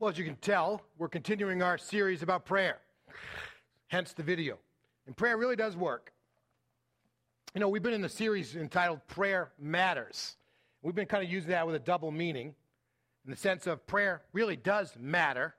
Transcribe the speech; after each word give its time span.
Well, 0.00 0.08
as 0.08 0.16
you 0.16 0.24
can 0.24 0.36
tell, 0.36 0.80
we're 0.96 1.10
continuing 1.10 1.62
our 1.62 1.76
series 1.76 2.22
about 2.22 2.46
prayer, 2.46 2.78
hence 3.88 4.14
the 4.14 4.22
video. 4.22 4.56
And 5.06 5.14
prayer 5.14 5.36
really 5.36 5.56
does 5.56 5.76
work. 5.76 6.14
You 7.54 7.60
know, 7.60 7.68
we've 7.68 7.82
been 7.82 7.92
in 7.92 8.00
the 8.00 8.08
series 8.08 8.56
entitled 8.56 9.06
Prayer 9.08 9.50
Matters. 9.58 10.36
We've 10.80 10.94
been 10.94 11.04
kind 11.04 11.22
of 11.22 11.30
using 11.30 11.50
that 11.50 11.66
with 11.66 11.76
a 11.76 11.80
double 11.80 12.10
meaning 12.10 12.54
in 13.26 13.30
the 13.30 13.36
sense 13.36 13.66
of 13.66 13.86
prayer 13.86 14.22
really 14.32 14.56
does 14.56 14.96
matter. 14.98 15.54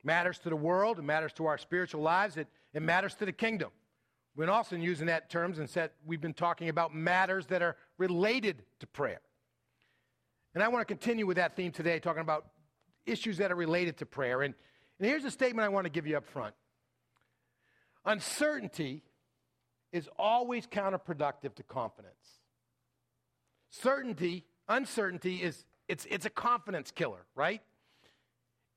It 0.00 0.06
matters 0.06 0.38
to 0.38 0.48
the 0.48 0.56
world, 0.56 0.98
it 0.98 1.02
matters 1.02 1.34
to 1.34 1.44
our 1.44 1.58
spiritual 1.58 2.00
lives, 2.00 2.38
it, 2.38 2.48
it 2.72 2.80
matters 2.80 3.16
to 3.16 3.26
the 3.26 3.32
kingdom. 3.32 3.68
We've 4.34 4.46
been 4.46 4.54
also 4.54 4.76
using 4.76 5.08
that 5.08 5.28
terms 5.28 5.58
and 5.58 5.68
said 5.68 5.90
we've 6.06 6.22
been 6.22 6.32
talking 6.32 6.70
about 6.70 6.94
matters 6.94 7.44
that 7.48 7.60
are 7.60 7.76
related 7.98 8.62
to 8.80 8.86
prayer. 8.86 9.20
And 10.54 10.64
I 10.64 10.68
want 10.68 10.80
to 10.80 10.86
continue 10.86 11.26
with 11.26 11.36
that 11.36 11.54
theme 11.54 11.70
today, 11.70 12.00
talking 12.00 12.22
about 12.22 12.46
issues 13.08 13.38
that 13.38 13.50
are 13.50 13.56
related 13.56 13.96
to 13.98 14.06
prayer. 14.06 14.42
And, 14.42 14.54
and 14.98 15.08
here's 15.08 15.24
a 15.24 15.30
statement 15.30 15.64
I 15.64 15.68
want 15.68 15.84
to 15.84 15.90
give 15.90 16.06
you 16.06 16.16
up 16.16 16.26
front 16.26 16.54
Uncertainty 18.04 19.02
is 19.92 20.08
always 20.18 20.66
counterproductive 20.66 21.54
to 21.54 21.62
confidence. 21.62 22.40
Certainty, 23.70 24.44
uncertainty 24.68 25.36
is 25.36 25.64
it's, 25.88 26.06
it's 26.10 26.26
a 26.26 26.30
confidence 26.30 26.90
killer, 26.90 27.24
right? 27.34 27.62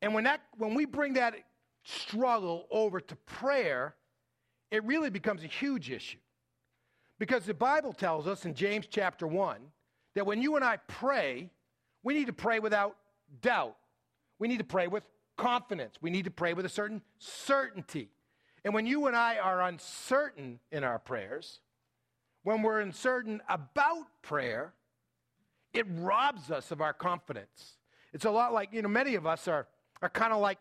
And 0.02 0.14
when 0.14 0.24
that 0.24 0.42
when 0.58 0.74
we 0.74 0.86
bring 0.86 1.14
that 1.14 1.36
struggle 1.84 2.68
over 2.72 3.00
to 3.00 3.16
prayer, 3.16 3.96
it 4.72 4.84
really 4.86 5.10
becomes 5.10 5.44
a 5.44 5.48
huge 5.48 5.92
issue. 5.92 6.18
Because 7.20 7.46
the 7.46 7.54
Bible 7.54 7.94
tells 7.94 8.28
us 8.28 8.46
in 8.46 8.56
James 8.56 8.88
chapter 8.90 9.28
1 9.28 9.58
that 10.16 10.26
when 10.26 10.42
you 10.42 10.56
and 10.56 10.66
I 10.66 10.78
pray, 10.88 11.50
we 12.04 12.14
need 12.14 12.28
to 12.28 12.34
pray 12.34 12.60
without 12.60 12.96
doubt. 13.42 13.76
We 14.42 14.48
need 14.48 14.58
to 14.58 14.64
pray 14.64 14.88
with 14.88 15.04
confidence. 15.38 15.98
We 16.02 16.10
need 16.10 16.26
to 16.26 16.32
pray 16.32 16.56
with 16.56 16.66
a 16.66 16.70
certain 16.70 17.04
certainty. 17.20 18.10
And 18.66 18.74
when 18.74 18.88
you 18.88 19.06
and 19.06 19.16
I 19.16 19.38
are 19.38 19.62
uncertain 19.62 20.60
in 20.72 20.84
our 20.84 20.98
prayers, 20.98 21.60
when 22.42 22.64
we're 22.64 22.80
uncertain 22.80 23.40
about 23.48 24.08
prayer, 24.24 24.74
it 25.76 25.86
robs 25.92 26.50
us 26.50 26.72
of 26.72 26.82
our 26.82 26.92
confidence. 26.92 27.78
It's 28.14 28.26
a 28.26 28.32
lot 28.32 28.52
like, 28.52 28.74
you 28.74 28.82
know, 28.82 28.90
many 28.90 29.14
of 29.14 29.28
us 29.28 29.48
are, 29.48 29.68
are 30.02 30.10
kind 30.10 30.34
of 30.34 30.42
like, 30.42 30.58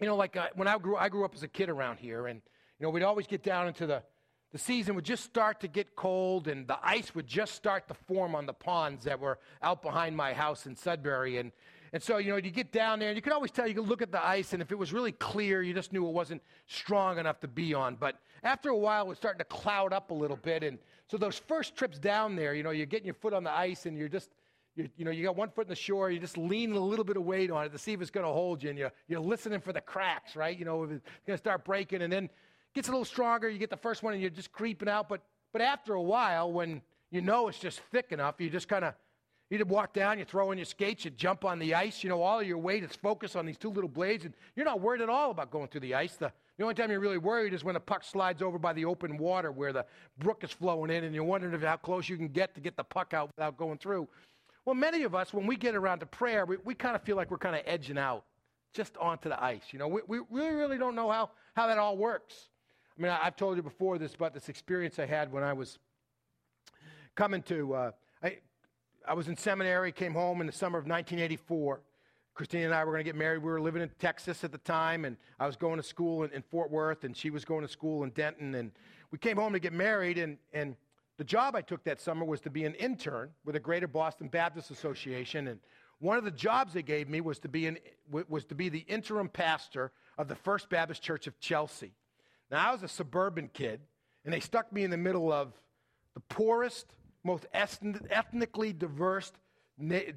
you 0.00 0.08
know, 0.08 0.16
like 0.16 0.36
uh, 0.36 0.48
when 0.56 0.66
I 0.66 0.76
grew, 0.76 0.96
I 0.96 1.08
grew 1.08 1.24
up 1.24 1.36
as 1.36 1.44
a 1.44 1.48
kid 1.48 1.68
around 1.68 1.98
here, 2.00 2.26
and, 2.26 2.42
you 2.80 2.84
know, 2.84 2.90
we'd 2.90 3.04
always 3.04 3.28
get 3.28 3.44
down 3.44 3.68
into 3.68 3.86
the, 3.86 4.02
the 4.50 4.58
season 4.58 4.96
would 4.96 5.04
just 5.04 5.22
start 5.22 5.60
to 5.60 5.68
get 5.68 5.94
cold, 5.94 6.48
and 6.48 6.66
the 6.66 6.78
ice 6.82 7.14
would 7.14 7.28
just 7.28 7.54
start 7.54 7.86
to 7.86 7.94
form 7.94 8.34
on 8.34 8.46
the 8.46 8.52
ponds 8.52 9.04
that 9.04 9.20
were 9.20 9.38
out 9.62 9.82
behind 9.82 10.16
my 10.16 10.32
house 10.32 10.66
in 10.66 10.74
Sudbury. 10.74 11.38
And, 11.38 11.52
and 11.92 12.02
so, 12.02 12.18
you 12.18 12.30
know, 12.30 12.36
you 12.36 12.50
get 12.50 12.72
down 12.72 12.98
there 12.98 13.08
and 13.08 13.16
you 13.16 13.22
could 13.22 13.32
always 13.32 13.50
tell, 13.50 13.66
you 13.66 13.74
could 13.74 13.88
look 13.88 14.02
at 14.02 14.12
the 14.12 14.24
ice, 14.24 14.52
and 14.52 14.60
if 14.60 14.70
it 14.72 14.78
was 14.78 14.92
really 14.92 15.12
clear, 15.12 15.62
you 15.62 15.72
just 15.72 15.92
knew 15.92 16.06
it 16.06 16.12
wasn't 16.12 16.42
strong 16.66 17.18
enough 17.18 17.40
to 17.40 17.48
be 17.48 17.74
on. 17.74 17.96
But 17.96 18.20
after 18.42 18.68
a 18.70 18.76
while, 18.76 19.06
it 19.06 19.08
was 19.08 19.18
starting 19.18 19.38
to 19.38 19.44
cloud 19.44 19.92
up 19.92 20.10
a 20.10 20.14
little 20.14 20.36
bit. 20.36 20.62
And 20.62 20.78
so 21.06 21.16
those 21.16 21.38
first 21.38 21.74
trips 21.76 21.98
down 21.98 22.36
there, 22.36 22.54
you 22.54 22.62
know, 22.62 22.70
you're 22.70 22.86
getting 22.86 23.06
your 23.06 23.14
foot 23.14 23.32
on 23.32 23.44
the 23.44 23.52
ice 23.52 23.86
and 23.86 23.96
you're 23.96 24.08
just, 24.08 24.30
you 24.76 24.88
you 24.96 25.04
know, 25.04 25.10
you 25.10 25.24
got 25.24 25.36
one 25.36 25.48
foot 25.50 25.66
in 25.66 25.70
the 25.70 25.76
shore, 25.76 26.10
you're 26.10 26.20
just 26.20 26.36
leaning 26.36 26.76
a 26.76 26.80
little 26.80 27.04
bit 27.04 27.16
of 27.16 27.24
weight 27.24 27.50
on 27.50 27.64
it 27.64 27.72
to 27.72 27.78
see 27.78 27.92
if 27.92 28.00
it's 28.00 28.10
going 28.10 28.26
to 28.26 28.32
hold 28.32 28.62
you. 28.62 28.70
And 28.70 28.78
you're, 28.78 28.92
you're 29.08 29.20
listening 29.20 29.60
for 29.60 29.72
the 29.72 29.80
cracks, 29.80 30.36
right? 30.36 30.56
You 30.56 30.64
know, 30.64 30.84
if 30.84 30.90
it's 30.90 31.04
going 31.26 31.36
to 31.36 31.42
start 31.42 31.64
breaking. 31.64 32.02
And 32.02 32.12
then 32.12 32.24
it 32.24 32.30
gets 32.74 32.88
a 32.88 32.90
little 32.90 33.04
stronger, 33.04 33.48
you 33.48 33.58
get 33.58 33.70
the 33.70 33.76
first 33.76 34.02
one 34.02 34.12
and 34.12 34.20
you're 34.20 34.30
just 34.30 34.52
creeping 34.52 34.88
out. 34.88 35.08
But, 35.08 35.22
but 35.52 35.62
after 35.62 35.94
a 35.94 36.02
while, 36.02 36.52
when 36.52 36.82
you 37.10 37.22
know 37.22 37.48
it's 37.48 37.58
just 37.58 37.80
thick 37.90 38.12
enough, 38.12 38.36
you 38.38 38.50
just 38.50 38.68
kind 38.68 38.84
of 38.84 38.94
you 39.50 39.64
walk 39.64 39.94
down, 39.94 40.18
you 40.18 40.24
throw 40.24 40.50
in 40.50 40.58
your 40.58 40.66
skates, 40.66 41.04
you 41.04 41.10
jump 41.10 41.44
on 41.44 41.58
the 41.58 41.74
ice. 41.74 42.04
You 42.04 42.10
know, 42.10 42.20
all 42.20 42.40
of 42.40 42.46
your 42.46 42.58
weight 42.58 42.84
is 42.84 42.94
focused 42.94 43.34
on 43.34 43.46
these 43.46 43.56
two 43.56 43.70
little 43.70 43.88
blades, 43.88 44.24
and 44.24 44.34
you're 44.54 44.66
not 44.66 44.80
worried 44.80 45.00
at 45.00 45.08
all 45.08 45.30
about 45.30 45.50
going 45.50 45.68
through 45.68 45.80
the 45.80 45.94
ice. 45.94 46.16
The, 46.16 46.30
the 46.58 46.64
only 46.64 46.74
time 46.74 46.90
you're 46.90 47.00
really 47.00 47.18
worried 47.18 47.54
is 47.54 47.64
when 47.64 47.74
the 47.74 47.80
puck 47.80 48.04
slides 48.04 48.42
over 48.42 48.58
by 48.58 48.74
the 48.74 48.84
open 48.84 49.16
water 49.16 49.50
where 49.50 49.72
the 49.72 49.86
brook 50.18 50.44
is 50.44 50.50
flowing 50.50 50.90
in, 50.90 51.04
and 51.04 51.14
you're 51.14 51.24
wondering 51.24 51.54
if 51.54 51.62
how 51.62 51.76
close 51.76 52.08
you 52.08 52.16
can 52.18 52.28
get 52.28 52.54
to 52.56 52.60
get 52.60 52.76
the 52.76 52.84
puck 52.84 53.14
out 53.14 53.30
without 53.36 53.56
going 53.56 53.78
through. 53.78 54.06
Well, 54.66 54.74
many 54.74 55.04
of 55.04 55.14
us, 55.14 55.32
when 55.32 55.46
we 55.46 55.56
get 55.56 55.74
around 55.74 56.00
to 56.00 56.06
prayer, 56.06 56.44
we, 56.44 56.58
we 56.62 56.74
kind 56.74 56.94
of 56.94 57.02
feel 57.02 57.16
like 57.16 57.30
we're 57.30 57.38
kind 57.38 57.56
of 57.56 57.62
edging 57.64 57.96
out 57.96 58.24
just 58.74 58.98
onto 58.98 59.30
the 59.30 59.42
ice. 59.42 59.62
You 59.70 59.78
know, 59.78 59.88
we, 59.88 60.02
we 60.06 60.20
really, 60.30 60.52
really 60.52 60.76
don't 60.76 60.94
know 60.94 61.10
how, 61.10 61.30
how 61.54 61.66
that 61.68 61.78
all 61.78 61.96
works. 61.96 62.50
I 62.98 63.02
mean, 63.02 63.10
I, 63.10 63.24
have 63.24 63.36
told 63.36 63.56
you 63.56 63.62
before 63.62 63.96
this 63.96 64.14
about 64.14 64.34
this 64.34 64.50
experience 64.50 64.98
I 64.98 65.06
had 65.06 65.32
when 65.32 65.42
I 65.42 65.54
was 65.54 65.78
coming 67.14 67.40
to. 67.44 67.74
Uh, 67.74 67.90
I, 69.08 69.14
was 69.14 69.28
in 69.28 69.36
seminary, 69.36 69.90
came 69.92 70.12
home 70.12 70.40
in 70.40 70.46
the 70.46 70.52
summer 70.52 70.78
of 70.78 70.84
1984. 70.84 71.80
Christine 72.34 72.64
and 72.64 72.74
I 72.74 72.84
were 72.84 72.92
going 72.92 73.04
to 73.04 73.08
get 73.08 73.16
married. 73.16 73.38
We 73.38 73.50
were 73.50 73.60
living 73.60 73.82
in 73.82 73.90
Texas 73.98 74.44
at 74.44 74.52
the 74.52 74.58
time, 74.58 75.04
and 75.04 75.16
I 75.40 75.46
was 75.46 75.56
going 75.56 75.78
to 75.78 75.82
school 75.82 76.24
in, 76.24 76.30
in, 76.32 76.42
Fort 76.42 76.70
Worth, 76.70 77.04
and 77.04 77.16
she 77.16 77.30
was 77.30 77.44
going 77.44 77.62
to 77.62 77.68
school 77.68 78.04
in 78.04 78.10
Denton. 78.10 78.54
And 78.54 78.70
we 79.10 79.18
came 79.18 79.36
home 79.36 79.52
to 79.54 79.58
get 79.58 79.72
married, 79.72 80.18
and, 80.18 80.36
and 80.52 80.76
the 81.16 81.24
job 81.24 81.56
I 81.56 81.62
took 81.62 81.82
that 81.84 82.00
summer 82.00 82.24
was 82.24 82.40
to 82.42 82.50
be 82.50 82.64
an 82.64 82.74
intern 82.74 83.30
with 83.44 83.54
the 83.54 83.60
Greater 83.60 83.88
Boston 83.88 84.28
Baptist 84.28 84.70
Association. 84.70 85.48
And 85.48 85.58
one 85.98 86.18
of 86.18 86.24
the 86.24 86.30
jobs 86.30 86.74
they 86.74 86.82
gave 86.82 87.08
me 87.08 87.20
was 87.20 87.38
to 87.40 87.48
be, 87.48 87.66
an, 87.66 87.78
was 88.28 88.44
to 88.44 88.54
be 88.54 88.68
the 88.68 88.80
interim 88.80 89.28
pastor 89.28 89.90
of 90.16 90.28
the 90.28 90.36
First 90.36 90.68
Baptist 90.68 91.02
Church 91.02 91.26
of 91.26 91.40
Chelsea. 91.40 91.92
Now, 92.50 92.68
I 92.68 92.72
was 92.72 92.82
a 92.82 92.88
suburban 92.88 93.50
kid, 93.52 93.80
and 94.24 94.32
they 94.32 94.40
stuck 94.40 94.72
me 94.72 94.84
in 94.84 94.90
the 94.90 94.96
middle 94.96 95.32
of 95.32 95.52
the 96.14 96.20
poorest, 96.20 96.94
most 97.28 97.46
ethnically 97.52 98.72
diverse 98.72 99.32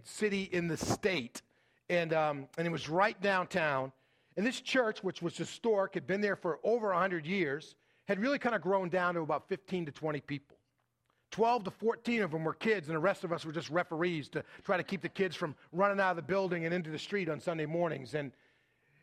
city 0.06 0.50
in 0.52 0.68
the 0.70 0.78
state. 0.78 1.42
And, 1.90 2.14
um, 2.14 2.48
and 2.58 2.66
it 2.66 2.72
was 2.72 2.88
right 2.88 3.22
downtown. 3.22 3.92
And 4.38 4.46
this 4.46 4.62
church, 4.62 5.04
which 5.04 5.22
was 5.22 5.36
historic, 5.36 5.94
had 5.94 6.08
been 6.08 6.22
there 6.22 6.38
for 6.38 6.60
over 6.64 6.88
100 6.88 7.26
years, 7.26 7.76
had 8.08 8.18
really 8.18 8.40
kind 8.40 8.56
of 8.56 8.62
grown 8.62 8.88
down 8.90 9.16
to 9.16 9.22
about 9.22 9.50
15 9.50 9.88
to 9.88 9.92
20 9.92 10.22
people. 10.22 10.58
12 11.32 11.66
to 11.66 11.72
14 11.72 12.22
of 12.24 12.32
them 12.32 12.46
were 12.46 12.54
kids, 12.54 12.88
and 12.88 12.96
the 12.96 13.00
rest 13.00 13.26
of 13.26 13.34
us 13.34 13.46
were 13.46 13.52
just 13.52 13.70
referees 13.70 14.30
to 14.30 14.44
try 14.64 14.78
to 14.78 14.84
keep 14.84 15.02
the 15.02 15.10
kids 15.10 15.36
from 15.36 15.54
running 15.74 16.00
out 16.00 16.12
of 16.12 16.16
the 16.16 16.22
building 16.22 16.66
and 16.66 16.74
into 16.74 16.90
the 16.90 17.00
street 17.00 17.30
on 17.30 17.40
Sunday 17.42 17.66
mornings. 17.66 18.16
And, 18.16 18.32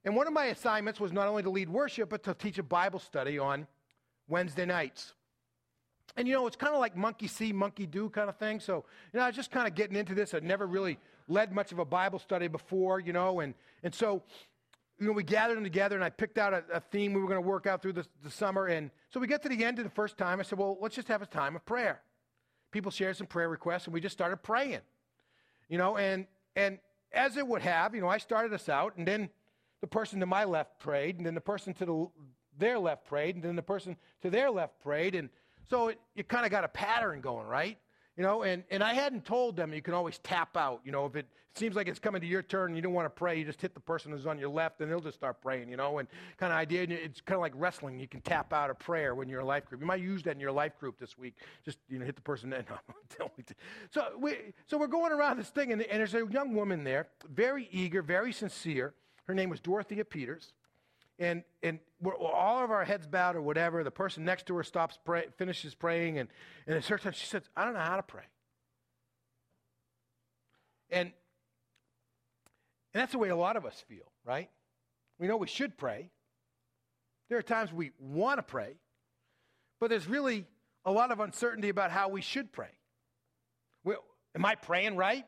and 0.05 0.17
one 0.17 0.27
of 0.27 0.33
my 0.33 0.47
assignments 0.47 0.99
was 0.99 1.13
not 1.13 1.29
only 1.29 1.43
to 1.43 1.51
lead 1.51 1.69
worship, 1.69 2.09
but 2.09 2.23
to 2.25 2.33
teach 2.33 2.59
a 2.59 2.63
Bible 2.63 2.99
study 2.99 3.39
on 3.39 3.67
Wednesday 4.29 4.65
nights. 4.65 5.13
And 6.17 6.27
you 6.27 6.35
know, 6.35 6.47
it's 6.47 6.57
kind 6.57 6.75
of 6.75 6.81
like 6.81 6.97
monkey 6.97 7.29
see, 7.29 7.53
monkey 7.53 7.87
do 7.87 8.09
kind 8.11 8.29
of 8.29 8.37
thing. 8.37 8.61
So, 8.61 8.85
you 9.13 9.19
know, 9.19 9.25
I 9.25 9.29
was 9.29 9.37
just 9.37 9.51
kind 9.51 9.69
of 9.69 9.75
getting 9.75 9.97
into 9.97 10.15
this. 10.15 10.35
I'd 10.35 10.43
never 10.43 10.67
really 10.67 10.99
led 11.29 11.53
much 11.53 11.73
of 11.73 11.79
a 11.79 11.85
Bible 11.85 12.19
study 12.19 12.49
before, 12.49 13.01
you 13.01 13.13
know, 13.13 13.41
and, 13.41 13.55
and 13.83 13.95
so, 13.95 14.23
you 14.99 15.07
know, 15.07 15.13
we 15.13 15.23
gathered 15.23 15.57
them 15.57 15.65
together 15.65 15.95
and 15.95 16.05
I 16.05 16.11
picked 16.11 16.39
out 16.39 16.53
a, 16.53 16.65
a 16.73 16.81
theme 16.81 17.13
we 17.13 17.21
were 17.21 17.29
going 17.29 17.41
to 17.41 17.47
work 17.47 17.67
out 17.67 17.83
through 17.83 17.93
the, 17.93 18.07
the 18.25 18.31
summer. 18.31 18.67
And 18.67 18.91
so 19.11 19.21
we 19.21 19.27
get 19.27 19.43
to 19.43 19.49
the 19.49 19.65
end 19.65 19.79
of 19.79 19.85
the 19.85 19.91
first 19.91 20.19
time. 20.19 20.41
I 20.41 20.43
said, 20.43 20.59
well, 20.59 20.77
let's 20.81 20.97
just 20.97 21.09
have 21.09 21.23
a 21.23 21.27
time 21.27 21.55
of 21.55 21.65
prayer. 21.65 22.01
People 22.73 22.91
shared 22.91 23.17
some 23.17 23.27
prayer 23.27 23.49
requests 23.49 23.85
and 23.85 23.95
we 23.95 24.01
just 24.01 24.13
started 24.15 24.39
praying, 24.39 24.81
you 25.69 25.79
know, 25.79 25.97
and, 25.97 26.27
and 26.57 26.79
as 27.13 27.37
it 27.37 27.47
would 27.47 27.63
have, 27.63 27.95
you 27.95 28.01
know, 28.01 28.09
I 28.09 28.19
started 28.19 28.53
us 28.53 28.69
out 28.69 28.97
and 28.97 29.07
then 29.07 29.31
the 29.81 29.87
person 29.87 30.21
to 30.21 30.27
my 30.27 30.45
left 30.45 30.81
prayed 30.81 31.17
and 31.19 31.25
then 31.25 31.35
the 31.35 31.41
person 31.41 31.73
to 31.75 31.87
the, 31.87 32.07
their 32.59 32.79
left 32.79 33.07
prayed 33.07 33.37
and 33.37 33.45
then 33.45 33.57
the 33.57 33.63
person 33.63 33.97
to 34.23 34.31
their 34.31 34.51
left 34.51 34.81
prayed. 34.83 35.15
And, 35.15 35.31
so 35.69 35.89
it, 35.89 36.01
you 36.15 36.25
kind 36.25 36.45
of 36.45 36.51
got 36.51 36.65
a 36.65 36.69
pattern 36.69 37.21
going, 37.21 37.47
right? 37.47 37.79
You 38.17 38.25
know, 38.25 38.43
and, 38.43 38.65
and 38.71 38.83
I 38.83 38.95
hadn't 38.95 39.25
told 39.25 39.57
them 39.57 39.73
you 39.73 39.83
can 39.83 39.95
always 39.95 40.19
tap 40.19 40.57
out. 40.57 40.81
You 40.85 40.91
know, 40.91 41.07
if 41.07 41.15
it 41.15 41.27
seems 41.55 41.77
like 41.77 41.87
it's 41.87 41.99
coming 41.99 42.21
to 42.21 42.27
your 42.27 42.43
turn 42.43 42.69
and 42.71 42.77
you 42.77 42.83
don't 42.83 42.93
want 42.93 43.07
to 43.07 43.11
pray, 43.11 43.39
you 43.39 43.45
just 43.45 43.61
hit 43.61 43.75
the 43.75 43.81
person 43.81 44.11
who's 44.11 44.27
on 44.27 44.39
your 44.39 44.49
left 44.49 44.81
and 44.81 44.91
they'll 44.91 45.01
just 45.01 45.17
start 45.17 45.41
praying, 45.41 45.69
you 45.69 45.77
know, 45.77 45.99
and 45.99 46.09
kind 46.37 46.53
of 46.53 46.59
idea. 46.59 46.83
It's 46.83 47.21
kind 47.21 47.37
of 47.37 47.43
like 47.43 47.53
wrestling. 47.55 48.01
You 48.01 48.09
can 48.09 48.21
tap 48.23 48.53
out 48.53 48.71
a 48.71 48.75
prayer 48.75 49.15
when 49.15 49.29
you're 49.29 49.41
a 49.41 49.45
life 49.45 49.67
group. 49.67 49.81
You 49.81 49.87
might 49.87 50.01
use 50.01 50.23
that 50.25 50.33
in 50.33 50.41
your 50.41 50.53
life 50.53 50.79
group 50.79 50.99
this 50.99 51.17
week. 51.17 51.35
Just, 51.65 51.79
you 51.89 51.99
know, 51.99 52.05
hit 52.05 52.17
the 52.17 52.23
person. 52.23 52.55
No, 53.19 53.31
so, 53.91 54.13
we, 54.21 54.37
so 54.67 54.79
we're 54.79 54.87
going 54.87 55.13
around 55.13 55.39
this 55.39 55.49
thing 55.49 55.73
and, 55.73 55.83
and 55.83 55.99
there's 55.99 56.15
a 56.15 56.25
young 56.31 56.55
woman 56.55 56.85
there, 56.85 57.09
very 57.29 57.69
eager, 57.73 58.01
very 58.03 58.33
sincere. 58.33 58.95
Her 59.27 59.35
name 59.35 59.51
was 59.51 59.61
Dorothea 59.61 60.05
Peters 60.05 60.53
and 61.19 61.43
and 61.63 61.81
all 62.05 62.63
of 62.63 62.71
our 62.71 62.85
heads 62.85 63.07
bowed 63.07 63.37
or 63.37 63.43
whatever. 63.43 63.83
The 63.83 63.91
person 63.91 64.25
next 64.25 64.47
to 64.47 64.55
her 64.57 64.63
stops, 64.63 64.99
pray, 65.05 65.27
finishes 65.37 65.75
praying, 65.75 66.19
and 66.19 66.29
and 66.67 66.77
it's 66.77 66.89
her 66.89 66.99
time. 66.99 67.13
She 67.13 67.27
says, 67.27 67.43
"I 67.57 67.65
don't 67.65 67.75
know 67.75 67.81
how 67.81 67.97
to 67.97 68.03
pray." 68.03 68.25
And 70.91 71.13
and 72.95 73.01
that's 73.03 73.13
the 73.13 73.19
way 73.19 73.29
a 73.29 73.37
lot 73.37 73.57
of 73.57 73.67
us 73.67 73.85
feel, 73.89 74.11
right? 74.25 74.49
We 75.19 75.27
know 75.27 75.37
we 75.37 75.49
should 75.49 75.77
pray. 75.77 76.11
There 77.29 77.39
are 77.39 77.43
times 77.43 77.73
we 77.73 77.91
want 77.99 78.39
to 78.39 78.43
pray, 78.43 78.77
but 79.81 79.91
there's 79.91 80.09
really 80.09 80.47
a 80.85 80.93
lot 80.93 81.11
of 81.11 81.21
uncertainty 81.21 81.69
about 81.69 81.91
how 81.91 82.09
we 82.09 82.23
should 82.23 82.53
pray. 82.53 82.71
Well, 83.85 84.05
am 84.35 84.45
I 84.45 84.55
praying 84.55 84.97
right? 84.97 85.27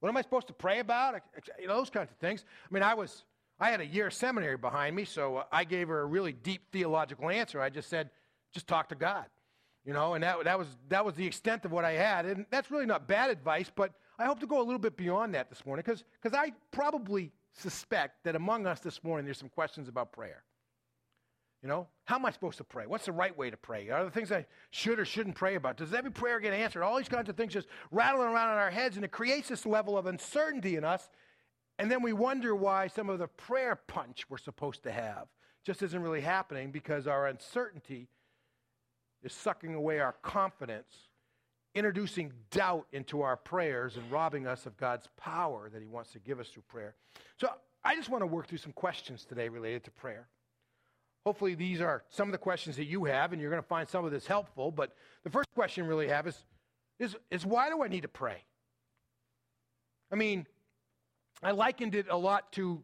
What 0.00 0.08
am 0.08 0.16
I 0.16 0.22
supposed 0.22 0.48
to 0.48 0.52
pray 0.52 0.80
about? 0.80 1.22
You 1.60 1.68
know, 1.68 1.76
those 1.76 1.90
kinds 1.90 2.10
of 2.10 2.16
things. 2.18 2.44
I 2.68 2.74
mean, 2.74 2.82
I 2.82 2.94
was 2.94 3.24
I 3.60 3.70
had 3.70 3.80
a 3.80 3.86
year 3.86 4.06
of 4.06 4.14
seminary 4.14 4.56
behind 4.56 4.94
me, 4.94 5.04
so 5.04 5.38
uh, 5.38 5.44
I 5.50 5.64
gave 5.64 5.88
her 5.88 6.00
a 6.00 6.06
really 6.06 6.32
deep 6.32 6.62
theological 6.70 7.28
answer. 7.28 7.60
I 7.60 7.70
just 7.70 7.88
said, 7.88 8.10
just 8.52 8.66
talk 8.66 8.88
to 8.90 8.94
God. 8.94 9.26
You 9.84 9.92
know, 9.94 10.14
and 10.14 10.22
that, 10.22 10.44
that, 10.44 10.58
was, 10.58 10.68
that 10.90 11.04
was 11.04 11.14
the 11.14 11.26
extent 11.26 11.64
of 11.64 11.72
what 11.72 11.84
I 11.84 11.92
had. 11.92 12.26
And 12.26 12.44
that's 12.50 12.70
really 12.70 12.86
not 12.86 13.08
bad 13.08 13.30
advice, 13.30 13.70
but 13.74 13.92
I 14.18 14.26
hope 14.26 14.40
to 14.40 14.46
go 14.46 14.60
a 14.60 14.62
little 14.62 14.78
bit 14.78 14.96
beyond 14.96 15.34
that 15.34 15.48
this 15.48 15.64
morning 15.64 15.84
because 15.86 16.04
I 16.34 16.52
probably 16.72 17.32
suspect 17.52 18.24
that 18.24 18.36
among 18.36 18.66
us 18.66 18.80
this 18.80 19.02
morning 19.02 19.24
there's 19.24 19.38
some 19.38 19.48
questions 19.48 19.88
about 19.88 20.12
prayer. 20.12 20.42
You 21.62 21.68
know, 21.68 21.88
how 22.04 22.16
am 22.16 22.26
I 22.26 22.30
supposed 22.30 22.58
to 22.58 22.64
pray? 22.64 22.86
What's 22.86 23.06
the 23.06 23.12
right 23.12 23.36
way 23.36 23.50
to 23.50 23.56
pray? 23.56 23.88
Are 23.90 24.02
there 24.02 24.10
things 24.10 24.30
I 24.30 24.46
should 24.70 25.00
or 25.00 25.04
shouldn't 25.04 25.34
pray 25.34 25.56
about? 25.56 25.76
Does 25.76 25.92
every 25.92 26.12
prayer 26.12 26.38
get 26.38 26.52
answered? 26.52 26.84
All 26.84 26.96
these 26.96 27.08
kinds 27.08 27.28
of 27.28 27.36
things 27.36 27.52
just 27.52 27.66
rattling 27.90 28.28
around 28.28 28.52
in 28.52 28.58
our 28.58 28.70
heads, 28.70 28.94
and 28.96 29.04
it 29.04 29.10
creates 29.10 29.48
this 29.48 29.66
level 29.66 29.98
of 29.98 30.06
uncertainty 30.06 30.76
in 30.76 30.84
us. 30.84 31.08
And 31.78 31.90
then 31.90 32.02
we 32.02 32.12
wonder 32.12 32.54
why 32.54 32.88
some 32.88 33.08
of 33.08 33.18
the 33.18 33.28
prayer 33.28 33.76
punch 33.76 34.26
we're 34.28 34.38
supposed 34.38 34.82
to 34.82 34.92
have 34.92 35.28
just 35.64 35.82
isn't 35.82 36.02
really 36.02 36.20
happening 36.20 36.70
because 36.70 37.06
our 37.06 37.26
uncertainty 37.26 38.08
is 39.22 39.32
sucking 39.32 39.74
away 39.74 40.00
our 40.00 40.14
confidence, 40.22 41.08
introducing 41.74 42.32
doubt 42.50 42.86
into 42.92 43.22
our 43.22 43.36
prayers, 43.36 43.96
and 43.96 44.10
robbing 44.10 44.46
us 44.46 44.66
of 44.66 44.76
God's 44.76 45.08
power 45.16 45.68
that 45.72 45.80
He 45.80 45.88
wants 45.88 46.12
to 46.12 46.18
give 46.18 46.40
us 46.40 46.48
through 46.48 46.64
prayer. 46.68 46.94
So 47.36 47.48
I 47.84 47.94
just 47.94 48.08
want 48.08 48.22
to 48.22 48.26
work 48.26 48.48
through 48.48 48.58
some 48.58 48.72
questions 48.72 49.24
today 49.24 49.48
related 49.48 49.84
to 49.84 49.90
prayer. 49.90 50.28
Hopefully, 51.24 51.54
these 51.54 51.80
are 51.80 52.04
some 52.08 52.28
of 52.28 52.32
the 52.32 52.38
questions 52.38 52.76
that 52.76 52.86
you 52.86 53.04
have, 53.04 53.32
and 53.32 53.40
you're 53.40 53.50
going 53.50 53.62
to 53.62 53.68
find 53.68 53.88
some 53.88 54.04
of 54.04 54.10
this 54.10 54.26
helpful. 54.26 54.72
But 54.72 54.94
the 55.24 55.30
first 55.30 55.48
question 55.54 55.86
really 55.86 56.08
have 56.08 56.26
is, 56.26 56.44
is, 56.98 57.16
is 57.30 57.44
why 57.44 57.68
do 57.68 57.82
I 57.82 57.88
need 57.88 58.02
to 58.02 58.08
pray? 58.08 58.44
I 60.10 60.16
mean, 60.16 60.46
I 61.42 61.52
likened 61.52 61.94
it 61.94 62.06
a 62.10 62.16
lot 62.16 62.52
to 62.52 62.82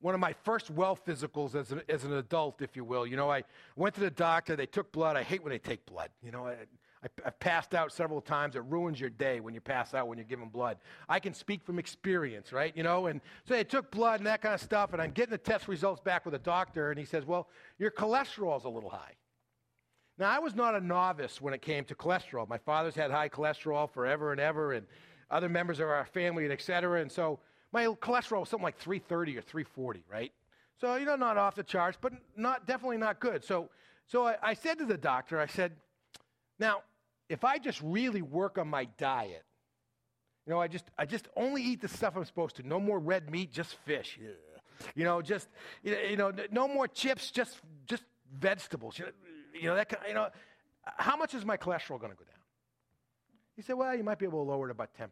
one 0.00 0.14
of 0.14 0.20
my 0.20 0.34
first 0.44 0.70
well 0.70 0.96
physicals 0.96 1.54
as 1.54 1.72
an, 1.72 1.82
as 1.88 2.04
an 2.04 2.12
adult, 2.14 2.62
if 2.62 2.76
you 2.76 2.84
will. 2.84 3.06
You 3.06 3.16
know, 3.16 3.30
I 3.30 3.44
went 3.76 3.94
to 3.94 4.00
the 4.00 4.10
doctor, 4.10 4.56
they 4.56 4.66
took 4.66 4.92
blood. 4.92 5.16
I 5.16 5.22
hate 5.22 5.42
when 5.42 5.50
they 5.50 5.58
take 5.58 5.86
blood. 5.86 6.10
You 6.22 6.32
know, 6.32 6.46
I, 6.46 6.52
I, 7.02 7.08
have 7.24 7.38
passed 7.40 7.74
out 7.74 7.92
several 7.92 8.20
times. 8.20 8.56
It 8.56 8.64
ruins 8.64 9.00
your 9.00 9.10
day 9.10 9.40
when 9.40 9.54
you 9.54 9.60
pass 9.60 9.94
out 9.94 10.08
when 10.08 10.18
you're 10.18 10.26
giving 10.26 10.48
blood. 10.48 10.78
I 11.08 11.20
can 11.20 11.34
speak 11.34 11.64
from 11.64 11.78
experience, 11.78 12.52
right? 12.52 12.76
You 12.76 12.82
know, 12.82 13.06
and 13.06 13.20
so 13.44 13.54
they 13.54 13.64
took 13.64 13.90
blood 13.90 14.20
and 14.20 14.26
that 14.26 14.42
kind 14.42 14.54
of 14.54 14.60
stuff, 14.60 14.92
and 14.92 15.00
I'm 15.00 15.12
getting 15.12 15.32
the 15.32 15.38
test 15.38 15.68
results 15.68 16.00
back 16.00 16.24
with 16.24 16.34
a 16.34 16.38
doctor, 16.38 16.90
and 16.90 16.98
he 16.98 17.04
says, 17.04 17.24
Well, 17.24 17.48
your 17.78 17.90
cholesterol's 17.90 18.64
a 18.64 18.68
little 18.68 18.90
high. 18.90 19.14
Now, 20.18 20.30
I 20.30 20.38
was 20.38 20.54
not 20.54 20.74
a 20.74 20.80
novice 20.80 21.40
when 21.40 21.52
it 21.52 21.60
came 21.60 21.84
to 21.84 21.94
cholesterol. 21.94 22.48
My 22.48 22.58
father's 22.58 22.94
had 22.94 23.10
high 23.10 23.28
cholesterol 23.28 23.90
forever 23.90 24.32
and 24.32 24.40
ever, 24.40 24.72
and 24.72 24.86
other 25.30 25.48
members 25.48 25.78
of 25.80 25.88
our 25.88 26.06
family, 26.06 26.44
and 26.44 26.52
et 26.52 26.62
cetera. 26.62 27.02
And 27.02 27.12
so 27.12 27.38
my 27.76 27.84
cholesterol 27.88 28.40
was 28.40 28.48
something 28.48 28.64
like 28.64 28.78
330 28.78 29.36
or 29.36 29.42
340, 29.42 30.04
right? 30.10 30.32
So, 30.80 30.96
you 30.96 31.04
know, 31.04 31.16
not 31.16 31.36
off 31.36 31.54
the 31.56 31.62
charts, 31.62 31.98
but 32.00 32.14
not 32.34 32.66
definitely 32.66 32.96
not 32.96 33.20
good. 33.20 33.44
So, 33.44 33.68
so 34.06 34.26
I, 34.26 34.36
I 34.42 34.54
said 34.54 34.78
to 34.78 34.86
the 34.86 34.96
doctor, 34.96 35.38
I 35.38 35.46
said, 35.46 35.72
now, 36.58 36.82
if 37.28 37.44
I 37.44 37.58
just 37.58 37.82
really 37.82 38.22
work 38.22 38.56
on 38.56 38.68
my 38.68 38.86
diet, 38.96 39.44
you 40.46 40.52
know, 40.54 40.60
I 40.60 40.68
just 40.68 40.84
I 40.96 41.04
just 41.04 41.28
only 41.36 41.62
eat 41.62 41.82
the 41.82 41.88
stuff 41.88 42.16
I'm 42.16 42.24
supposed 42.24 42.56
to. 42.56 42.66
No 42.66 42.80
more 42.80 42.98
red 42.98 43.30
meat, 43.30 43.52
just 43.52 43.74
fish. 43.84 44.18
You 44.94 45.04
know, 45.04 45.20
just 45.20 45.48
you 45.82 46.16
know, 46.16 46.32
no 46.50 46.68
more 46.68 46.86
chips, 46.88 47.30
just 47.30 47.60
just 47.86 48.04
vegetables. 48.32 48.98
You 48.98 49.06
know, 49.06 49.10
you 49.60 49.68
know 49.68 49.74
that 49.74 49.88
kind, 49.88 50.02
you 50.08 50.14
know, 50.14 50.28
how 50.84 51.16
much 51.16 51.34
is 51.34 51.44
my 51.44 51.56
cholesterol 51.56 51.98
going 52.00 52.12
to 52.12 52.16
go 52.16 52.24
down? 52.24 52.40
He 53.56 53.62
said, 53.62 53.74
well, 53.74 53.94
you 53.94 54.04
might 54.04 54.18
be 54.18 54.24
able 54.24 54.44
to 54.44 54.50
lower 54.50 54.68
it 54.68 54.70
about 54.70 54.90
10%. 54.94 55.08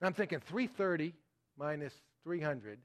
And 0.00 0.06
I'm 0.06 0.14
thinking 0.14 0.40
330 0.40 1.14
minus 1.58 1.92
300. 2.24 2.78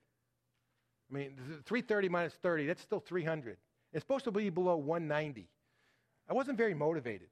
I 1.09 1.13
mean, 1.13 1.35
330 1.65 2.09
minus 2.09 2.33
30, 2.33 2.67
that's 2.67 2.81
still 2.81 2.99
300. 2.99 3.57
It's 3.93 4.03
supposed 4.03 4.25
to 4.25 4.31
be 4.31 4.49
below 4.49 4.75
190. 4.75 5.47
I 6.29 6.33
wasn't 6.33 6.57
very 6.57 6.73
motivated. 6.73 7.27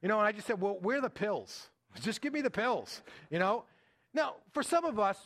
You 0.00 0.08
know, 0.08 0.18
and 0.18 0.26
I 0.26 0.32
just 0.32 0.46
said, 0.46 0.60
well, 0.60 0.78
where 0.80 0.98
are 0.98 1.00
the 1.00 1.10
pills? 1.10 1.68
Just 2.00 2.20
give 2.20 2.32
me 2.32 2.40
the 2.40 2.50
pills, 2.50 3.02
you 3.30 3.38
know? 3.38 3.64
Now, 4.12 4.36
for 4.52 4.62
some 4.62 4.84
of 4.84 4.98
us, 4.98 5.18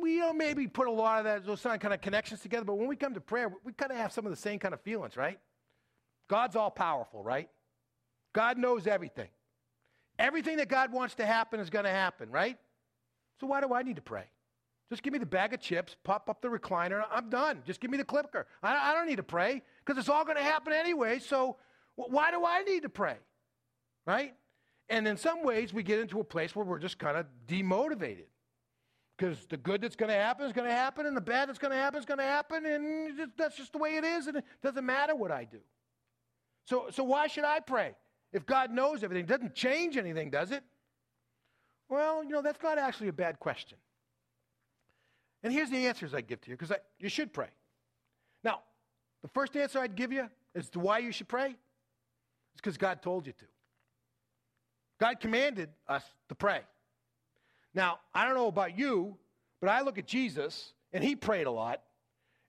we 0.00 0.18
know, 0.18 0.32
maybe 0.32 0.66
put 0.66 0.86
a 0.86 0.90
lot 0.90 1.18
of 1.18 1.24
that, 1.24 1.44
those 1.44 1.62
kind 1.62 1.92
of 1.92 2.00
connections 2.00 2.40
together, 2.40 2.64
but 2.64 2.78
when 2.78 2.88
we 2.88 2.96
come 2.96 3.14
to 3.14 3.20
prayer, 3.20 3.52
we 3.64 3.72
kind 3.72 3.90
of 3.90 3.98
have 3.98 4.12
some 4.12 4.24
of 4.24 4.30
the 4.30 4.36
same 4.36 4.58
kind 4.58 4.72
of 4.72 4.80
feelings, 4.80 5.16
right? 5.16 5.38
God's 6.28 6.56
all 6.56 6.70
powerful, 6.70 7.22
right? 7.22 7.48
God 8.32 8.56
knows 8.56 8.86
everything. 8.86 9.28
Everything 10.18 10.56
that 10.56 10.68
God 10.68 10.92
wants 10.92 11.14
to 11.16 11.26
happen 11.26 11.60
is 11.60 11.70
going 11.70 11.84
to 11.84 11.90
happen, 11.90 12.30
right? 12.30 12.58
So 13.40 13.46
why 13.46 13.60
do 13.60 13.72
I 13.72 13.82
need 13.82 13.96
to 13.96 14.02
pray? 14.02 14.24
Just 14.90 15.02
give 15.02 15.12
me 15.12 15.18
the 15.18 15.26
bag 15.26 15.52
of 15.52 15.60
chips, 15.60 15.96
pop 16.02 16.30
up 16.30 16.40
the 16.40 16.48
recliner, 16.48 17.02
I'm 17.10 17.28
done. 17.28 17.62
Just 17.66 17.80
give 17.80 17.90
me 17.90 17.98
the 17.98 18.04
clicker. 18.04 18.46
I, 18.62 18.90
I 18.90 18.94
don't 18.94 19.06
need 19.06 19.16
to 19.16 19.22
pray 19.22 19.62
because 19.84 19.98
it's 19.98 20.08
all 20.08 20.24
going 20.24 20.38
to 20.38 20.42
happen 20.42 20.72
anyway. 20.72 21.18
So 21.18 21.56
why 21.94 22.30
do 22.30 22.44
I 22.44 22.62
need 22.62 22.82
to 22.82 22.88
pray? 22.88 23.16
Right? 24.06 24.34
And 24.88 25.06
in 25.06 25.18
some 25.18 25.44
ways, 25.44 25.74
we 25.74 25.82
get 25.82 25.98
into 25.98 26.20
a 26.20 26.24
place 26.24 26.56
where 26.56 26.64
we're 26.64 26.78
just 26.78 26.98
kind 26.98 27.18
of 27.18 27.26
demotivated 27.46 28.26
because 29.16 29.44
the 29.46 29.56
good 29.56 29.82
that's 29.82 29.96
going 29.96 30.10
to 30.10 30.16
happen 30.16 30.46
is 30.46 30.52
going 30.52 30.68
to 30.68 30.74
happen, 30.74 31.04
and 31.04 31.16
the 31.16 31.20
bad 31.20 31.48
that's 31.48 31.58
going 31.58 31.72
to 31.72 31.76
happen 31.76 31.98
is 31.98 32.06
going 32.06 32.18
to 32.18 32.24
happen, 32.24 32.64
and 32.64 33.30
that's 33.36 33.56
just 33.56 33.72
the 33.72 33.78
way 33.78 33.96
it 33.96 34.04
is, 34.04 34.28
and 34.28 34.38
it 34.38 34.44
doesn't 34.62 34.86
matter 34.86 35.14
what 35.14 35.32
I 35.32 35.44
do. 35.44 35.58
So, 36.66 36.86
so 36.90 37.02
why 37.02 37.26
should 37.26 37.44
I 37.44 37.60
pray? 37.60 37.94
If 38.32 38.46
God 38.46 38.70
knows 38.70 39.02
everything, 39.02 39.24
it 39.24 39.28
doesn't 39.28 39.54
change 39.54 39.96
anything, 39.96 40.30
does 40.30 40.50
it? 40.50 40.62
Well, 41.88 42.22
you 42.22 42.30
know, 42.30 42.42
that's 42.42 42.62
not 42.62 42.78
actually 42.78 43.08
a 43.08 43.12
bad 43.12 43.38
question. 43.38 43.78
And 45.42 45.52
here's 45.52 45.70
the 45.70 45.86
answers 45.86 46.14
I 46.14 46.20
give 46.20 46.40
to 46.42 46.50
you 46.50 46.56
because 46.56 46.76
you 46.98 47.08
should 47.08 47.32
pray. 47.32 47.48
Now, 48.44 48.60
the 49.22 49.28
first 49.28 49.56
answer 49.56 49.78
I'd 49.78 49.94
give 49.94 50.12
you 50.12 50.28
as 50.54 50.68
to 50.70 50.80
why 50.80 50.98
you 50.98 51.12
should 51.12 51.28
pray 51.28 51.50
is 51.50 51.56
because 52.56 52.76
God 52.76 53.02
told 53.02 53.26
you 53.26 53.32
to. 53.32 53.44
God 55.00 55.20
commanded 55.20 55.70
us 55.86 56.02
to 56.28 56.34
pray. 56.34 56.60
Now, 57.72 58.00
I 58.14 58.26
don't 58.26 58.34
know 58.34 58.48
about 58.48 58.76
you, 58.76 59.16
but 59.60 59.70
I 59.70 59.82
look 59.82 59.98
at 59.98 60.06
Jesus 60.06 60.72
and 60.92 61.02
he 61.04 61.14
prayed 61.14 61.46
a 61.46 61.50
lot. 61.50 61.82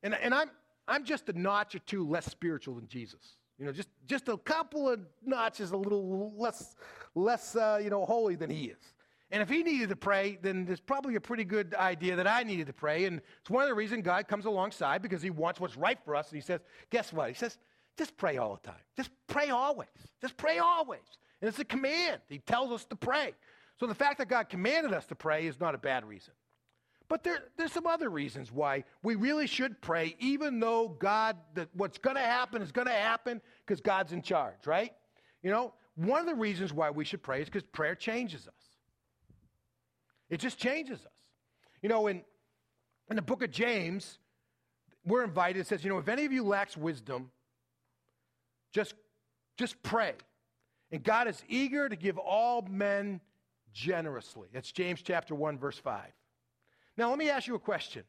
And, 0.02 0.16
and 0.16 0.34
I'm, 0.34 0.50
I'm 0.88 1.04
just 1.04 1.30
a 1.30 1.40
notch 1.40 1.76
or 1.76 1.80
two 1.80 2.08
less 2.08 2.26
spiritual 2.26 2.76
than 2.76 2.88
Jesus. 2.88 3.36
You 3.60 3.66
know, 3.66 3.72
just, 3.74 3.90
just 4.08 4.30
a 4.30 4.38
couple 4.38 4.90
of 4.90 5.02
notches 5.24 5.72
a 5.72 5.78
little 5.78 6.34
less, 6.38 6.76
less 7.14 7.56
uh, 7.56 7.80
you 7.84 7.90
know, 7.90 8.06
holy 8.06 8.36
than 8.36 8.50
he 8.50 8.66
is. 8.66 8.94
And 9.32 9.44
if 9.44 9.50
he 9.50 9.62
needed 9.62 9.90
to 9.90 9.96
pray, 9.96 10.40
then 10.42 10.66
there's 10.66 10.80
probably 10.80 11.16
a 11.16 11.22
pretty 11.22 11.44
good 11.44 11.76
idea 11.76 12.16
that 12.16 12.26
I 12.26 12.44
needed 12.44 12.68
to 12.68 12.74
pray. 12.74 13.06
And 13.06 13.22
it's 13.42 13.50
one 13.50 13.62
of 13.62 13.70
the 13.70 13.76
reasons 13.76 14.04
God 14.04 14.28
comes 14.28 14.46
alongside 14.46 15.02
because 15.02 15.22
he 15.22 15.30
wants 15.30 15.60
what's 15.60 15.78
right 15.78 16.00
for 16.04 16.16
us. 16.16 16.30
And 16.30 16.38
he 16.38 16.42
says, 16.42 16.62
guess 16.90 17.14
what? 17.14 17.28
He 17.28 17.36
says, 17.36 17.60
just 17.98 18.18
pray 18.18 18.38
all 18.38 18.60
the 18.62 18.68
time. 18.68 18.82
Just 18.96 19.12
pray 19.28 19.50
always. 19.50 19.90
Just 20.22 20.38
pray 20.38 20.58
always. 20.58 21.02
And 21.42 21.50
it's 21.50 21.60
a 21.60 21.66
command. 21.66 22.22
He 22.28 22.40
tells 22.40 22.72
us 22.72 22.86
to 22.86 22.96
pray. 22.96 23.34
So 23.80 23.86
the 23.86 23.94
fact 23.96 24.18
that 24.18 24.30
God 24.30 24.50
commanded 24.50 24.94
us 24.94 25.06
to 25.08 25.16
pray 25.16 25.46
is 25.46 25.60
not 25.60 25.76
a 25.76 25.78
bad 25.78 26.06
reason. 26.06 26.34
But 27.10 27.24
there, 27.24 27.40
there's 27.58 27.74
some 27.74 27.88
other 27.88 28.10
reasons 28.10 28.52
why 28.52 28.84
we 29.02 29.16
really 29.16 29.48
should 29.48 29.82
pray, 29.82 30.16
even 30.20 30.60
though 30.60 30.90
God, 30.90 31.36
that 31.56 31.68
what's 31.74 31.98
going 31.98 32.16
to 32.16 32.22
happen 32.22 32.62
is 32.62 32.72
going 32.72 32.88
to 32.88 32.94
happen 32.94 33.42
because 33.66 33.82
God's 33.82 34.14
in 34.14 34.22
charge, 34.22 34.68
right? 34.68 34.94
You 35.42 35.50
know, 35.50 35.74
one 35.96 36.22
of 36.22 36.28
the 36.28 36.36
reasons 36.36 36.72
why 36.72 36.92
we 36.92 37.04
should 37.04 37.24
pray 37.24 37.42
is 37.42 37.46
because 37.46 37.64
prayer 37.64 37.96
changes 37.96 38.48
us. 38.48 38.54
It 40.30 40.40
just 40.40 40.60
changes 40.60 41.00
us. 41.00 41.12
You 41.82 41.90
know, 41.90 42.06
in, 42.08 42.22
in 43.10 43.16
the 43.16 43.24
book 43.24 43.42
of 43.42 43.50
James, 43.50 44.20
we're 45.04 45.24
invited, 45.24 45.62
it 45.62 45.68
says, 45.68 45.84
you 45.84 45.90
know, 45.90 45.98
if 45.98 46.08
any 46.08 46.26
of 46.26 46.32
you 46.32 46.44
lacks 46.44 46.78
wisdom, 46.78 47.32
just, 48.72 48.94
just 49.58 49.82
pray. 49.82 50.14
And 50.92 51.04
God 51.04 51.28
is 51.28 51.42
eager 51.48 51.90
to 51.90 51.96
give 51.96 52.20
all 52.20 52.62
men 52.70 53.20
generously. 53.74 54.50
That's 54.54 54.72
James 54.72 55.02
chapter 55.02 55.34
1, 55.34 55.58
verse 55.58 55.80
5. 55.80 56.04
Now, 57.00 57.10
let 57.10 57.18
me 57.18 57.30
ask 57.30 57.48
you 57.48 57.56
a 57.56 57.60
question. 57.60 58.04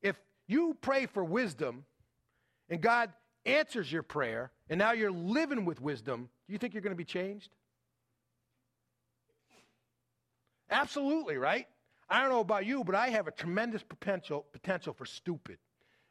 If 0.00 0.14
you 0.46 0.76
pray 0.80 1.06
for 1.06 1.24
wisdom 1.24 1.84
and 2.68 2.80
God 2.80 3.10
answers 3.44 3.90
your 3.90 4.04
prayer, 4.04 4.52
and 4.70 4.78
now 4.78 4.92
you're 4.92 5.10
living 5.10 5.64
with 5.64 5.80
wisdom, 5.80 6.28
do 6.46 6.52
you 6.52 6.58
think 6.58 6.72
you're 6.72 6.82
going 6.82 6.92
to 6.92 6.96
be 6.96 7.04
changed? 7.04 7.50
Absolutely, 10.70 11.36
right? 11.36 11.66
I 12.08 12.20
don't 12.20 12.30
know 12.30 12.38
about 12.38 12.64
you, 12.64 12.84
but 12.84 12.94
I 12.94 13.08
have 13.08 13.26
a 13.26 13.32
tremendous 13.32 13.82
potential 13.82 14.46
potential 14.52 14.92
for 14.92 15.04
stupid. 15.04 15.58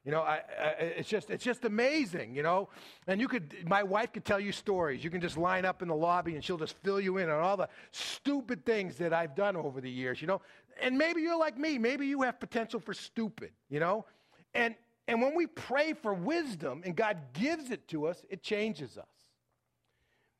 You 0.03 0.11
know, 0.11 0.21
I, 0.21 0.41
I, 0.59 0.67
it's 0.79 1.07
just 1.07 1.29
it's 1.29 1.43
just 1.43 1.63
amazing, 1.63 2.35
you 2.35 2.41
know. 2.41 2.69
And 3.05 3.21
you 3.21 3.27
could, 3.27 3.53
my 3.67 3.83
wife 3.83 4.11
could 4.11 4.25
tell 4.25 4.39
you 4.39 4.51
stories. 4.51 5.03
You 5.03 5.11
can 5.11 5.21
just 5.21 5.37
line 5.37 5.63
up 5.63 5.83
in 5.83 5.87
the 5.87 5.95
lobby, 5.95 6.33
and 6.33 6.43
she'll 6.43 6.57
just 6.57 6.75
fill 6.83 6.99
you 6.99 7.19
in 7.19 7.29
on 7.29 7.39
all 7.39 7.55
the 7.55 7.69
stupid 7.91 8.65
things 8.65 8.97
that 8.97 9.13
I've 9.13 9.35
done 9.35 9.55
over 9.55 9.79
the 9.79 9.91
years, 9.91 10.19
you 10.19 10.27
know. 10.27 10.41
And 10.81 10.97
maybe 10.97 11.21
you're 11.21 11.39
like 11.39 11.57
me. 11.57 11.77
Maybe 11.77 12.07
you 12.07 12.23
have 12.23 12.39
potential 12.39 12.79
for 12.79 12.93
stupid, 12.93 13.51
you 13.69 13.79
know. 13.79 14.05
And 14.53 14.75
and 15.07 15.21
when 15.21 15.35
we 15.35 15.47
pray 15.47 15.93
for 15.93 16.13
wisdom, 16.13 16.83
and 16.85 16.95
God 16.95 17.17
gives 17.33 17.71
it 17.71 17.87
to 17.89 18.07
us, 18.07 18.23
it 18.29 18.43
changes 18.43 18.97
us. 18.97 19.05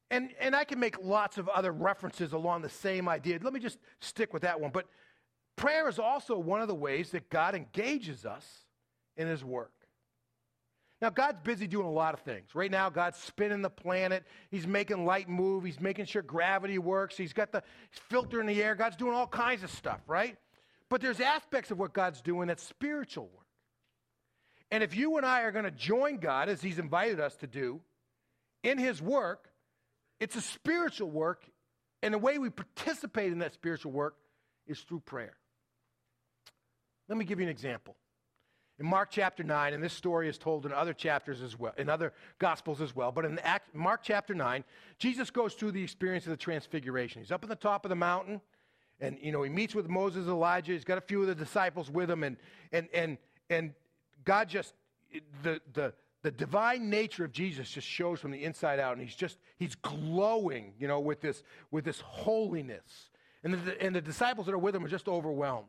And, 0.09 0.31
and 0.39 0.55
I 0.55 0.65
can 0.65 0.79
make 0.79 1.01
lots 1.01 1.37
of 1.37 1.47
other 1.47 1.71
references 1.71 2.33
along 2.33 2.61
the 2.61 2.69
same 2.69 3.07
idea. 3.07 3.39
Let 3.41 3.53
me 3.53 3.59
just 3.59 3.79
stick 4.01 4.33
with 4.33 4.41
that 4.43 4.59
one. 4.59 4.71
But 4.71 4.87
prayer 5.55 5.87
is 5.87 5.99
also 5.99 6.37
one 6.37 6.61
of 6.61 6.67
the 6.67 6.75
ways 6.75 7.11
that 7.11 7.29
God 7.29 7.55
engages 7.55 8.25
us 8.25 8.45
in 9.15 9.27
His 9.27 9.43
work. 9.43 9.71
Now, 11.01 11.09
God's 11.09 11.39
busy 11.41 11.65
doing 11.65 11.87
a 11.87 11.91
lot 11.91 12.13
of 12.13 12.19
things. 12.19 12.53
Right 12.53 12.69
now, 12.69 12.91
God's 12.91 13.17
spinning 13.17 13.63
the 13.63 13.71
planet. 13.71 14.23
He's 14.51 14.67
making 14.67 15.03
light 15.05 15.27
move. 15.27 15.63
He's 15.63 15.79
making 15.79 16.05
sure 16.05 16.21
gravity 16.21 16.77
works. 16.77 17.17
He's 17.17 17.33
got 17.33 17.51
the 17.51 17.63
filter 18.09 18.39
in 18.39 18.45
the 18.45 18.61
air. 18.61 18.75
God's 18.75 18.97
doing 18.97 19.15
all 19.15 19.25
kinds 19.25 19.63
of 19.63 19.71
stuff, 19.71 19.99
right? 20.05 20.37
But 20.89 21.01
there's 21.01 21.19
aspects 21.19 21.71
of 21.71 21.79
what 21.79 21.93
God's 21.93 22.21
doing 22.21 22.49
that's 22.49 22.63
spiritual 22.63 23.23
work. 23.33 23.45
And 24.69 24.83
if 24.83 24.95
you 24.95 25.17
and 25.17 25.25
I 25.25 25.41
are 25.41 25.51
going 25.51 25.65
to 25.65 25.71
join 25.71 26.17
God, 26.17 26.49
as 26.49 26.61
He's 26.61 26.77
invited 26.77 27.19
us 27.19 27.35
to 27.37 27.47
do, 27.47 27.81
in 28.63 28.77
His 28.77 29.01
work, 29.01 29.49
it's 30.19 30.35
a 30.35 30.41
spiritual 30.41 31.09
work. 31.09 31.43
And 32.03 32.13
the 32.13 32.19
way 32.19 32.37
we 32.37 32.49
participate 32.51 33.31
in 33.31 33.39
that 33.39 33.53
spiritual 33.53 33.91
work 33.91 34.15
is 34.67 34.79
through 34.81 35.01
prayer. 35.01 35.33
Let 37.09 37.17
me 37.17 37.25
give 37.25 37.39
you 37.39 37.45
an 37.45 37.51
example. 37.51 37.95
In 38.79 38.85
Mark 38.85 39.09
chapter 39.11 39.43
9, 39.43 39.73
and 39.73 39.83
this 39.83 39.93
story 39.93 40.27
is 40.27 40.37
told 40.37 40.65
in 40.65 40.73
other 40.73 40.93
chapters 40.93 41.41
as 41.41 41.59
well, 41.59 41.73
in 41.77 41.87
other 41.89 42.13
gospels 42.39 42.81
as 42.81 42.95
well, 42.95 43.11
but 43.11 43.25
in 43.25 43.37
Act, 43.39 43.75
Mark 43.75 44.01
chapter 44.03 44.33
9, 44.33 44.63
Jesus 44.97 45.29
goes 45.29 45.53
through 45.53 45.71
the 45.71 45.83
experience 45.83 46.25
of 46.25 46.31
the 46.31 46.37
transfiguration. 46.37 47.21
He's 47.21 47.31
up 47.31 47.43
on 47.43 47.49
the 47.49 47.55
top 47.55 47.85
of 47.85 47.89
the 47.89 47.95
mountain, 47.95 48.41
and 48.99 49.17
you 49.21 49.31
know, 49.31 49.43
he 49.43 49.49
meets 49.49 49.75
with 49.75 49.87
Moses, 49.87 50.27
Elijah, 50.27 50.71
he's 50.71 50.83
got 50.83 50.97
a 50.97 51.01
few 51.01 51.21
of 51.21 51.27
the 51.27 51.35
disciples 51.35 51.91
with 51.91 52.09
him, 52.09 52.23
and 52.23 52.37
and 52.71 52.87
and 52.93 53.17
and 53.49 53.73
God 54.23 54.49
just 54.49 54.73
the 55.43 55.61
the 55.73 55.93
the 56.23 56.31
divine 56.31 56.89
nature 56.89 57.25
of 57.25 57.31
Jesus 57.31 57.69
just 57.69 57.87
shows 57.87 58.19
from 58.19 58.31
the 58.31 58.43
inside 58.43 58.79
out, 58.79 58.93
and 58.93 59.01
he's 59.01 59.15
just 59.15 59.37
he's 59.57 59.75
glowing, 59.75 60.73
you 60.79 60.87
know, 60.87 60.99
with 60.99 61.21
this 61.21 61.43
with 61.71 61.83
this 61.83 61.99
holiness. 61.99 63.09
And 63.43 63.55
the, 63.55 63.81
and 63.81 63.95
the 63.95 64.01
disciples 64.01 64.45
that 64.45 64.53
are 64.53 64.59
with 64.59 64.75
him 64.75 64.85
are 64.85 64.89
just 64.89 65.07
overwhelmed. 65.07 65.67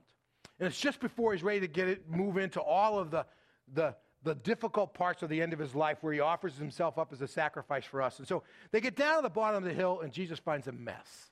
And 0.59 0.69
it's 0.69 0.79
just 0.79 1.01
before 1.01 1.33
he's 1.33 1.43
ready 1.43 1.61
to 1.61 1.69
get 1.69 1.89
it, 1.89 2.11
move 2.11 2.37
into 2.37 2.61
all 2.61 2.99
of 2.99 3.11
the, 3.11 3.27
the, 3.75 3.95
the 4.23 4.35
difficult 4.35 4.95
parts 4.95 5.23
of 5.23 5.29
the 5.29 5.43
end 5.43 5.53
of 5.53 5.59
his 5.59 5.75
life 5.75 5.99
where 6.03 6.13
he 6.13 6.21
offers 6.21 6.57
himself 6.57 6.99
up 6.99 7.13
as 7.13 7.21
a 7.21 7.29
sacrifice 7.29 7.85
for 7.85 8.01
us. 8.01 8.19
And 8.19 8.29
so 8.29 8.43
they 8.71 8.81
get 8.81 8.95
down 8.95 9.17
to 9.17 9.23
the 9.23 9.31
bottom 9.31 9.63
of 9.63 9.69
the 9.69 9.75
hill, 9.75 10.01
and 10.01 10.13
Jesus 10.13 10.39
finds 10.39 10.69
a 10.69 10.73
mess. 10.73 11.31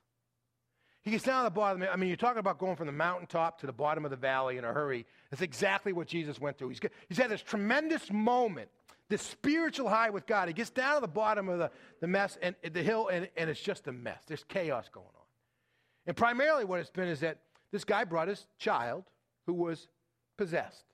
He 1.03 1.11
gets 1.11 1.25
down 1.25 1.45
to 1.45 1.45
the 1.45 1.55
bottom. 1.55 1.83
I 1.91 1.97
mean, 1.97 2.09
you're 2.09 2.17
talking 2.17 2.41
about 2.41 2.59
going 2.59 2.77
from 2.77 2.87
the 2.87 2.93
mountaintop 2.93 3.61
to 3.61 3.67
the 3.67 3.73
bottom 3.73 4.05
of 4.05 4.11
the 4.11 4.17
valley 4.17 4.59
in 4.59 4.65
a 4.65 4.73
hurry. 4.73 5.07
That's 5.31 5.43
exactly 5.43 5.93
what 5.93 6.07
Jesus 6.07 6.39
went 6.39 6.59
through. 6.59 6.69
He's, 6.71 6.81
he's 7.09 7.19
had 7.19 7.31
this 7.31 7.41
tremendous 7.41 8.11
moment, 8.13 8.69
this 9.09 9.23
spiritual 9.23 9.89
high 9.89 10.11
with 10.11 10.27
God. 10.27 10.49
He 10.49 10.55
gets 10.55 10.71
down 10.71 10.97
to 10.97 11.01
the 11.01 11.09
bottom 11.09 11.49
of 11.49 11.59
the, 11.59 11.71
the 12.01 12.07
mess 12.07 12.37
and 12.43 12.55
the 12.71 12.83
hill, 12.83 13.09
and, 13.09 13.29
and 13.37 13.49
it's 13.49 13.61
just 13.61 13.87
a 13.87 13.93
mess. 13.93 14.23
There's 14.27 14.45
chaos 14.45 14.91
going 14.93 15.07
on. 15.07 15.25
And 16.07 16.17
primarily, 16.17 16.65
what 16.65 16.81
it's 16.81 16.91
been 16.91 17.09
is 17.09 17.21
that 17.21 17.39
this 17.73 17.85
guy 17.85 18.05
brought 18.05 18.29
his 18.29 18.47
child 18.59 19.05
who 19.47 19.55
was 19.55 19.89
possessed. 20.37 20.85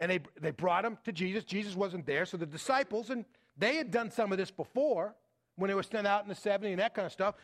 And 0.00 0.10
they, 0.10 0.20
they 0.40 0.50
brought 0.50 0.84
him 0.84 0.98
to 1.04 1.12
Jesus. 1.12 1.44
Jesus 1.44 1.74
wasn't 1.74 2.06
there. 2.06 2.24
So 2.24 2.36
the 2.36 2.46
disciples, 2.46 3.10
and 3.10 3.24
they 3.56 3.76
had 3.76 3.90
done 3.90 4.10
some 4.10 4.30
of 4.32 4.38
this 4.38 4.50
before 4.50 5.14
when 5.56 5.68
they 5.68 5.74
were 5.74 5.82
sent 5.82 6.06
out 6.06 6.22
in 6.22 6.28
the 6.28 6.34
70 6.34 6.70
and 6.70 6.80
that 6.80 6.94
kind 6.94 7.06
of 7.06 7.12
stuff. 7.12 7.34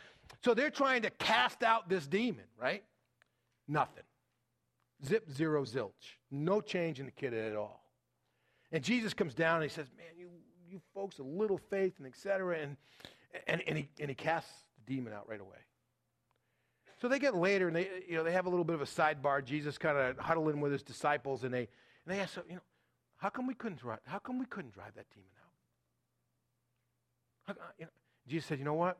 So 0.45 0.55
they're 0.55 0.71
trying 0.71 1.03
to 1.03 1.11
cast 1.11 1.63
out 1.63 1.89
this 1.89 2.07
demon, 2.07 2.45
right? 2.61 2.85
Nothing. 3.67 4.05
Zip, 5.05 5.29
zero, 5.31 5.65
zilch. 5.65 5.91
No 6.31 6.61
change 6.61 7.01
in 7.01 7.07
the 7.07 7.13
kid 7.13 7.35
at 7.35 7.57
all. 7.57 7.83
And 8.71 8.83
Jesus 8.83 9.15
comes 9.15 9.35
down 9.35 9.57
and 9.57 9.65
he 9.65 9.69
says, 9.69 9.87
Man, 9.97 10.07
you, 10.17 10.29
you 10.69 10.81
folks, 10.95 11.19
a 11.19 11.23
little 11.23 11.59
faith 11.59 11.95
and 11.99 12.07
et 12.07 12.15
cetera. 12.17 12.59
And, 12.59 12.77
and, 13.47 13.63
and, 13.67 13.79
he, 13.79 13.89
and 14.01 14.09
he 14.09 14.15
casts 14.15 14.51
the 14.87 14.95
demon 14.95 15.13
out 15.13 15.29
right 15.29 15.41
away. 15.41 15.59
So 17.05 17.09
they 17.09 17.19
get 17.19 17.37
later 17.37 17.67
and 17.67 17.77
they, 17.77 17.87
you 18.09 18.17
know, 18.17 18.25
they 18.25 18.33
have 18.33 18.47
a 18.47 18.49
little 18.49 18.65
bit 18.65 18.77
of 18.77 18.81
a 18.81 18.87
sidebar. 18.87 19.45
Jesus 19.45 19.77
kind 19.77 19.99
of 19.99 20.17
huddling 20.17 20.63
with 20.63 20.73
his 20.73 20.83
disciples 20.83 21.45
and 21.45 21.53
they, 21.53 21.59
and 21.59 21.69
they 22.07 22.19
ask, 22.19 22.39
you 22.49 22.55
know, 22.55 22.63
how 23.19 23.29
come 23.29 23.47
we 23.47 23.53
couldn't 23.53 23.79
drive, 23.79 23.99
how 24.07 24.19
come 24.19 24.39
we 24.39 24.47
couldn't 24.47 24.73
drive 24.73 24.95
that 24.97 25.05
demon 25.11 25.29
out? 27.47 27.59
How, 27.59 27.63
uh, 27.63 27.73
you 27.79 27.85
know, 27.85 27.91
Jesus 28.27 28.49
said, 28.49 28.59
you 28.59 28.65
know 28.65 28.73
what? 28.73 28.97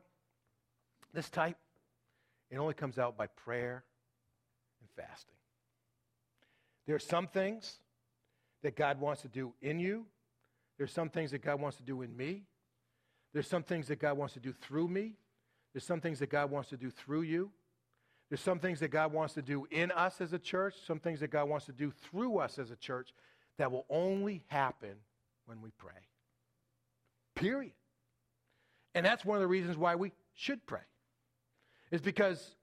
This 1.15 1.31
type, 1.31 1.57
it 2.51 2.57
only 2.57 2.75
comes 2.75 2.99
out 2.99 3.17
by 3.17 3.25
prayer 3.25 3.83
and 4.81 4.89
fasting. 4.95 5.33
There 6.85 6.95
are 6.95 6.99
some 6.99 7.25
things 7.25 7.77
that 8.61 8.75
God 8.75 9.01
wants 9.01 9.23
to 9.23 9.29
do 9.29 9.51
in 9.63 9.79
you. 9.79 10.05
There's 10.77 10.91
some 10.91 11.09
things 11.09 11.31
that 11.31 11.41
God 11.41 11.59
wants 11.59 11.77
to 11.77 11.83
do 11.83 12.03
in 12.03 12.15
me. 12.15 12.43
There's 13.33 13.47
some 13.47 13.63
things 13.63 13.87
that 13.87 13.97
God 13.97 14.15
wants 14.15 14.35
to 14.35 14.39
do 14.39 14.53
through 14.53 14.89
me. 14.89 15.13
There's 15.73 15.85
some 15.85 16.01
things 16.01 16.19
that 16.19 16.29
God 16.29 16.51
wants 16.51 16.69
to 16.69 16.77
do 16.77 16.91
through 16.91 17.23
you. 17.23 17.49
There's 18.29 18.41
some 18.41 18.59
things 18.59 18.79
that 18.79 18.89
God 18.89 19.13
wants 19.13 19.35
to 19.35 19.41
do 19.41 19.67
in 19.69 19.91
us 19.91 20.19
as 20.19 20.33
a 20.33 20.39
church, 20.39 20.73
some 20.87 20.99
things 20.99 21.19
that 21.19 21.29
God 21.29 21.47
wants 21.47 21.67
to 21.67 21.71
do 21.71 21.91
through 21.91 22.39
us 22.39 22.57
as 22.57 22.71
a 22.71 22.75
church 22.75 23.13
that 23.57 23.71
will 23.71 23.85
only 23.89 24.43
happen 24.47 24.95
when 25.45 25.61
we 25.61 25.69
pray. 25.77 25.91
Period. 27.35 27.73
And 28.95 29.05
that's 29.05 29.23
one 29.23 29.37
of 29.37 29.41
the 29.41 29.47
reasons 29.47 29.77
why 29.77 29.95
we 29.95 30.11
should 30.33 30.65
pray. 30.65 30.81
Is 31.91 32.01
because 32.01 32.55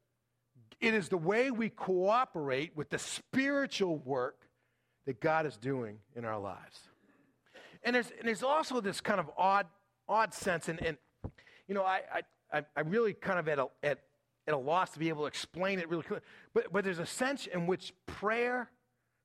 it 0.80 0.94
is 0.94 1.08
the 1.08 1.16
way 1.16 1.50
we 1.50 1.68
cooperate 1.68 2.76
with 2.76 2.90
the 2.90 2.98
spiritual 2.98 3.98
work 3.98 4.48
that 5.06 5.20
God 5.20 5.46
is 5.46 5.56
doing 5.56 5.98
in 6.16 6.24
our 6.24 6.38
lives. 6.38 6.80
And 7.84 7.94
there's, 7.94 8.10
and 8.18 8.26
there's 8.26 8.42
also 8.42 8.80
this 8.80 9.00
kind 9.00 9.20
of 9.20 9.30
odd, 9.36 9.66
odd 10.08 10.34
sense, 10.34 10.68
and, 10.68 10.82
and 10.82 10.96
you 11.68 11.74
know, 11.74 11.84
I, 11.84 12.00
I, 12.52 12.64
I 12.76 12.80
really 12.80 13.12
kind 13.12 13.38
of 13.38 13.48
at 13.48 13.58
a, 13.58 13.66
at 13.82 14.00
at 14.46 14.54
a 14.54 14.58
loss 14.58 14.90
to 14.90 14.98
be 14.98 15.08
able 15.08 15.22
to 15.22 15.26
explain 15.26 15.78
it 15.78 15.88
really 15.88 16.02
clearly. 16.02 16.24
But, 16.54 16.72
but 16.72 16.84
there's 16.84 16.98
a 16.98 17.06
sense 17.06 17.46
in 17.46 17.66
which 17.66 17.92
prayer 18.06 18.70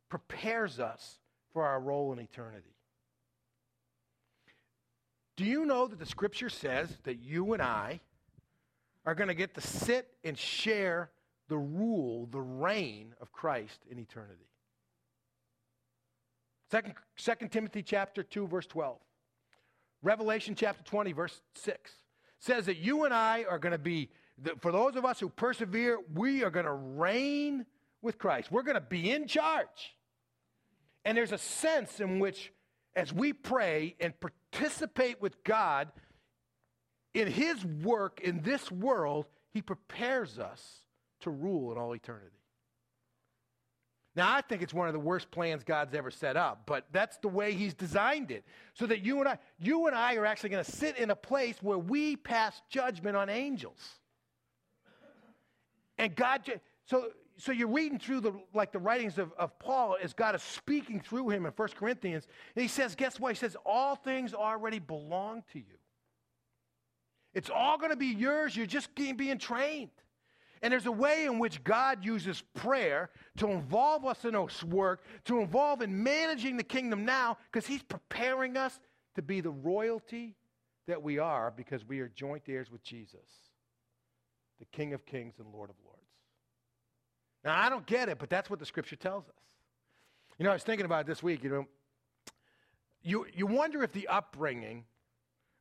prepares 0.10 0.80
us 0.80 1.20
for 1.54 1.66
our 1.66 1.80
role 1.80 2.14
in 2.14 2.20
eternity. 2.20 2.76
Do 5.36 5.46
you 5.46 5.66
know 5.66 5.88
that 5.88 6.00
the 6.00 6.06
scripture 6.06 6.50
says 6.50 6.90
that 7.04 7.20
you 7.20 7.54
and 7.54 7.62
I 7.62 8.00
are 9.06 9.16
going 9.16 9.28
to 9.28 9.36
get 9.36 9.54
to 9.56 9.62
sit 9.62 10.08
and 10.24 10.38
share 10.38 11.12
the 11.48 11.58
rule, 11.58 12.28
the 12.32 12.42
reign 12.42 13.14
of 13.22 13.32
Christ 13.32 13.80
in 13.90 14.00
eternity? 14.00 14.48
Second, 16.70 16.96
2 17.18 17.48
Timothy 17.48 17.82
chapter 17.82 18.24
2, 18.24 18.48
verse 18.48 18.68
12. 18.68 18.98
Revelation 20.04 20.56
chapter 20.56 20.84
20, 20.84 21.14
verse 21.14 21.42
6 21.56 21.92
says 22.40 22.66
that 22.66 22.78
you 22.78 23.06
and 23.06 23.14
I 23.14 23.46
are 23.50 23.58
going 23.58 23.72
to 23.72 23.78
be 23.78 24.10
for 24.62 24.72
those 24.72 24.96
of 24.96 25.06
us 25.06 25.20
who 25.20 25.30
persevere, 25.30 26.00
we 26.14 26.44
are 26.44 26.50
going 26.50 26.66
to 26.66 26.74
reign 26.74 27.66
with 28.02 28.18
Christ. 28.18 28.52
We're 28.52 28.64
going 28.64 28.76
to 28.76 28.82
be 28.82 29.12
in 29.12 29.28
charge. 29.28 29.96
And 31.06 31.18
there's 31.18 31.32
a 31.32 31.38
sense 31.38 32.00
in 32.00 32.20
which, 32.20 32.52
as 32.96 33.14
we 33.14 33.34
pray 33.34 33.96
and 34.00 34.14
participate 34.20 35.22
with 35.22 35.44
God 35.44 35.90
in 37.14 37.28
His 37.28 37.64
work 37.66 38.22
in 38.22 38.42
this 38.42 38.72
world, 38.72 39.26
He 39.54 39.62
prepares 39.62 40.38
us 40.38 40.82
to 41.22 41.32
rule 41.32 41.72
in 41.72 41.78
all 41.78 41.94
eternity. 41.94 42.32
Now, 44.16 44.34
I 44.34 44.42
think 44.42 44.64
it's 44.64 44.74
one 44.74 44.88
of 44.88 44.94
the 44.94 45.00
worst 45.00 45.30
plans 45.30 45.64
God's 45.64 45.94
ever 45.94 46.10
set 46.10 46.36
up, 46.36 46.64
but 46.66 46.88
that's 46.92 47.18
the 47.18 47.28
way 47.28 47.54
He's 47.54 47.74
designed 47.74 48.32
it. 48.32 48.44
So 48.74 48.86
that 48.88 49.06
you 49.06 49.20
and 49.20 49.30
I, 49.30 49.38
you 49.60 49.88
and 49.88 49.96
I 49.96 50.16
are 50.16 50.26
actually 50.26 50.50
going 50.50 50.66
to 50.66 50.72
sit 50.72 50.98
in 50.98 51.12
a 51.12 51.16
place 51.16 51.56
where 51.62 51.78
we 51.78 52.16
pass 52.16 52.62
judgment 52.70 53.16
on 53.16 53.30
angels. 53.30 54.00
And 55.98 56.16
God, 56.16 56.50
so, 56.86 57.10
so 57.38 57.52
you're 57.52 57.68
reading 57.68 58.00
through 58.00 58.22
the, 58.22 58.34
like 58.54 58.72
the 58.72 58.80
writings 58.80 59.18
of, 59.18 59.32
of 59.34 59.58
Paul 59.60 59.98
as 60.02 60.14
God 60.14 60.36
is 60.36 60.44
speaking 60.44 61.00
through 61.00 61.30
him 61.30 61.46
in 61.46 61.52
1 61.52 61.68
Corinthians. 61.78 62.28
And 62.56 62.62
he 62.62 62.68
says, 62.68 62.96
guess 62.96 63.20
what? 63.20 63.34
He 63.34 63.38
says, 63.38 63.56
all 63.66 63.96
things 63.96 64.34
already 64.34 64.80
belong 64.80 65.44
to 65.54 65.60
you. 65.60 65.66
It's 67.34 67.50
all 67.50 67.78
going 67.78 67.92
to 67.92 67.98
be 67.98 68.08
yours. 68.08 68.56
You're 68.56 68.66
just 68.66 68.90
being 68.96 69.38
trained. 69.38 69.92
And 70.62 70.74
there's 70.74 70.88
a 70.88 70.92
way 70.92 71.26
in 71.26 71.38
which 71.38 71.64
God 71.64 72.04
uses 72.04 72.42
prayer 72.56 73.12
to 73.38 73.48
involve 73.50 74.06
us 74.06 74.26
in 74.26 74.34
this 74.34 74.64
work, 74.64 75.04
to 75.26 75.40
involve 75.40 75.84
in 75.84 76.02
managing 76.04 76.58
the 76.58 76.64
kingdom 76.64 77.06
now, 77.06 77.38
because 77.52 77.68
he's 77.68 77.84
preparing 77.84 78.58
us 78.58 78.80
to 79.16 79.22
be 79.22 79.40
the 79.40 79.52
royalty 79.52 80.36
that 80.88 81.04
we 81.04 81.20
are 81.20 81.52
because 81.52 81.86
we 81.86 82.00
are 82.00 82.08
joint 82.08 82.44
heirs 82.48 82.72
with 82.72 82.84
Jesus 82.84 83.20
the 84.60 84.66
King 84.66 84.94
of 84.94 85.06
Kings 85.06 85.36
and 85.40 85.48
Lord 85.54 85.70
of 85.70 85.76
Lords. 85.84 85.87
Now, 87.48 87.58
I 87.58 87.70
don't 87.70 87.86
get 87.86 88.10
it, 88.10 88.20
but 88.20 88.30
that's 88.30 88.50
what 88.50 88.60
the 88.60 88.66
scripture 88.66 88.98
tells 88.98 89.24
us. 89.24 89.36
You 90.38 90.44
know, 90.44 90.50
I 90.50 90.54
was 90.54 90.64
thinking 90.64 90.86
about 90.86 91.02
it 91.02 91.08
this 91.08 91.24
week, 91.24 91.46
you 91.46 91.50
know, 91.50 91.66
you, 93.02 93.26
you 93.34 93.48
wonder 93.48 93.84
if 93.84 93.94
the 93.94 94.06
upbringing 94.10 94.84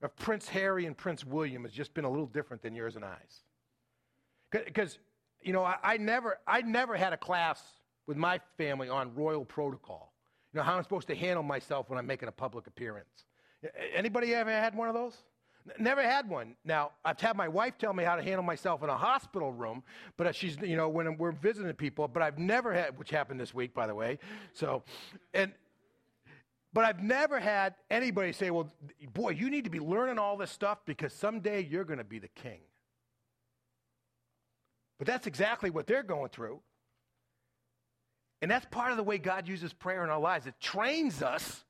of 0.02 0.16
Prince 0.16 0.48
Harry 0.48 0.86
and 0.86 0.96
Prince 0.96 1.24
William 1.24 1.62
has 1.62 1.72
just 1.72 1.94
been 1.94 2.04
a 2.04 2.10
little 2.10 2.26
different 2.26 2.60
than 2.60 2.74
yours 2.74 2.96
and 2.96 3.04
I's. 3.04 3.44
Because, 4.50 4.98
you 5.40 5.52
know, 5.52 5.62
I, 5.62 5.76
I, 5.80 5.96
never, 5.96 6.40
I 6.44 6.60
never 6.62 6.96
had 6.96 7.12
a 7.12 7.16
class 7.16 7.62
with 8.08 8.16
my 8.16 8.40
family 8.58 8.88
on 8.88 9.14
royal 9.14 9.44
protocol. 9.44 10.12
You 10.52 10.58
know, 10.58 10.64
how 10.64 10.74
I'm 10.74 10.82
supposed 10.82 11.06
to 11.06 11.14
handle 11.14 11.44
myself 11.44 11.88
when 11.88 12.00
I'm 12.00 12.06
making 12.06 12.28
a 12.28 12.32
public 12.32 12.66
appearance. 12.66 13.26
Anybody 13.94 14.34
ever 14.34 14.50
had 14.50 14.74
one 14.74 14.88
of 14.88 14.94
those? 14.94 15.14
Never 15.78 16.02
had 16.02 16.28
one. 16.28 16.54
Now, 16.64 16.92
I've 17.04 17.20
had 17.20 17.36
my 17.36 17.48
wife 17.48 17.76
tell 17.78 17.92
me 17.92 18.04
how 18.04 18.16
to 18.16 18.22
handle 18.22 18.42
myself 18.42 18.82
in 18.82 18.88
a 18.88 18.96
hospital 18.96 19.52
room, 19.52 19.82
but 20.16 20.28
uh, 20.28 20.32
she's, 20.32 20.56
you 20.62 20.76
know, 20.76 20.88
when 20.88 21.16
we're 21.16 21.32
visiting 21.32 21.72
people, 21.74 22.06
but 22.08 22.22
I've 22.22 22.38
never 22.38 22.72
had, 22.72 22.98
which 22.98 23.10
happened 23.10 23.40
this 23.40 23.52
week, 23.52 23.74
by 23.74 23.86
the 23.86 23.94
way. 23.94 24.18
So, 24.52 24.84
and, 25.34 25.52
but 26.72 26.84
I've 26.84 27.02
never 27.02 27.40
had 27.40 27.74
anybody 27.90 28.32
say, 28.32 28.50
well, 28.50 28.68
boy, 29.12 29.30
you 29.30 29.50
need 29.50 29.64
to 29.64 29.70
be 29.70 29.80
learning 29.80 30.18
all 30.18 30.36
this 30.36 30.50
stuff 30.50 30.78
because 30.84 31.12
someday 31.12 31.66
you're 31.68 31.84
going 31.84 31.98
to 31.98 32.04
be 32.04 32.18
the 32.18 32.28
king. 32.28 32.60
But 34.98 35.06
that's 35.06 35.26
exactly 35.26 35.70
what 35.70 35.86
they're 35.86 36.02
going 36.02 36.28
through. 36.30 36.60
And 38.42 38.50
that's 38.50 38.66
part 38.66 38.92
of 38.92 38.96
the 38.96 39.02
way 39.02 39.18
God 39.18 39.48
uses 39.48 39.72
prayer 39.72 40.04
in 40.04 40.10
our 40.10 40.20
lives. 40.20 40.46
It 40.46 40.54
trains 40.60 41.22
us. 41.22 41.64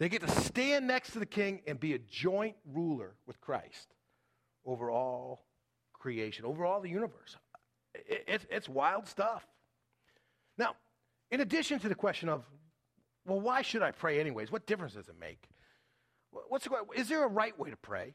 They 0.00 0.08
get 0.08 0.22
to 0.22 0.30
stand 0.40 0.86
next 0.86 1.12
to 1.12 1.18
the 1.18 1.26
king 1.26 1.60
and 1.66 1.78
be 1.78 1.92
a 1.92 1.98
joint 1.98 2.56
ruler 2.64 3.12
with 3.26 3.38
Christ 3.38 3.94
over 4.64 4.90
all 4.90 5.44
creation, 5.92 6.46
over 6.46 6.64
all 6.64 6.80
the 6.80 6.88
universe. 6.88 7.36
It's, 7.94 8.46
it's 8.50 8.66
wild 8.66 9.06
stuff. 9.06 9.46
Now, 10.56 10.74
in 11.30 11.42
addition 11.42 11.80
to 11.80 11.88
the 11.90 11.94
question 11.94 12.30
of, 12.30 12.44
well, 13.26 13.40
why 13.40 13.60
should 13.60 13.82
I 13.82 13.90
pray 13.90 14.18
anyways? 14.18 14.50
What 14.50 14.66
difference 14.66 14.94
does 14.94 15.08
it 15.08 15.20
make? 15.20 15.50
What's 16.48 16.64
the, 16.64 16.72
is 16.96 17.10
there 17.10 17.22
a 17.22 17.28
right 17.28 17.56
way 17.58 17.68
to 17.68 17.76
pray? 17.76 18.14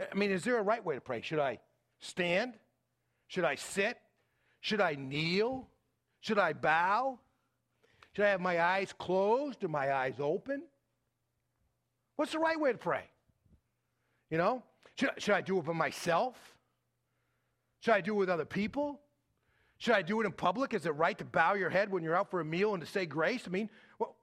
I 0.00 0.14
mean, 0.14 0.30
is 0.30 0.42
there 0.42 0.56
a 0.56 0.62
right 0.62 0.82
way 0.82 0.94
to 0.94 1.02
pray? 1.02 1.20
Should 1.20 1.38
I 1.38 1.58
stand? 2.00 2.54
Should 3.26 3.44
I 3.44 3.56
sit? 3.56 3.98
Should 4.60 4.80
I 4.80 4.94
kneel? 4.94 5.68
Should 6.20 6.38
I 6.38 6.54
bow? 6.54 7.18
Should 8.16 8.24
I 8.24 8.30
have 8.30 8.40
my 8.40 8.62
eyes 8.62 8.94
closed 8.98 9.62
or 9.62 9.68
my 9.68 9.92
eyes 9.92 10.14
open? 10.18 10.62
What's 12.16 12.32
the 12.32 12.38
right 12.38 12.58
way 12.58 12.72
to 12.72 12.78
pray? 12.78 13.02
You 14.30 14.38
know, 14.38 14.62
should, 14.98 15.10
should 15.18 15.34
I 15.34 15.42
do 15.42 15.58
it 15.58 15.66
by 15.66 15.74
myself? 15.74 16.34
Should 17.80 17.92
I 17.92 18.00
do 18.00 18.14
it 18.14 18.16
with 18.16 18.30
other 18.30 18.46
people? 18.46 18.98
Should 19.76 19.96
I 19.96 20.00
do 20.00 20.22
it 20.22 20.24
in 20.24 20.32
public? 20.32 20.72
Is 20.72 20.86
it 20.86 20.94
right 20.94 21.18
to 21.18 21.26
bow 21.26 21.52
your 21.56 21.68
head 21.68 21.92
when 21.92 22.02
you're 22.02 22.16
out 22.16 22.30
for 22.30 22.40
a 22.40 22.44
meal 22.44 22.72
and 22.72 22.82
to 22.82 22.90
say 22.90 23.04
grace? 23.04 23.42
I 23.46 23.50
mean, 23.50 23.68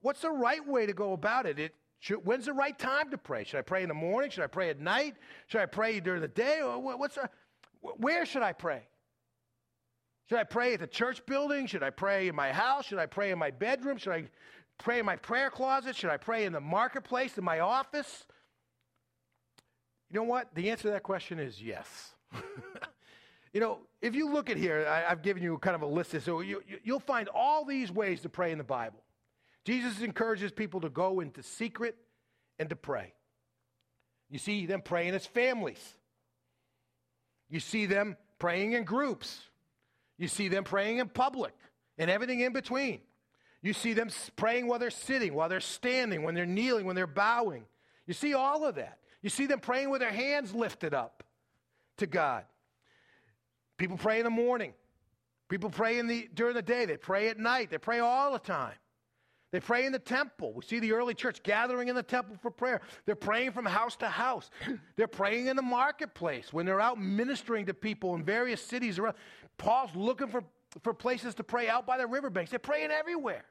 what's 0.01 0.21
the 0.21 0.31
right 0.31 0.67
way 0.67 0.87
to 0.87 0.93
go 0.93 1.13
about 1.13 1.45
it? 1.45 1.59
it 1.59 1.75
should, 1.99 2.25
when's 2.25 2.47
the 2.47 2.53
right 2.53 2.77
time 2.79 3.11
to 3.11 3.17
pray? 3.19 3.43
Should 3.43 3.59
I 3.59 3.61
pray 3.61 3.83
in 3.83 3.89
the 3.89 3.93
morning? 3.93 4.31
Should 4.31 4.43
I 4.43 4.47
pray 4.47 4.71
at 4.71 4.79
night? 4.79 5.17
Should 5.45 5.61
I 5.61 5.67
pray 5.67 5.99
during 5.99 6.21
the 6.21 6.27
day? 6.27 6.61
Or 6.63 6.79
what's 6.97 7.13
the, 7.13 7.29
where 7.79 8.25
should 8.25 8.41
I 8.41 8.53
pray? 8.53 8.87
Should 10.29 10.37
I 10.37 10.43
pray 10.43 10.73
at 10.73 10.79
the 10.79 10.87
church 10.87 11.25
building? 11.25 11.67
Should 11.67 11.83
I 11.83 11.89
pray 11.89 12.27
in 12.27 12.35
my 12.35 12.51
house? 12.51 12.85
Should 12.85 12.99
I 12.99 13.05
pray 13.05 13.31
in 13.31 13.39
my 13.39 13.51
bedroom? 13.51 13.97
Should 13.97 14.13
I 14.13 14.23
pray 14.77 14.99
in 14.99 15.05
my 15.05 15.15
prayer 15.15 15.49
closet? 15.49 15.95
Should 15.95 16.09
I 16.09 16.17
pray 16.17 16.45
in 16.45 16.53
the 16.53 16.61
marketplace, 16.61 17.37
in 17.37 17.43
my 17.43 17.59
office? 17.59 18.25
You 20.09 20.19
know 20.19 20.23
what? 20.23 20.53
The 20.55 20.69
answer 20.69 20.83
to 20.83 20.91
that 20.91 21.03
question 21.03 21.39
is 21.39 21.61
yes. 21.61 22.13
you 23.53 23.59
know, 23.59 23.79
if 24.01 24.15
you 24.15 24.29
look 24.29 24.49
at 24.49 24.57
here, 24.57 24.87
I, 24.87 25.09
have 25.09 25.21
given 25.21 25.43
you 25.43 25.57
kind 25.57 25.75
of 25.75 25.81
a 25.81 25.87
list. 25.87 26.19
So 26.21 26.39
you, 26.41 26.61
you, 26.67 26.77
you'll 26.83 26.99
find 26.99 27.27
all 27.29 27.65
these 27.65 27.91
ways 27.91 28.21
to 28.21 28.29
pray 28.29 28.51
in 28.51 28.57
the 28.57 28.63
Bible. 28.63 29.03
Jesus 29.65 30.01
encourages 30.01 30.51
people 30.51 30.81
to 30.81 30.89
go 30.89 31.19
into 31.19 31.41
secret 31.41 31.95
and 32.59 32.69
to 32.69 32.75
pray. 32.75 33.13
You 34.29 34.39
see 34.39 34.65
them 34.65 34.81
praying 34.81 35.13
as 35.13 35.25
families. 35.25 35.95
You 37.49 37.59
see 37.59 37.85
them 37.85 38.17
praying 38.39 38.73
in 38.73 38.83
groups. 38.83 39.41
You 40.23 40.29
see 40.29 40.47
them 40.47 40.63
praying 40.63 40.99
in 40.99 41.09
public 41.09 41.53
and 41.97 42.09
everything 42.09 42.39
in 42.39 42.53
between. 42.53 43.01
You 43.61 43.73
see 43.73 43.91
them 43.91 44.09
praying 44.37 44.67
while 44.67 44.79
they're 44.79 44.89
sitting, 44.89 45.33
while 45.33 45.49
they're 45.49 45.59
standing, 45.59 46.23
when 46.23 46.33
they're 46.33 46.45
kneeling, 46.45 46.85
when 46.85 46.95
they're 46.95 47.05
bowing. 47.05 47.65
You 48.07 48.13
see 48.13 48.33
all 48.33 48.63
of 48.63 48.75
that. 48.75 48.99
You 49.21 49.29
see 49.29 49.47
them 49.47 49.59
praying 49.59 49.89
with 49.89 49.99
their 49.99 50.13
hands 50.13 50.55
lifted 50.55 50.93
up 50.93 51.25
to 51.97 52.07
God. 52.07 52.45
People 53.75 53.97
pray 53.97 54.19
in 54.19 54.23
the 54.23 54.29
morning. 54.29 54.73
People 55.49 55.69
pray 55.69 55.99
in 55.99 56.07
the, 56.07 56.29
during 56.33 56.55
the 56.55 56.61
day. 56.61 56.85
They 56.85 56.95
pray 56.95 57.27
at 57.27 57.37
night. 57.37 57.69
They 57.69 57.77
pray 57.77 57.99
all 57.99 58.31
the 58.31 58.39
time. 58.39 58.75
They 59.53 59.59
pray 59.59 59.85
in 59.85 59.91
the 59.91 59.99
temple. 59.99 60.51
We 60.51 60.63
see 60.63 60.79
the 60.79 60.93
early 60.93 61.13
church 61.13 61.43
gathering 61.43 61.87
in 61.87 61.95
the 61.95 62.01
temple 62.01 62.37
for 62.41 62.49
prayer. 62.49 62.81
They're 63.05 63.13
praying 63.13 63.51
from 63.51 63.67
house 63.67 63.95
to 63.97 64.09
house. 64.09 64.49
They're 64.95 65.07
praying 65.07 65.45
in 65.45 65.55
the 65.55 65.61
marketplace 65.61 66.51
when 66.51 66.65
they're 66.65 66.81
out 66.81 66.99
ministering 66.99 67.67
to 67.67 67.73
people 67.75 68.15
in 68.15 68.23
various 68.23 68.61
cities 68.63 68.97
around. 68.97 69.13
Paul's 69.59 69.95
looking 69.95 70.27
for, 70.27 70.43
for 70.81 70.91
places 70.91 71.35
to 71.35 71.43
pray 71.43 71.69
out 71.69 71.85
by 71.85 71.99
the 71.99 72.07
riverbanks. 72.07 72.49
They're 72.49 72.57
praying 72.57 72.89
everywhere. 72.89 73.45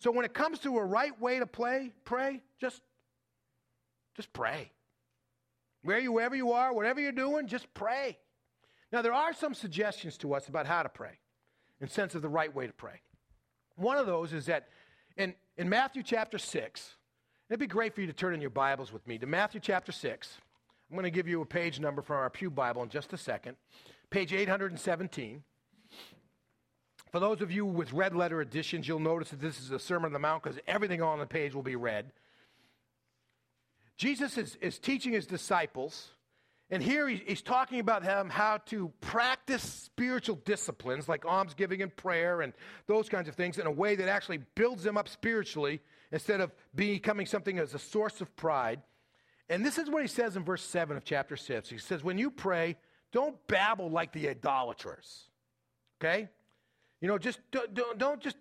So 0.00 0.10
when 0.10 0.24
it 0.24 0.34
comes 0.34 0.58
to 0.60 0.78
a 0.78 0.84
right 0.84 1.18
way 1.20 1.38
to 1.38 1.46
play, 1.46 1.92
pray, 2.04 2.42
just, 2.60 2.82
just 4.16 4.32
pray. 4.32 4.72
Where 5.84 6.00
you, 6.00 6.10
wherever 6.10 6.34
you 6.34 6.50
are, 6.50 6.74
whatever 6.74 7.00
you're 7.00 7.12
doing, 7.12 7.46
just 7.46 7.72
pray. 7.72 8.18
Now, 8.90 9.00
there 9.00 9.14
are 9.14 9.32
some 9.32 9.54
suggestions 9.54 10.18
to 10.18 10.34
us 10.34 10.48
about 10.48 10.66
how 10.66 10.82
to 10.82 10.88
pray, 10.88 11.20
in 11.80 11.86
sense 11.86 12.16
of 12.16 12.22
the 12.22 12.28
right 12.28 12.52
way 12.52 12.66
to 12.66 12.72
pray. 12.72 13.00
One 13.76 13.96
of 13.96 14.06
those 14.06 14.32
is 14.32 14.46
that 14.46 14.68
in, 15.16 15.34
in 15.56 15.68
Matthew 15.68 16.02
chapter 16.02 16.38
6, 16.38 16.94
it'd 17.48 17.60
be 17.60 17.66
great 17.66 17.94
for 17.94 18.00
you 18.00 18.06
to 18.06 18.12
turn 18.12 18.34
in 18.34 18.40
your 18.40 18.50
Bibles 18.50 18.92
with 18.92 19.06
me 19.06 19.18
to 19.18 19.26
Matthew 19.26 19.60
chapter 19.60 19.92
6. 19.92 20.38
I'm 20.90 20.96
going 20.96 21.04
to 21.04 21.10
give 21.10 21.28
you 21.28 21.40
a 21.40 21.46
page 21.46 21.80
number 21.80 22.02
from 22.02 22.16
our 22.16 22.30
Pew 22.30 22.50
Bible 22.50 22.82
in 22.82 22.88
just 22.88 23.12
a 23.12 23.16
second. 23.16 23.56
Page 24.10 24.32
817. 24.32 25.42
For 27.10 27.20
those 27.20 27.40
of 27.40 27.52
you 27.52 27.64
with 27.64 27.92
red 27.92 28.14
letter 28.14 28.40
editions, 28.40 28.88
you'll 28.88 28.98
notice 28.98 29.30
that 29.30 29.40
this 29.40 29.60
is 29.60 29.70
a 29.70 29.78
Sermon 29.78 30.06
on 30.06 30.12
the 30.12 30.18
Mount 30.18 30.42
because 30.42 30.58
everything 30.66 31.00
on 31.00 31.20
the 31.20 31.26
page 31.26 31.54
will 31.54 31.62
be 31.62 31.76
red. 31.76 32.10
Jesus 33.96 34.36
is, 34.36 34.56
is 34.60 34.78
teaching 34.80 35.12
his 35.12 35.26
disciples 35.26 36.10
and 36.70 36.82
here 36.82 37.06
he's 37.08 37.42
talking 37.42 37.78
about 37.78 38.04
how 38.04 38.58
to 38.66 38.90
practice 39.00 39.62
spiritual 39.62 40.36
disciplines 40.44 41.08
like 41.08 41.26
almsgiving 41.26 41.82
and 41.82 41.94
prayer 41.94 42.40
and 42.40 42.52
those 42.86 43.08
kinds 43.08 43.28
of 43.28 43.34
things 43.34 43.58
in 43.58 43.66
a 43.66 43.70
way 43.70 43.94
that 43.96 44.08
actually 44.08 44.38
builds 44.54 44.82
them 44.82 44.96
up 44.96 45.08
spiritually 45.08 45.80
instead 46.10 46.40
of 46.40 46.52
becoming 46.74 47.26
something 47.26 47.58
as 47.58 47.74
a 47.74 47.78
source 47.78 48.20
of 48.20 48.34
pride. 48.36 48.80
And 49.48 49.64
this 49.64 49.76
is 49.76 49.90
what 49.90 50.02
he 50.02 50.08
says 50.08 50.36
in 50.36 50.44
verse 50.44 50.62
7 50.62 50.96
of 50.96 51.04
chapter 51.04 51.36
6. 51.36 51.68
He 51.68 51.78
says, 51.78 52.02
When 52.02 52.16
you 52.16 52.30
pray, 52.30 52.76
don't 53.12 53.36
babble 53.46 53.90
like 53.90 54.12
the 54.12 54.28
idolaters. 54.28 55.24
Okay? 56.00 56.28
You 57.00 57.08
know, 57.08 57.18
just 57.18 57.40
don't, 57.50 57.74
don't, 57.74 57.98
don't 57.98 58.20
just, 58.20 58.36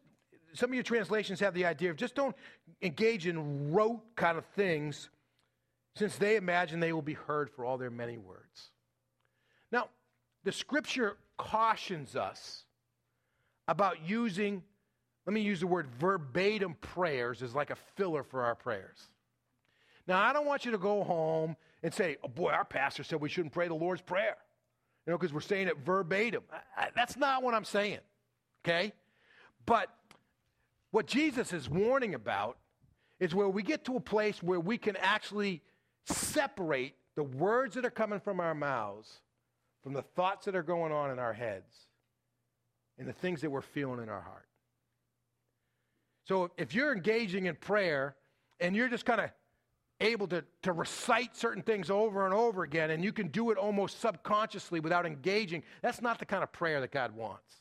some 0.54 0.70
of 0.70 0.74
your 0.74 0.84
translations 0.84 1.42
have 1.42 1.54
the 1.54 1.66
idea 1.66 1.90
of 1.90 1.98
just 1.98 2.16
don't 2.16 2.36
engage 2.82 3.28
in 3.28 3.74
rote 3.74 4.02
kind 4.16 4.38
of 4.38 4.46
things 4.56 5.10
since 5.96 6.18
they 6.18 6.36
imagine 6.36 6.80
they 6.80 6.94
will 6.94 7.02
be 7.02 7.14
heard 7.14 7.50
for 7.50 7.66
all 7.66 7.78
their 7.78 7.92
many 7.92 8.18
words. 8.18 8.72
Now, 9.72 9.90
the 10.44 10.52
scripture 10.52 11.18
cautions 11.38 12.16
us 12.16 12.66
about 13.68 14.08
using, 14.08 14.64
let 15.26 15.34
me 15.34 15.42
use 15.42 15.60
the 15.60 15.68
word 15.68 15.88
verbatim 16.00 16.76
prayers 16.82 17.42
as 17.42 17.56
like 17.56 17.70
a 17.70 17.78
filler 17.96 18.24
for 18.24 18.44
our 18.44 18.56
prayers. 18.56 19.00
Now, 20.08 20.22
I 20.22 20.34
don't 20.34 20.46
want 20.46 20.66
you 20.66 20.72
to 20.72 20.78
go 20.78 21.04
home 21.04 21.56
and 21.82 21.94
say, 21.94 22.18
oh 22.24 22.28
boy, 22.28 22.52
our 22.52 22.66
pastor 22.66 23.04
said 23.04 23.22
we 23.22 23.30
shouldn't 23.30 23.54
pray 23.54 23.68
the 23.68 23.74
Lord's 23.74 24.02
Prayer, 24.02 24.38
you 25.06 25.12
know, 25.12 25.18
because 25.18 25.34
we're 25.34 25.42
saying 25.42 25.68
it 25.68 25.78
verbatim. 25.86 26.44
I, 26.52 26.84
I, 26.84 26.90
that's 26.96 27.16
not 27.16 27.44
what 27.44 27.54
I'm 27.54 27.66
saying, 27.66 28.00
okay? 28.66 28.94
But 29.66 29.90
what 30.92 31.08
Jesus 31.08 31.54
is 31.54 31.70
warning 31.70 32.16
about 32.16 32.58
is 33.20 33.34
where 33.34 33.48
we 33.48 33.64
get 33.64 33.86
to 33.86 33.96
a 33.96 34.00
place 34.00 34.44
where 34.44 34.60
we 34.60 34.78
can 34.78 34.98
actually 34.98 35.62
separate 36.06 36.96
the 37.16 37.24
words 37.24 37.76
that 37.76 37.86
are 37.86 37.92
coming 37.92 38.20
from 38.20 38.40
our 38.40 38.56
mouths 38.56 39.22
from 39.84 39.94
the 39.94 40.02
thoughts 40.02 40.46
that 40.46 40.56
are 40.56 40.64
going 40.64 40.92
on 40.92 41.12
in 41.12 41.20
our 41.20 41.34
heads 41.34 41.76
and 42.98 43.08
the 43.08 43.14
things 43.14 43.42
that 43.42 43.50
we're 43.50 43.62
feeling 43.62 44.02
in 44.02 44.10
our 44.10 44.22
heart. 44.22 44.48
So 46.26 46.52
if 46.58 46.74
you're 46.74 46.94
engaging 46.94 47.48
in 47.48 47.56
prayer 47.56 48.16
and 48.62 48.76
you're 48.76 48.88
just 48.88 49.06
kind 49.06 49.20
of 49.20 49.30
able 50.00 50.28
to, 50.28 50.44
to 50.62 50.72
recite 50.72 51.36
certain 51.36 51.62
things 51.62 51.90
over 51.90 52.26
and 52.26 52.34
over 52.34 52.64
again 52.64 52.92
and 52.92 53.04
you 53.04 53.12
can 53.12 53.28
do 53.28 53.52
it 53.52 53.58
almost 53.58 54.00
subconsciously 54.00 54.80
without 54.80 55.06
engaging, 55.06 55.64
that's 55.82 56.02
not 56.02 56.18
the 56.18 56.26
kind 56.26 56.44
of 56.44 56.52
prayer 56.54 56.80
that 56.80 56.92
God 56.92 57.14
wants. 57.14 57.58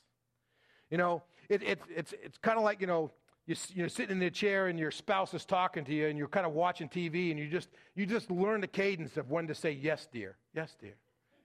You 0.90 0.98
know, 0.98 1.22
it, 1.48 1.62
it, 1.62 1.80
it's, 1.88 2.14
it's 2.22 2.38
kind 2.38 2.56
of 2.56 2.64
like, 2.64 2.80
you 2.80 2.86
know, 2.86 3.10
you, 3.46 3.56
you're 3.74 3.88
sitting 3.88 4.12
in 4.12 4.18
the 4.20 4.30
chair 4.30 4.68
and 4.68 4.78
your 4.78 4.90
spouse 4.90 5.34
is 5.34 5.44
talking 5.44 5.84
to 5.84 5.94
you 5.94 6.06
and 6.06 6.16
you're 6.16 6.28
kind 6.28 6.46
of 6.46 6.52
watching 6.52 6.88
TV 6.88 7.30
and 7.30 7.38
you 7.38 7.48
just, 7.48 7.68
you 7.94 8.06
just 8.06 8.30
learn 8.30 8.60
the 8.60 8.66
cadence 8.66 9.16
of 9.16 9.30
when 9.30 9.46
to 9.48 9.54
say, 9.54 9.72
yes, 9.72 10.06
dear, 10.12 10.36
yes, 10.54 10.76
dear, 10.80 10.94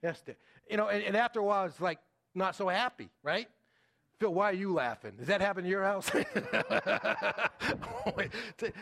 yes, 0.04 0.22
dear. 0.26 0.36
You 0.70 0.78
know, 0.78 0.88
and, 0.90 1.04
and 1.04 1.18
after 1.18 1.40
a 1.40 1.44
while, 1.44 1.66
it's 1.66 1.82
like 1.82 2.00
not 2.36 2.56
so 2.56 2.68
happy, 2.68 3.10
right? 3.24 3.48
Phil, 4.20 4.34
why 4.34 4.50
are 4.50 4.54
you 4.54 4.74
laughing? 4.74 5.14
Does 5.18 5.28
that 5.28 5.42
happen 5.42 5.66
in 5.66 5.72
your 5.72 5.84
house? 5.84 6.10
you 6.14 6.24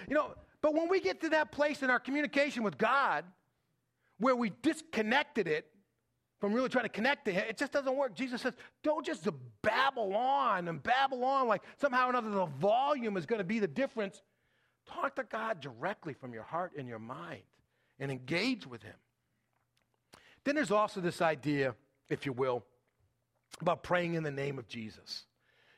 know, 0.09 0.33
but 0.61 0.73
when 0.73 0.89
we 0.89 0.99
get 0.99 1.21
to 1.21 1.29
that 1.29 1.51
place 1.51 1.83
in 1.83 1.89
our 1.89 1.99
communication 1.99 2.63
with 2.63 2.77
God 2.77 3.25
where 4.17 4.35
we 4.35 4.51
disconnected 4.61 5.47
it 5.47 5.67
from 6.39 6.53
really 6.53 6.69
trying 6.69 6.85
to 6.85 6.89
connect 6.89 7.25
to 7.25 7.31
him. 7.31 7.43
It 7.47 7.57
just 7.57 7.71
doesn't 7.71 7.95
work. 7.95 8.15
Jesus 8.15 8.41
says, 8.41 8.53
don't 8.83 9.05
just 9.05 9.27
babble 9.61 10.15
on 10.15 10.67
and 10.67 10.81
babble 10.81 11.23
on 11.23 11.47
like 11.47 11.63
somehow 11.79 12.07
or 12.07 12.09
another 12.09 12.29
the 12.29 12.45
volume 12.45 13.17
is 13.17 13.25
going 13.25 13.39
to 13.39 13.45
be 13.45 13.59
the 13.59 13.67
difference. 13.67 14.21
Talk 14.87 15.15
to 15.15 15.23
God 15.23 15.61
directly 15.61 16.13
from 16.13 16.33
your 16.33 16.43
heart 16.43 16.73
and 16.77 16.87
your 16.87 16.99
mind 16.99 17.43
and 17.99 18.11
engage 18.11 18.67
with 18.67 18.83
him. 18.83 18.95
Then 20.43 20.55
there's 20.55 20.71
also 20.71 21.01
this 21.01 21.21
idea, 21.21 21.73
if 22.09 22.25
you 22.25 22.33
will, 22.33 22.63
about 23.61 23.83
praying 23.83 24.13
in 24.13 24.23
the 24.23 24.31
name 24.31 24.59
of 24.59 24.67
Jesus. 24.67 25.23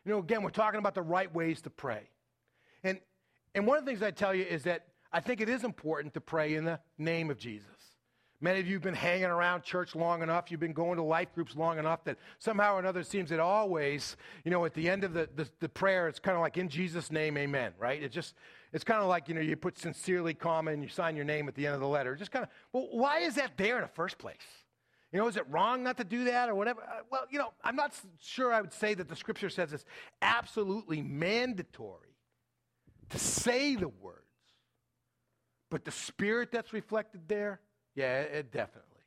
You 0.04 0.12
know, 0.12 0.20
again, 0.20 0.42
we're 0.42 0.50
talking 0.50 0.80
about 0.80 0.96
the 0.96 1.02
right 1.02 1.34
ways 1.34 1.62
to 1.62 1.70
pray. 1.70 2.10
And, 2.84 3.00
and 3.54 3.66
one 3.68 3.78
of 3.78 3.86
the 3.86 3.92
things 3.92 4.02
I 4.02 4.12
tell 4.12 4.34
you 4.34 4.44
is 4.44 4.64
that 4.64 4.88
I 5.12 5.20
think 5.20 5.40
it 5.40 5.50
is 5.50 5.64
important 5.64 6.14
to 6.16 6.22
pray 6.22 6.56
in 6.56 6.66
the 6.66 6.80
name 6.98 7.30
of 7.30 7.38
Jesus. 7.38 7.77
Many 8.40 8.60
of 8.60 8.68
you 8.68 8.74
have 8.74 8.84
been 8.84 8.94
hanging 8.94 9.26
around 9.26 9.64
church 9.64 9.96
long 9.96 10.22
enough, 10.22 10.52
you've 10.52 10.60
been 10.60 10.74
going 10.74 10.98
to 10.98 11.04
life 11.04 11.34
groups 11.34 11.56
long 11.56 11.80
enough 11.80 12.04
that 12.04 12.18
somehow 12.38 12.76
or 12.76 12.80
another 12.80 13.00
it 13.00 13.08
seems 13.08 13.32
that 13.32 13.40
always, 13.40 14.16
you 14.44 14.52
know, 14.52 14.64
at 14.66 14.76
the 14.76 14.88
end 14.88 15.04
of 15.04 15.14
the, 15.14 15.28
the, 15.36 15.50
the 15.60 15.70
prayer, 15.70 16.08
it's 16.08 16.20
kind 16.20 16.36
of 16.36 16.42
like 16.42 16.56
in 16.56 16.70
Jesus' 16.70 17.12
name, 17.12 17.36
amen, 17.36 17.74
right? 17.80 18.02
It 18.02 18.12
just, 18.12 18.36
it's 18.74 18.84
kind 18.84 19.02
of 19.02 19.08
like, 19.08 19.28
you 19.28 19.34
know, 19.34 19.42
you 19.42 19.56
put 19.56 19.80
sincerely 19.80 20.36
comma 20.36 20.72
and 20.72 20.84
you 20.84 20.90
sign 20.90 21.16
your 21.16 21.26
name 21.26 21.48
at 21.48 21.56
the 21.56 21.66
end 21.66 21.74
of 21.74 21.82
the 21.82 21.88
letter. 21.88 22.16
Just 22.16 22.32
kind 22.32 22.44
of, 22.44 22.50
well, 22.74 22.88
why 22.92 23.20
is 23.20 23.36
that 23.36 23.58
there 23.58 23.78
in 23.78 23.82
the 23.82 23.88
first 23.88 24.20
place? 24.20 24.36
You 25.12 25.20
know, 25.20 25.28
is 25.28 25.38
it 25.38 25.46
wrong 25.50 25.84
not 25.84 25.98
to 25.98 26.04
do 26.04 26.26
that 26.26 26.48
or 26.50 26.54
whatever? 26.54 26.82
Uh, 26.82 27.02
well, 27.10 27.26
you 27.30 27.40
know, 27.40 27.54
I'm 27.64 27.76
not 27.76 27.94
sure 28.22 28.54
I 28.54 28.62
would 28.62 28.74
say 28.74 28.94
that 28.94 29.08
the 29.08 29.16
scripture 29.16 29.50
says 29.50 29.74
it's 29.74 29.86
absolutely 30.22 31.02
mandatory 31.02 32.16
to 33.10 33.18
say 33.18 33.76
the 33.76 33.88
words. 33.88 34.22
But 35.70 35.86
the 35.86 35.92
spirit 35.92 36.52
that's 36.52 36.72
reflected 36.72 37.22
there, 37.28 37.62
yeah, 37.98 38.20
it 38.22 38.52
definitely. 38.52 39.02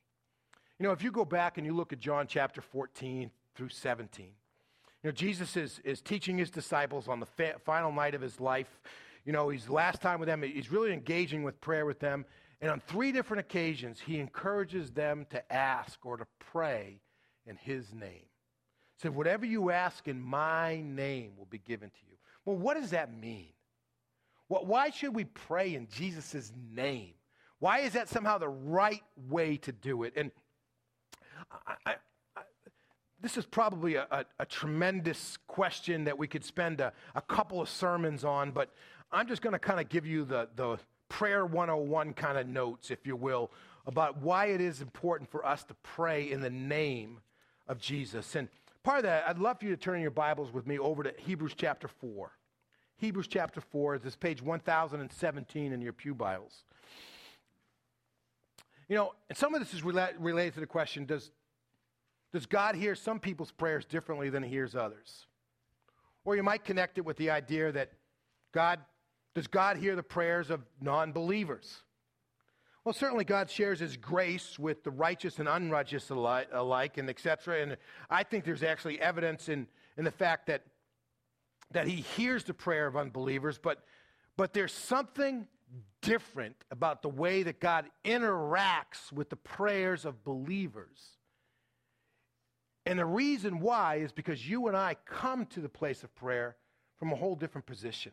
You 0.81 0.85
know, 0.85 0.90
if 0.90 1.00
you 1.00 1.12
go 1.12 1.24
back 1.24 1.59
and 1.59 1.66
you 1.66 1.72
look 1.72 1.92
at 1.92 2.00
John 2.00 2.26
chapter 2.26 2.61
14 2.61 3.31
through 3.55 3.68
17, 3.68 4.26
you 4.26 4.33
know, 5.05 5.12
Jesus 5.12 5.57
is, 5.57 5.81
is 5.85 6.00
teaching 6.00 6.37
his 6.37 6.50
disciples 6.50 7.07
on 7.07 7.20
the 7.20 7.26
fa- 7.26 7.55
final 7.64 7.92
night 7.92 8.16
of 8.16 8.20
his 8.20 8.40
life. 8.40 8.81
You 9.24 9.33
know, 9.33 9.48
he's 9.48 9.68
last 9.68 10.03
time 10.03 10.18
with 10.18 10.26
them. 10.26 10.42
He's 10.42 10.72
really 10.72 10.92
engaging 10.92 11.44
with 11.44 11.61
prayer 11.61 11.87
with 11.87 12.00
them. 12.00 12.24
And 12.61 12.68
on 12.68 12.81
three 12.81 13.12
different 13.12 13.40
occasions, 13.42 14.00
he 14.00 14.18
encourages 14.18 14.90
them 14.90 15.24
to 15.31 15.53
ask 15.53 16.05
or 16.05 16.16
to 16.16 16.26
pray 16.40 17.00
in 17.46 17.57
his 17.57 17.94
name. 17.94 18.11
He 18.11 19.03
said, 19.03 19.14
Whatever 19.14 19.46
you 19.46 19.70
ask 19.70 20.09
in 20.09 20.20
my 20.20 20.83
name 20.85 21.35
will 21.38 21.46
be 21.46 21.59
given 21.59 21.90
to 21.90 22.00
you. 22.11 22.16
Well, 22.44 22.57
what 22.57 22.74
does 22.74 22.90
that 22.90 23.16
mean? 23.16 23.53
Why 24.48 24.90
should 24.90 25.14
we 25.14 25.26
pray 25.26 25.76
in 25.76 25.87
Jesus' 25.87 26.53
name? 26.74 27.14
Why 27.61 27.81
is 27.81 27.92
that 27.92 28.09
somehow 28.09 28.38
the 28.38 28.49
right 28.49 29.03
way 29.29 29.59
to 29.59 29.73
do 29.73 30.03
it? 30.03 30.14
And 30.16 30.31
I, 31.66 31.75
I, 31.87 31.94
I, 32.37 32.40
this 33.20 33.37
is 33.37 33.44
probably 33.44 33.94
a, 33.94 34.07
a, 34.11 34.25
a, 34.40 34.46
tremendous 34.46 35.37
question 35.46 36.05
that 36.05 36.18
we 36.18 36.27
could 36.27 36.44
spend 36.44 36.81
a, 36.81 36.92
a 37.14 37.20
couple 37.20 37.61
of 37.61 37.68
sermons 37.68 38.25
on, 38.25 38.51
but 38.51 38.70
I'm 39.12 39.29
just 39.29 39.42
going 39.42 39.53
to 39.53 39.59
kind 39.59 39.79
of 39.79 39.90
give 39.90 40.07
you 40.07 40.25
the, 40.25 40.49
the 40.57 40.79
prayer 41.11 41.44
101 41.44 42.14
kind 42.14 42.38
of 42.38 42.46
notes, 42.46 42.90
if 42.90 43.07
you 43.07 43.14
will, 43.14 43.51
about 43.87 44.23
why 44.23 44.46
it 44.46 44.62
is 44.62 44.81
important 44.81 45.31
for 45.31 45.44
us 45.44 45.62
to 45.64 45.75
pray 45.83 46.31
in 46.31 46.40
the 46.40 46.51
name 46.51 47.18
of 47.68 47.79
Jesus. 47.79 48.37
And 48.37 48.49
part 48.83 48.99
of 48.99 49.05
that, 49.05 49.29
I'd 49.29 49.38
love 49.38 49.59
for 49.59 49.66
you 49.66 49.70
to 49.73 49.77
turn 49.77 50.01
your 50.01 50.11
Bibles 50.11 50.51
with 50.53 50.66
me 50.66 50.79
over 50.79 51.03
to 51.03 51.12
Hebrews 51.18 51.55
chapter 51.57 51.88
4. 51.88 52.31
Hebrews 52.96 53.29
chapter 53.29 53.61
4 53.61 54.01
is 54.05 54.16
page 54.16 54.40
1017 54.40 55.73
in 55.73 55.83
your 55.83 55.92
Pew 55.92 56.14
Bibles. 56.14 56.64
You 58.90 58.96
know, 58.96 59.14
and 59.29 59.38
some 59.38 59.55
of 59.55 59.61
this 59.61 59.72
is 59.72 59.83
rela- 59.83 60.14
related 60.18 60.55
to 60.55 60.61
the 60.61 60.66
question 60.66 61.07
does, 61.07 61.31
does 62.33 62.44
God 62.44 62.74
hear 62.74 62.96
some 62.96 63.20
people's 63.20 63.53
prayers 63.53 63.85
differently 63.85 64.31
than 64.31 64.42
he 64.42 64.50
hears 64.50 64.74
others? 64.74 65.26
Or 66.24 66.35
you 66.35 66.42
might 66.42 66.64
connect 66.64 66.98
it 66.98 67.05
with 67.05 67.16
the 67.16 67.31
idea 67.31 67.70
that 67.70 67.92
God, 68.53 68.81
does 69.33 69.46
God 69.46 69.76
hear 69.76 69.94
the 69.94 70.03
prayers 70.03 70.50
of 70.50 70.62
non 70.81 71.12
believers? 71.12 71.83
Well, 72.85 72.92
certainly 72.92 73.24
God 73.24 73.48
shares 73.48 73.79
his 73.79 73.96
grace 73.96 74.59
with 74.59 74.83
the 74.83 74.90
righteous 74.90 75.38
and 75.38 75.48
unrighteous 75.48 76.11
alike, 76.11 76.98
and 76.98 77.09
etc. 77.09 77.62
And 77.62 77.76
I 78.11 78.24
think 78.24 78.44
there's 78.44 78.64
actually 78.64 79.00
evidence 79.00 79.48
in, 79.48 79.68
in 79.98 80.05
the 80.05 80.11
fact 80.11 80.48
that 80.48 80.64
that 81.70 81.87
he 81.87 81.96
hears 81.96 82.42
the 82.42 82.55
prayer 82.55 82.88
of 82.88 82.96
unbelievers, 82.96 83.57
but, 83.57 83.85
but 84.37 84.53
there's 84.53 84.72
something 84.72 85.46
different 86.02 86.56
about 86.70 87.02
the 87.02 87.09
way 87.09 87.42
that 87.42 87.61
God 87.61 87.87
interacts 88.04 89.12
with 89.12 89.30
the 89.30 89.37
prayers 89.37 90.04
of 90.04 90.24
believers. 90.24 90.98
And 92.87 92.98
the 92.98 93.04
reason 93.04 93.61
why 93.61 93.96
is 93.96 94.12
because 94.12 94.48
you 94.48 94.68
and 94.68 94.76
I 94.76 94.96
come 95.04 95.46
to 95.46 95.61
the 95.61 95.68
place 95.68 96.02
of 96.02 96.14
prayer 96.14 96.56
from 96.98 97.12
a 97.12 97.16
whole 97.16 97.35
different 97.35 97.66
position. 97.66 98.12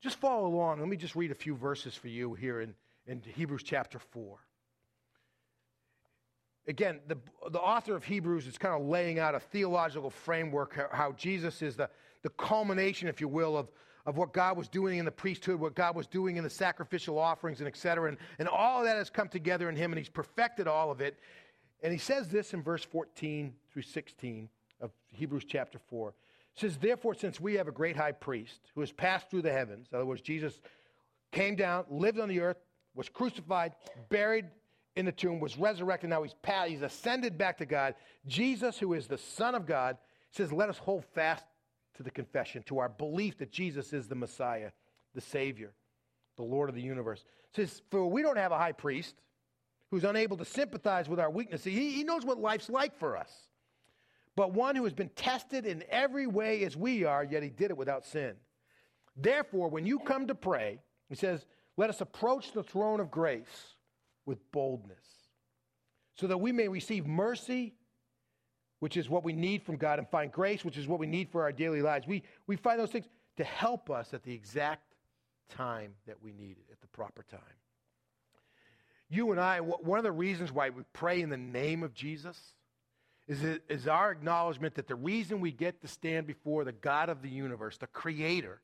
Just 0.00 0.16
follow 0.16 0.46
along. 0.46 0.80
Let 0.80 0.88
me 0.88 0.96
just 0.96 1.14
read 1.14 1.30
a 1.30 1.34
few 1.34 1.54
verses 1.54 1.94
for 1.94 2.08
you 2.08 2.34
here 2.34 2.60
in, 2.60 2.74
in 3.06 3.22
Hebrews 3.22 3.62
chapter 3.62 3.98
4 3.98 4.38
again, 6.66 7.00
the, 7.06 7.18
the 7.50 7.60
author 7.60 7.94
of 7.94 8.04
Hebrews 8.04 8.46
is 8.46 8.58
kind 8.58 8.74
of 8.74 8.86
laying 8.86 9.18
out 9.18 9.34
a 9.34 9.40
theological 9.40 10.10
framework, 10.10 10.74
how, 10.74 10.88
how 10.90 11.12
Jesus 11.12 11.62
is 11.62 11.76
the, 11.76 11.88
the 12.22 12.30
culmination, 12.30 13.08
if 13.08 13.20
you 13.20 13.28
will, 13.28 13.56
of, 13.56 13.68
of 14.06 14.16
what 14.16 14.32
God 14.32 14.56
was 14.56 14.68
doing 14.68 14.98
in 14.98 15.04
the 15.04 15.10
priesthood, 15.10 15.58
what 15.58 15.74
God 15.74 15.96
was 15.96 16.06
doing 16.06 16.36
in 16.36 16.44
the 16.44 16.50
sacrificial 16.50 17.18
offerings, 17.18 17.60
and 17.60 17.68
et 17.68 17.76
cetera. 17.76 18.08
And, 18.08 18.18
and 18.38 18.48
all 18.48 18.80
of 18.80 18.86
that 18.86 18.96
has 18.96 19.10
come 19.10 19.28
together 19.28 19.68
in 19.68 19.76
him, 19.76 19.92
and 19.92 19.98
he's 19.98 20.08
perfected 20.08 20.66
all 20.66 20.90
of 20.90 21.00
it. 21.00 21.18
And 21.82 21.92
he 21.92 21.98
says 21.98 22.28
this 22.28 22.54
in 22.54 22.62
verse 22.62 22.84
14 22.84 23.54
through 23.72 23.82
16 23.82 24.48
of 24.80 24.90
Hebrews 25.08 25.44
chapter 25.46 25.78
4. 25.88 26.08
It 26.08 26.14
says, 26.60 26.76
Therefore, 26.76 27.14
since 27.14 27.40
we 27.40 27.54
have 27.54 27.68
a 27.68 27.72
great 27.72 27.96
high 27.96 28.12
priest 28.12 28.60
who 28.74 28.80
has 28.80 28.92
passed 28.92 29.30
through 29.30 29.42
the 29.42 29.52
heavens, 29.52 29.88
in 29.90 29.96
other 29.96 30.06
words, 30.06 30.20
Jesus 30.20 30.60
came 31.32 31.56
down, 31.56 31.84
lived 31.88 32.20
on 32.20 32.28
the 32.28 32.40
earth, 32.40 32.58
was 32.94 33.08
crucified, 33.08 33.74
buried, 34.08 34.46
in 34.96 35.04
the 35.04 35.12
tomb, 35.12 35.40
was 35.40 35.58
resurrected. 35.58 36.10
Now 36.10 36.22
he's, 36.22 36.34
passed, 36.34 36.70
he's 36.70 36.82
ascended 36.82 37.36
back 37.36 37.58
to 37.58 37.66
God. 37.66 37.94
Jesus, 38.26 38.78
who 38.78 38.92
is 38.92 39.06
the 39.06 39.18
Son 39.18 39.54
of 39.54 39.66
God, 39.66 39.96
says, 40.30 40.52
Let 40.52 40.68
us 40.68 40.78
hold 40.78 41.04
fast 41.14 41.44
to 41.96 42.02
the 42.02 42.10
confession, 42.10 42.62
to 42.64 42.78
our 42.78 42.88
belief 42.88 43.38
that 43.38 43.50
Jesus 43.50 43.92
is 43.92 44.08
the 44.08 44.14
Messiah, 44.14 44.70
the 45.14 45.20
Savior, 45.20 45.72
the 46.36 46.42
Lord 46.42 46.68
of 46.68 46.74
the 46.74 46.82
universe. 46.82 47.24
says, 47.54 47.82
For 47.90 48.06
we 48.06 48.22
don't 48.22 48.36
have 48.36 48.52
a 48.52 48.58
high 48.58 48.72
priest 48.72 49.14
who's 49.90 50.04
unable 50.04 50.36
to 50.36 50.44
sympathize 50.44 51.08
with 51.08 51.20
our 51.20 51.30
weakness. 51.30 51.62
He, 51.64 51.92
he 51.92 52.04
knows 52.04 52.24
what 52.24 52.38
life's 52.38 52.68
like 52.68 52.98
for 52.98 53.16
us. 53.16 53.30
But 54.36 54.52
one 54.52 54.74
who 54.74 54.84
has 54.84 54.92
been 54.92 55.10
tested 55.10 55.64
in 55.64 55.84
every 55.88 56.26
way 56.26 56.64
as 56.64 56.76
we 56.76 57.04
are, 57.04 57.22
yet 57.22 57.42
he 57.42 57.50
did 57.50 57.70
it 57.70 57.76
without 57.76 58.04
sin. 58.04 58.34
Therefore, 59.16 59.68
when 59.68 59.86
you 59.86 60.00
come 60.00 60.26
to 60.26 60.34
pray, 60.34 60.80
he 61.08 61.14
says, 61.14 61.46
Let 61.76 61.90
us 61.90 62.00
approach 62.00 62.52
the 62.52 62.64
throne 62.64 62.98
of 62.98 63.10
grace 63.10 63.76
with 64.26 64.50
boldness, 64.50 65.04
so 66.16 66.26
that 66.26 66.38
we 66.38 66.50
may 66.50 66.66
receive 66.66 67.06
mercy, 67.06 67.74
which 68.84 68.98
is 68.98 69.08
what 69.08 69.24
we 69.24 69.32
need 69.32 69.62
from 69.62 69.78
God, 69.78 69.98
and 69.98 70.06
find 70.10 70.30
grace, 70.30 70.62
which 70.62 70.76
is 70.76 70.86
what 70.86 70.98
we 70.98 71.06
need 71.06 71.30
for 71.30 71.40
our 71.40 71.52
daily 71.52 71.80
lives. 71.80 72.06
We, 72.06 72.22
we 72.46 72.56
find 72.56 72.78
those 72.78 72.90
things 72.90 73.06
to 73.38 73.42
help 73.42 73.88
us 73.88 74.12
at 74.12 74.22
the 74.24 74.34
exact 74.34 74.92
time 75.48 75.94
that 76.06 76.22
we 76.22 76.32
need 76.32 76.58
it, 76.58 76.70
at 76.70 76.82
the 76.82 76.86
proper 76.88 77.24
time. 77.30 77.40
You 79.08 79.30
and 79.30 79.40
I, 79.40 79.60
one 79.60 79.98
of 79.98 80.02
the 80.02 80.12
reasons 80.12 80.52
why 80.52 80.68
we 80.68 80.82
pray 80.92 81.22
in 81.22 81.30
the 81.30 81.38
name 81.38 81.82
of 81.82 81.94
Jesus 81.94 82.38
is, 83.26 83.42
is 83.70 83.88
our 83.88 84.10
acknowledgement 84.10 84.74
that 84.74 84.86
the 84.86 84.96
reason 84.96 85.40
we 85.40 85.50
get 85.50 85.80
to 85.80 85.88
stand 85.88 86.26
before 86.26 86.64
the 86.64 86.72
God 86.72 87.08
of 87.08 87.22
the 87.22 87.30
universe, 87.30 87.78
the 87.78 87.86
Creator, 87.86 88.60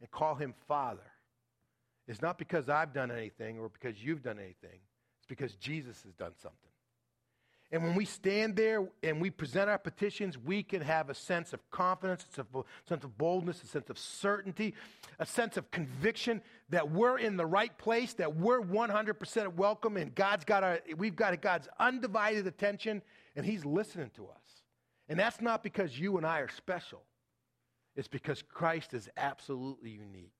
and 0.00 0.10
call 0.10 0.34
Him 0.34 0.54
Father 0.66 1.12
is 2.08 2.20
not 2.20 2.36
because 2.36 2.68
I've 2.68 2.92
done 2.92 3.12
anything 3.12 3.60
or 3.60 3.68
because 3.68 4.02
you've 4.02 4.24
done 4.24 4.40
anything. 4.40 4.80
It's 5.20 5.28
because 5.28 5.54
Jesus 5.54 6.02
has 6.02 6.14
done 6.14 6.32
something. 6.42 6.73
And 7.74 7.82
when 7.82 7.96
we 7.96 8.04
stand 8.04 8.54
there 8.54 8.88
and 9.02 9.20
we 9.20 9.30
present 9.30 9.68
our 9.68 9.78
petitions, 9.78 10.38
we 10.38 10.62
can 10.62 10.80
have 10.80 11.10
a 11.10 11.14
sense 11.14 11.52
of 11.52 11.68
confidence, 11.72 12.24
a 12.38 12.44
sense 12.88 13.02
of 13.02 13.18
boldness, 13.18 13.64
a 13.64 13.66
sense 13.66 13.90
of 13.90 13.98
certainty, 13.98 14.74
a 15.18 15.26
sense 15.26 15.56
of 15.56 15.68
conviction 15.72 16.40
that 16.68 16.92
we're 16.92 17.18
in 17.18 17.36
the 17.36 17.44
right 17.44 17.76
place, 17.76 18.14
that 18.14 18.36
we're 18.36 18.60
100% 18.60 19.54
welcome, 19.54 19.96
and 19.96 20.14
God's 20.14 20.44
got 20.44 20.62
our, 20.62 20.78
we've 20.96 21.16
got 21.16 21.42
God's 21.42 21.68
undivided 21.80 22.46
attention, 22.46 23.02
and 23.34 23.44
He's 23.44 23.64
listening 23.64 24.12
to 24.14 24.26
us. 24.28 24.62
And 25.08 25.18
that's 25.18 25.40
not 25.40 25.64
because 25.64 25.98
you 25.98 26.16
and 26.16 26.24
I 26.24 26.38
are 26.42 26.50
special. 26.50 27.02
It's 27.96 28.06
because 28.06 28.40
Christ 28.40 28.94
is 28.94 29.08
absolutely 29.16 29.90
unique. 29.90 30.33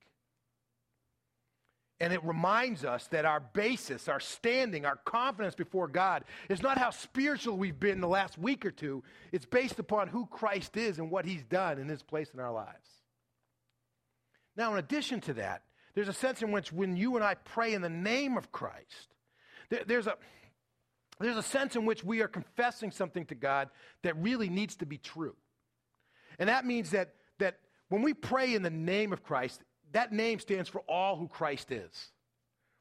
And 2.00 2.12
it 2.12 2.24
reminds 2.24 2.84
us 2.84 3.06
that 3.08 3.24
our 3.24 3.40
basis, 3.40 4.08
our 4.08 4.18
standing, 4.18 4.84
our 4.84 4.96
confidence 4.96 5.54
before 5.54 5.86
God 5.86 6.24
is 6.48 6.60
not 6.60 6.76
how 6.76 6.90
spiritual 6.90 7.56
we've 7.56 7.78
been 7.78 8.00
the 8.00 8.08
last 8.08 8.36
week 8.36 8.66
or 8.66 8.72
two. 8.72 9.04
It's 9.30 9.46
based 9.46 9.78
upon 9.78 10.08
who 10.08 10.26
Christ 10.26 10.76
is 10.76 10.98
and 10.98 11.10
what 11.10 11.24
he's 11.24 11.44
done 11.44 11.78
in 11.78 11.88
his 11.88 12.02
place 12.02 12.30
in 12.34 12.40
our 12.40 12.52
lives. 12.52 12.88
Now, 14.56 14.72
in 14.72 14.78
addition 14.78 15.20
to 15.22 15.34
that, 15.34 15.62
there's 15.94 16.08
a 16.08 16.12
sense 16.12 16.42
in 16.42 16.50
which 16.50 16.72
when 16.72 16.96
you 16.96 17.14
and 17.14 17.24
I 17.24 17.34
pray 17.34 17.74
in 17.74 17.82
the 17.82 17.88
name 17.88 18.36
of 18.36 18.50
Christ, 18.50 19.14
there's 19.86 20.08
a, 20.08 20.16
there's 21.20 21.36
a 21.36 21.42
sense 21.42 21.76
in 21.76 21.84
which 21.84 22.02
we 22.02 22.20
are 22.22 22.28
confessing 22.28 22.90
something 22.90 23.24
to 23.26 23.34
God 23.36 23.70
that 24.02 24.16
really 24.20 24.48
needs 24.48 24.76
to 24.76 24.86
be 24.86 24.98
true. 24.98 25.36
And 26.38 26.48
that 26.48 26.66
means 26.66 26.90
that, 26.90 27.14
that 27.38 27.58
when 27.88 28.02
we 28.02 28.14
pray 28.14 28.54
in 28.54 28.62
the 28.62 28.70
name 28.70 29.12
of 29.12 29.22
Christ, 29.22 29.62
that 29.94 30.12
name 30.12 30.38
stands 30.38 30.68
for 30.68 30.80
all 30.82 31.16
who 31.16 31.28
Christ 31.28 31.72
is. 31.72 32.10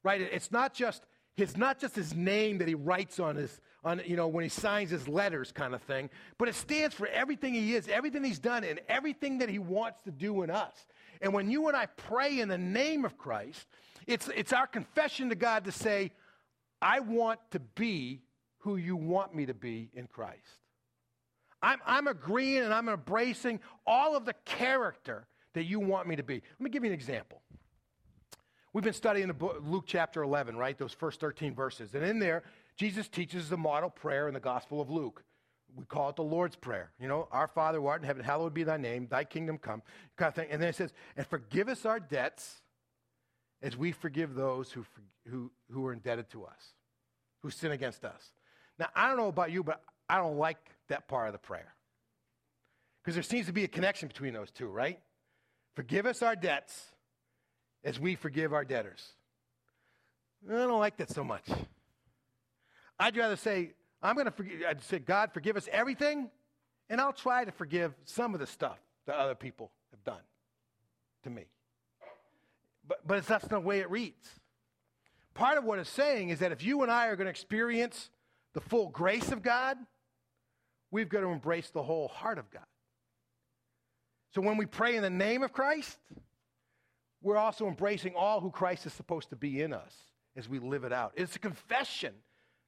Right? 0.02 0.20
It's 0.20 0.52
not 0.52 0.74
just 0.74 1.02
it's 1.36 1.56
not 1.56 1.80
just 1.80 1.96
his 1.96 2.14
name 2.14 2.58
that 2.58 2.68
he 2.68 2.74
writes 2.74 3.18
on 3.18 3.36
his 3.36 3.60
on 3.82 4.02
you 4.04 4.16
know 4.16 4.28
when 4.28 4.44
he 4.44 4.50
signs 4.50 4.90
his 4.90 5.08
letters 5.08 5.50
kind 5.50 5.74
of 5.74 5.82
thing, 5.82 6.10
but 6.38 6.48
it 6.48 6.54
stands 6.54 6.94
for 6.94 7.06
everything 7.06 7.54
he 7.54 7.74
is, 7.74 7.88
everything 7.88 8.22
he's 8.22 8.38
done 8.38 8.64
and 8.64 8.80
everything 8.88 9.38
that 9.38 9.48
he 9.48 9.58
wants 9.58 10.00
to 10.02 10.10
do 10.10 10.42
in 10.42 10.50
us. 10.50 10.74
And 11.20 11.32
when 11.32 11.50
you 11.50 11.68
and 11.68 11.76
I 11.76 11.86
pray 11.86 12.40
in 12.40 12.48
the 12.48 12.58
name 12.58 13.04
of 13.04 13.16
Christ, 13.16 13.66
it's 14.06 14.28
it's 14.36 14.52
our 14.52 14.66
confession 14.66 15.30
to 15.30 15.34
God 15.34 15.64
to 15.64 15.72
say, 15.72 16.12
I 16.82 17.00
want 17.00 17.40
to 17.52 17.60
be 17.60 18.22
who 18.58 18.76
you 18.76 18.96
want 18.96 19.34
me 19.34 19.46
to 19.46 19.54
be 19.54 19.90
in 19.94 20.06
Christ. 20.06 20.60
I'm, 21.62 21.80
I'm 21.86 22.06
agreeing 22.08 22.62
and 22.62 22.74
I'm 22.74 22.90
embracing 22.90 23.60
all 23.86 24.16
of 24.16 24.26
the 24.26 24.34
character 24.44 25.26
that 25.54 25.64
you 25.64 25.80
want 25.80 26.06
me 26.06 26.16
to 26.16 26.22
be. 26.22 26.34
Let 26.34 26.60
me 26.60 26.70
give 26.70 26.84
you 26.84 26.90
an 26.90 26.94
example. 26.94 27.40
We've 28.72 28.84
been 28.84 28.92
studying 28.92 29.28
the 29.28 29.34
book, 29.34 29.62
Luke 29.64 29.84
chapter 29.86 30.22
11, 30.22 30.56
right? 30.56 30.76
Those 30.76 30.92
first 30.92 31.20
13 31.20 31.54
verses. 31.54 31.94
And 31.94 32.04
in 32.04 32.18
there, 32.18 32.42
Jesus 32.76 33.08
teaches 33.08 33.48
the 33.48 33.56
model 33.56 33.88
prayer 33.88 34.26
in 34.26 34.34
the 34.34 34.40
Gospel 34.40 34.80
of 34.80 34.90
Luke. 34.90 35.22
We 35.76 35.84
call 35.84 36.10
it 36.10 36.16
the 36.16 36.24
Lord's 36.24 36.56
Prayer. 36.56 36.90
You 37.00 37.08
know, 37.08 37.28
Our 37.30 37.48
Father 37.48 37.78
who 37.78 37.86
art 37.86 38.02
in 38.02 38.06
heaven, 38.06 38.24
hallowed 38.24 38.52
be 38.52 38.64
thy 38.64 38.76
name, 38.76 39.06
thy 39.08 39.24
kingdom 39.24 39.58
come, 39.58 39.82
kind 40.16 40.28
of 40.28 40.34
thing. 40.34 40.48
And 40.50 40.60
then 40.60 40.68
it 40.68 40.74
says, 40.74 40.92
and 41.16 41.26
forgive 41.26 41.68
us 41.68 41.86
our 41.86 42.00
debts 42.00 42.62
as 43.62 43.76
we 43.76 43.92
forgive 43.92 44.34
those 44.34 44.72
who, 44.72 44.84
who, 45.28 45.50
who 45.70 45.86
are 45.86 45.92
indebted 45.92 46.30
to 46.30 46.44
us, 46.44 46.74
who 47.42 47.50
sin 47.50 47.72
against 47.72 48.04
us. 48.04 48.34
Now, 48.78 48.88
I 48.94 49.08
don't 49.08 49.16
know 49.16 49.28
about 49.28 49.52
you, 49.52 49.62
but 49.62 49.82
I 50.08 50.18
don't 50.18 50.36
like 50.36 50.58
that 50.88 51.08
part 51.08 51.28
of 51.28 51.32
the 51.32 51.38
prayer. 51.38 51.74
Because 53.02 53.14
there 53.14 53.22
seems 53.22 53.46
to 53.46 53.52
be 53.52 53.64
a 53.64 53.68
connection 53.68 54.08
between 54.08 54.34
those 54.34 54.50
two, 54.50 54.66
right? 54.66 54.98
Forgive 55.74 56.06
us 56.06 56.22
our 56.22 56.36
debts 56.36 56.92
as 57.82 57.98
we 57.98 58.14
forgive 58.14 58.52
our 58.52 58.64
debtors. 58.64 59.04
I 60.48 60.52
don't 60.52 60.78
like 60.78 60.96
that 60.98 61.10
so 61.10 61.24
much. 61.24 61.48
I'd 62.98 63.16
rather 63.16 63.36
say, 63.36 63.72
I'm 64.02 64.14
going 64.14 64.26
to 64.26 64.30
forgive, 64.30 64.62
I'd 64.68 64.82
say, 64.84 64.98
God, 64.98 65.30
forgive 65.32 65.56
us 65.56 65.68
everything, 65.72 66.30
and 66.88 67.00
I'll 67.00 67.12
try 67.12 67.44
to 67.44 67.52
forgive 67.52 67.94
some 68.04 68.34
of 68.34 68.40
the 68.40 68.46
stuff 68.46 68.78
that 69.06 69.16
other 69.16 69.34
people 69.34 69.70
have 69.90 70.04
done 70.04 70.22
to 71.24 71.30
me. 71.30 71.46
But, 72.86 73.06
but 73.06 73.26
that's 73.26 73.50
not 73.50 73.62
the 73.62 73.66
way 73.66 73.80
it 73.80 73.90
reads. 73.90 74.28
Part 75.32 75.58
of 75.58 75.64
what 75.64 75.78
it's 75.78 75.90
saying 75.90 76.28
is 76.28 76.38
that 76.38 76.52
if 76.52 76.62
you 76.62 76.82
and 76.82 76.92
I 76.92 77.08
are 77.08 77.16
going 77.16 77.26
to 77.26 77.30
experience 77.30 78.10
the 78.52 78.60
full 78.60 78.88
grace 78.88 79.32
of 79.32 79.42
God, 79.42 79.76
we've 80.90 81.08
got 81.08 81.22
to 81.22 81.28
embrace 81.28 81.70
the 81.70 81.82
whole 81.82 82.08
heart 82.08 82.38
of 82.38 82.50
God. 82.50 82.62
So 84.34 84.40
when 84.40 84.56
we 84.56 84.66
pray 84.66 84.96
in 84.96 85.02
the 85.02 85.10
name 85.10 85.42
of 85.44 85.52
Christ, 85.52 85.96
we're 87.22 87.36
also 87.36 87.68
embracing 87.68 88.14
all 88.16 88.40
who 88.40 88.50
Christ 88.50 88.84
is 88.84 88.92
supposed 88.92 89.30
to 89.30 89.36
be 89.36 89.62
in 89.62 89.72
us 89.72 89.94
as 90.36 90.48
we 90.48 90.58
live 90.58 90.82
it 90.82 90.92
out. 90.92 91.12
It's 91.14 91.36
a 91.36 91.38
confession 91.38 92.14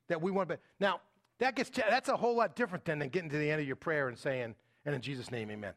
that 0.09 0.23
we 0.23 0.31
want 0.31 0.49
to 0.49 0.57
be. 0.57 0.63
Now, 0.79 1.01
that 1.41 1.57
gets 1.57 1.71
that's 1.71 2.09
a 2.09 2.17
whole 2.17 2.37
lot 2.37 2.55
different 2.55 2.85
than, 2.85 3.01
than 3.01 3.09
getting 3.09 3.31
to 3.31 3.37
the 3.37 3.51
end 3.51 3.61
of 3.61 3.67
your 3.67 3.77
prayer 3.77 4.09
and 4.09 4.17
saying, 4.17 4.55
and 4.85 4.95
in 4.95 5.01
Jesus' 5.01 5.31
name, 5.33 5.51
amen. 5.51 5.75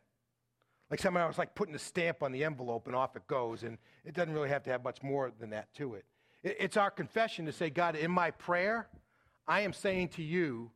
Like 0.91 1.01
somehow 1.01 1.27
it's 1.27 1.39
like 1.39 1.55
putting 1.55 1.75
a 1.75 1.79
stamp 1.79 2.21
on 2.21 2.31
the 2.31 2.43
envelope 2.43 2.85
and 2.85 2.95
off 2.95 3.15
it 3.15 3.27
goes, 3.27 3.63
and 3.63 3.77
it 4.05 4.13
doesn't 4.13 4.33
really 4.33 4.49
have 4.49 4.63
to 4.63 4.69
have 4.69 4.83
much 4.83 5.01
more 5.01 5.31
than 5.39 5.49
that 5.49 5.73
to 5.75 5.95
it. 5.95 6.05
it 6.43 6.55
it's 6.59 6.77
our 6.77 6.91
confession 6.91 7.45
to 7.47 7.51
say, 7.51 7.71
God, 7.71 7.95
in 7.95 8.11
my 8.11 8.29
prayer, 8.31 8.87
I 9.47 9.61
am 9.61 9.73
saying 9.73 10.09
to 10.09 10.23
you 10.23 10.71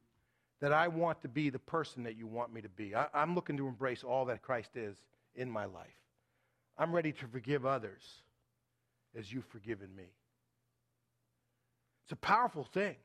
that 0.64 0.72
I 0.72 0.88
want 0.88 1.22
to 1.24 1.28
be 1.28 1.50
the 1.50 1.60
person 1.60 2.04
that 2.04 2.16
you 2.16 2.26
want 2.26 2.54
me 2.54 2.62
to 2.62 2.70
be. 2.70 2.96
I, 2.96 3.08
I'm 3.14 3.36
looking 3.36 3.58
to 3.58 3.68
embrace 3.68 4.02
all 4.02 4.24
that 4.28 4.42
Christ 4.42 4.78
is 4.78 4.96
in 5.36 5.52
my 5.52 5.66
life. 5.66 6.00
I'm 6.78 6.96
ready 6.96 7.12
to 7.12 7.28
forgive 7.28 7.66
others 7.66 8.02
as 9.14 9.30
you've 9.30 9.44
forgiven 9.48 9.94
me. 9.94 10.06
It's 12.06 12.14
a 12.14 12.16
powerful 12.16 12.64
thing. 12.64 12.96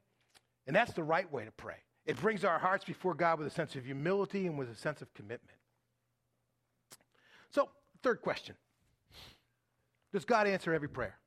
And 0.68 0.77
that's 0.77 0.92
the 0.92 1.03
right 1.03 1.31
way 1.33 1.47
to 1.47 1.51
pray. 1.51 1.79
It 2.07 2.14
brings 2.21 2.44
our 2.44 2.61
hearts 2.61 2.85
before 2.85 3.14
God 3.14 3.40
with 3.40 3.49
a 3.49 3.51
sense 3.51 3.75
of 3.75 3.85
humility 3.85 4.47
and 4.47 4.57
with 4.57 4.71
a 4.71 4.77
sense 4.77 5.03
of 5.03 5.12
commitment. 5.14 5.59
So, 7.51 7.71
third 8.05 8.23
question 8.23 8.55
Does 10.12 10.25
God 10.25 10.47
answer 10.47 10.73
every 10.73 10.88
prayer? 10.88 11.18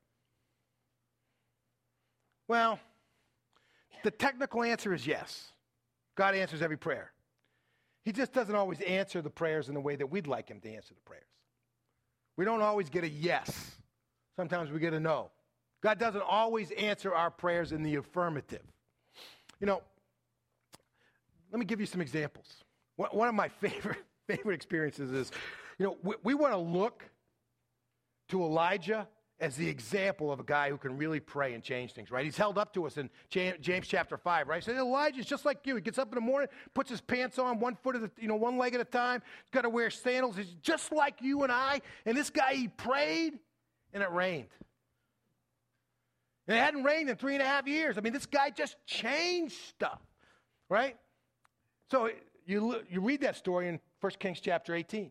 Well, 2.47 2.79
the 4.05 4.11
technical 4.11 4.63
answer 4.63 4.93
is 4.93 5.05
yes. 5.05 5.51
God 6.15 6.35
answers 6.35 6.61
every 6.61 6.77
prayer. 6.77 7.11
He 8.03 8.11
just 8.11 8.33
doesn't 8.33 8.55
always 8.55 8.81
answer 8.81 9.21
the 9.21 9.29
prayers 9.29 9.67
in 9.67 9.75
the 9.75 9.81
way 9.81 9.95
that 9.95 10.07
we'd 10.07 10.27
like 10.27 10.49
Him 10.49 10.59
to 10.61 10.69
answer 10.73 10.93
the 10.93 11.01
prayers. 11.01 11.23
We 12.37 12.45
don't 12.45 12.61
always 12.61 12.89
get 12.89 13.03
a 13.03 13.09
yes, 13.09 13.77
sometimes 14.35 14.71
we 14.71 14.79
get 14.79 14.93
a 14.93 14.99
no. 14.99 15.29
God 15.81 15.99
doesn't 15.99 16.21
always 16.21 16.71
answer 16.71 17.13
our 17.13 17.31
prayers 17.31 17.71
in 17.71 17.83
the 17.83 17.95
affirmative. 17.95 18.63
You 19.59 19.67
know, 19.67 19.81
let 21.51 21.59
me 21.59 21.65
give 21.65 21.79
you 21.79 21.85
some 21.85 22.01
examples. 22.01 22.47
One 22.95 23.27
of 23.27 23.35
my 23.35 23.47
favorite, 23.61 24.03
favorite 24.27 24.55
experiences 24.55 25.11
is, 25.11 25.31
you 25.77 25.85
know, 25.85 25.97
we, 26.03 26.15
we 26.23 26.33
want 26.33 26.53
to 26.53 26.57
look 26.57 27.03
to 28.29 28.43
Elijah 28.43 29.07
as 29.41 29.55
the 29.55 29.67
example 29.67 30.31
of 30.31 30.39
a 30.39 30.43
guy 30.43 30.69
who 30.69 30.77
can 30.77 30.95
really 30.95 31.19
pray 31.19 31.55
and 31.55 31.63
change 31.63 31.93
things, 31.93 32.11
right? 32.11 32.23
He's 32.23 32.37
held 32.37 32.59
up 32.59 32.71
to 32.75 32.85
us 32.85 32.97
in 32.97 33.09
James 33.29 33.87
chapter 33.87 34.15
5, 34.15 34.47
right? 34.47 34.63
So 34.63 34.71
Elijah's 34.71 35.25
just 35.25 35.45
like 35.45 35.65
you. 35.65 35.75
He 35.75 35.81
gets 35.81 35.97
up 35.97 36.09
in 36.09 36.15
the 36.15 36.21
morning, 36.21 36.47
puts 36.75 36.91
his 36.91 37.01
pants 37.01 37.39
on 37.39 37.59
one 37.59 37.75
foot 37.75 37.95
at 37.95 38.03
a, 38.03 38.11
you 38.19 38.27
know, 38.27 38.35
one 38.35 38.59
leg 38.59 38.75
at 38.75 38.81
a 38.81 38.85
time. 38.85 39.23
He's 39.43 39.49
got 39.49 39.63
to 39.63 39.69
wear 39.69 39.89
sandals. 39.89 40.37
He's 40.37 40.53
just 40.61 40.91
like 40.91 41.15
you 41.21 41.41
and 41.41 41.51
I. 41.51 41.81
And 42.05 42.15
this 42.15 42.29
guy, 42.29 42.53
he 42.53 42.67
prayed 42.67 43.39
and 43.93 44.03
it 44.03 44.11
rained. 44.11 44.49
And 46.47 46.55
it 46.55 46.61
hadn't 46.61 46.83
rained 46.83 47.09
in 47.09 47.15
three 47.15 47.33
and 47.33 47.41
a 47.41 47.47
half 47.47 47.67
years. 47.67 47.97
I 47.97 48.01
mean, 48.01 48.13
this 48.13 48.27
guy 48.27 48.51
just 48.51 48.75
changed 48.85 49.55
stuff, 49.69 50.01
right? 50.69 50.97
So 51.89 52.11
you, 52.45 52.75
you 52.91 53.01
read 53.01 53.21
that 53.21 53.37
story 53.37 53.69
in 53.69 53.79
1 54.01 54.11
Kings 54.19 54.39
chapter 54.39 54.75
18. 54.75 55.09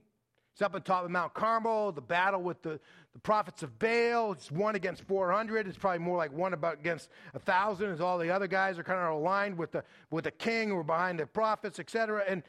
He's 0.53 0.62
up 0.62 0.75
on 0.75 0.83
top 0.83 1.05
of 1.05 1.11
Mount 1.11 1.33
Carmel, 1.33 1.93
the 1.93 2.01
battle 2.01 2.43
with 2.43 2.61
the, 2.62 2.81
the 3.12 3.18
prophets 3.18 3.62
of 3.62 3.79
Baal. 3.79 4.33
It's 4.33 4.51
one 4.51 4.75
against 4.75 5.03
400. 5.03 5.66
It's 5.66 5.77
probably 5.77 5.99
more 5.99 6.16
like 6.16 6.33
one 6.33 6.53
about 6.53 6.79
against 6.79 7.09
a 7.35 7.38
1,000 7.38 7.90
as 7.90 8.01
all 8.01 8.18
the 8.18 8.31
other 8.31 8.46
guys 8.46 8.79
are 8.79 8.85
kind 8.85 9.01
of 9.01 9.12
aligned 9.12 9.59
with 9.59 9.73
the, 9.73 9.85
with 10.11 10.25
the 10.25 10.31
king 10.31 10.70
or 10.70 10.85
behind 10.85 11.18
the 11.18 11.27
prophets, 11.27 11.79
etc. 11.79 12.25
And, 12.29 12.42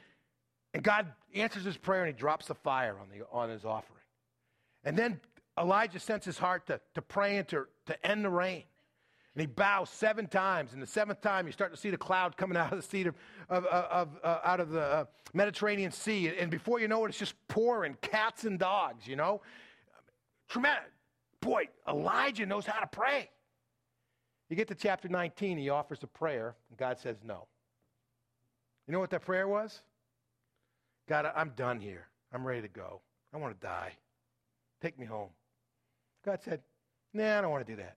and 0.73 0.83
God 0.83 1.07
answers 1.33 1.63
his 1.63 1.77
prayer 1.77 2.03
and 2.03 2.13
he 2.13 2.17
drops 2.17 2.47
the 2.47 2.55
fire 2.55 2.95
on, 2.99 3.07
the, 3.09 3.25
on 3.31 3.49
his 3.49 3.65
offering. 3.65 3.97
And 4.83 4.97
then 4.97 5.19
Elijah 5.57 5.99
sends 5.99 6.25
his 6.25 6.37
heart 6.37 6.67
to, 6.67 6.79
to 6.95 7.01
pray 7.01 7.37
and 7.37 7.47
to, 7.49 7.65
to 7.87 8.05
end 8.05 8.25
the 8.25 8.29
rain. 8.29 8.63
And 9.33 9.41
he 9.41 9.47
bows 9.47 9.89
seven 9.89 10.27
times. 10.27 10.73
And 10.73 10.81
the 10.81 10.87
seventh 10.87 11.21
time, 11.21 11.45
you 11.45 11.53
start 11.53 11.71
to 11.71 11.77
see 11.77 11.89
the 11.89 11.97
cloud 11.97 12.35
coming 12.35 12.57
out 12.57 12.73
of 12.73 12.81
the 12.81 12.87
sea 12.87 13.03
of, 13.03 13.15
of, 13.49 13.65
of 13.65 14.09
uh, 14.23 14.39
out 14.43 14.59
of 14.59 14.71
the 14.71 14.81
uh, 14.81 15.05
Mediterranean 15.33 15.91
Sea. 15.91 16.33
And 16.37 16.51
before 16.51 16.79
you 16.79 16.87
know 16.87 17.05
it, 17.05 17.09
it's 17.09 17.19
just 17.19 17.35
pouring 17.47 17.95
cats 18.01 18.43
and 18.43 18.59
dogs, 18.59 19.07
you 19.07 19.15
know? 19.15 19.41
Tremendous. 20.51 20.91
Boy, 21.39 21.69
Elijah 21.87 22.45
knows 22.45 22.65
how 22.65 22.79
to 22.81 22.87
pray. 22.87 23.29
You 24.49 24.57
get 24.57 24.67
to 24.67 24.75
chapter 24.75 25.07
19, 25.07 25.57
he 25.57 25.69
offers 25.69 26.03
a 26.03 26.07
prayer, 26.07 26.55
and 26.69 26.77
God 26.77 26.99
says 26.99 27.15
no. 27.23 27.47
You 28.85 28.91
know 28.91 28.99
what 28.99 29.11
that 29.11 29.21
prayer 29.21 29.47
was? 29.47 29.81
God, 31.07 31.31
I'm 31.33 31.53
done 31.55 31.79
here. 31.79 32.07
I'm 32.33 32.45
ready 32.45 32.61
to 32.61 32.67
go. 32.67 33.01
I 33.33 33.37
want 33.37 33.59
to 33.59 33.65
die. 33.65 33.93
Take 34.81 34.99
me 34.99 35.05
home. 35.05 35.29
God 36.25 36.39
said, 36.43 36.61
Nah, 37.13 37.37
I 37.37 37.41
don't 37.41 37.51
want 37.51 37.65
to 37.65 37.71
do 37.71 37.81
that. 37.81 37.95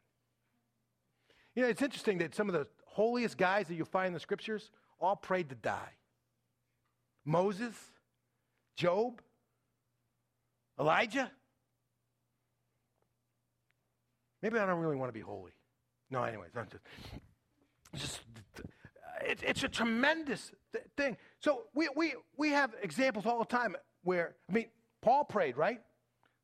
You 1.57 1.63
know, 1.63 1.69
it's 1.69 1.83
interesting 1.83 2.19
that 2.19 2.37
some 2.37 2.49
of 2.49 2.55
the 2.55 2.69
holiest 2.85 3.37
guys 3.37 3.67
that 3.67 3.75
you 3.75 3.85
find 3.85 4.09
in 4.09 4.13
the 4.15 4.21
scriptures 4.21 4.71
all 5.01 5.17
prayed 5.17 5.49
to 5.49 5.57
die 5.57 5.91
Moses, 7.25 7.75
Job, 8.77 9.21
Elijah. 10.79 11.33
Maybe 14.45 14.59
I 14.59 14.67
don't 14.67 14.79
really 14.81 14.97
want 14.97 15.09
to 15.09 15.15
be 15.15 15.23
holy. 15.23 15.53
No, 16.11 16.23
anyways, 16.23 16.51
I'm 16.55 16.67
just, 16.71 16.85
just 17.97 18.21
it, 19.23 19.39
it's 19.43 19.63
a 19.63 19.69
tremendous 19.69 20.53
th- 20.71 20.85
thing. 20.99 21.17
So 21.41 21.63
we, 21.75 21.89
we, 21.97 22.13
we 22.37 22.51
have 22.51 22.75
examples 22.83 23.25
all 23.25 23.39
the 23.39 23.47
time 23.47 23.75
where, 24.03 24.35
I 24.51 24.53
mean, 24.53 24.67
Paul 25.01 25.25
prayed, 25.25 25.57
right? 25.57 25.81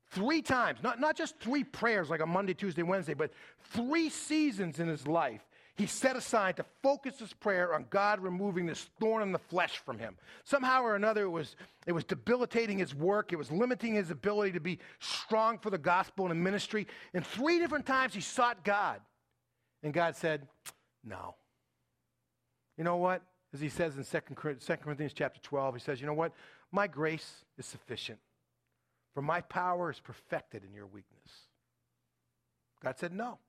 Three 0.09 0.41
times, 0.41 0.79
not, 0.81 0.99
not 0.99 1.15
just 1.15 1.39
three 1.39 1.63
prayers 1.63 2.09
like 2.09 2.21
a 2.21 2.25
Monday, 2.25 2.55
Tuesday, 2.55 2.81
Wednesday, 2.81 3.13
but 3.13 3.29
three 3.65 4.09
seasons 4.09 4.79
in 4.79 4.87
his 4.87 5.05
life 5.05 5.47
he 5.75 5.85
set 5.85 6.15
aside 6.15 6.57
to 6.57 6.65
focus 6.83 7.19
his 7.19 7.33
prayer 7.33 7.73
on 7.73 7.85
God 7.89 8.19
removing 8.19 8.65
this 8.65 8.89
thorn 8.99 9.23
in 9.23 9.31
the 9.31 9.39
flesh 9.39 9.77
from 9.77 9.97
him. 9.97 10.17
Somehow 10.43 10.83
or 10.83 10.95
another, 10.95 11.23
it 11.23 11.29
was, 11.29 11.55
it 11.87 11.93
was 11.93 12.03
debilitating 12.03 12.77
his 12.77 12.93
work, 12.93 13.31
it 13.31 13.37
was 13.37 13.51
limiting 13.51 13.95
his 13.95 14.11
ability 14.11 14.51
to 14.51 14.59
be 14.59 14.79
strong 14.99 15.57
for 15.57 15.69
the 15.69 15.77
gospel 15.77 16.25
and 16.25 16.31
the 16.31 16.35
ministry. 16.43 16.87
And 17.13 17.25
three 17.25 17.59
different 17.59 17.85
times 17.85 18.13
he 18.13 18.21
sought 18.21 18.63
God. 18.63 18.99
And 19.81 19.93
God 19.93 20.15
said, 20.15 20.47
No. 21.03 21.35
You 22.77 22.83
know 22.83 22.97
what? 22.97 23.21
As 23.53 23.61
he 23.61 23.69
says 23.69 23.97
in 23.97 24.03
2 24.03 24.35
Corinthians 24.35 25.13
chapter 25.13 25.39
12, 25.41 25.75
he 25.75 25.81
says, 25.81 26.01
You 26.01 26.07
know 26.07 26.13
what? 26.13 26.33
My 26.71 26.87
grace 26.87 27.45
is 27.57 27.65
sufficient. 27.65 28.19
For 29.13 29.21
my 29.21 29.41
power 29.41 29.89
is 29.89 29.99
perfected 29.99 30.63
in 30.63 30.73
your 30.73 30.85
weakness. 30.85 31.31
God 32.83 32.97
said 32.97 33.13
no. 33.13 33.39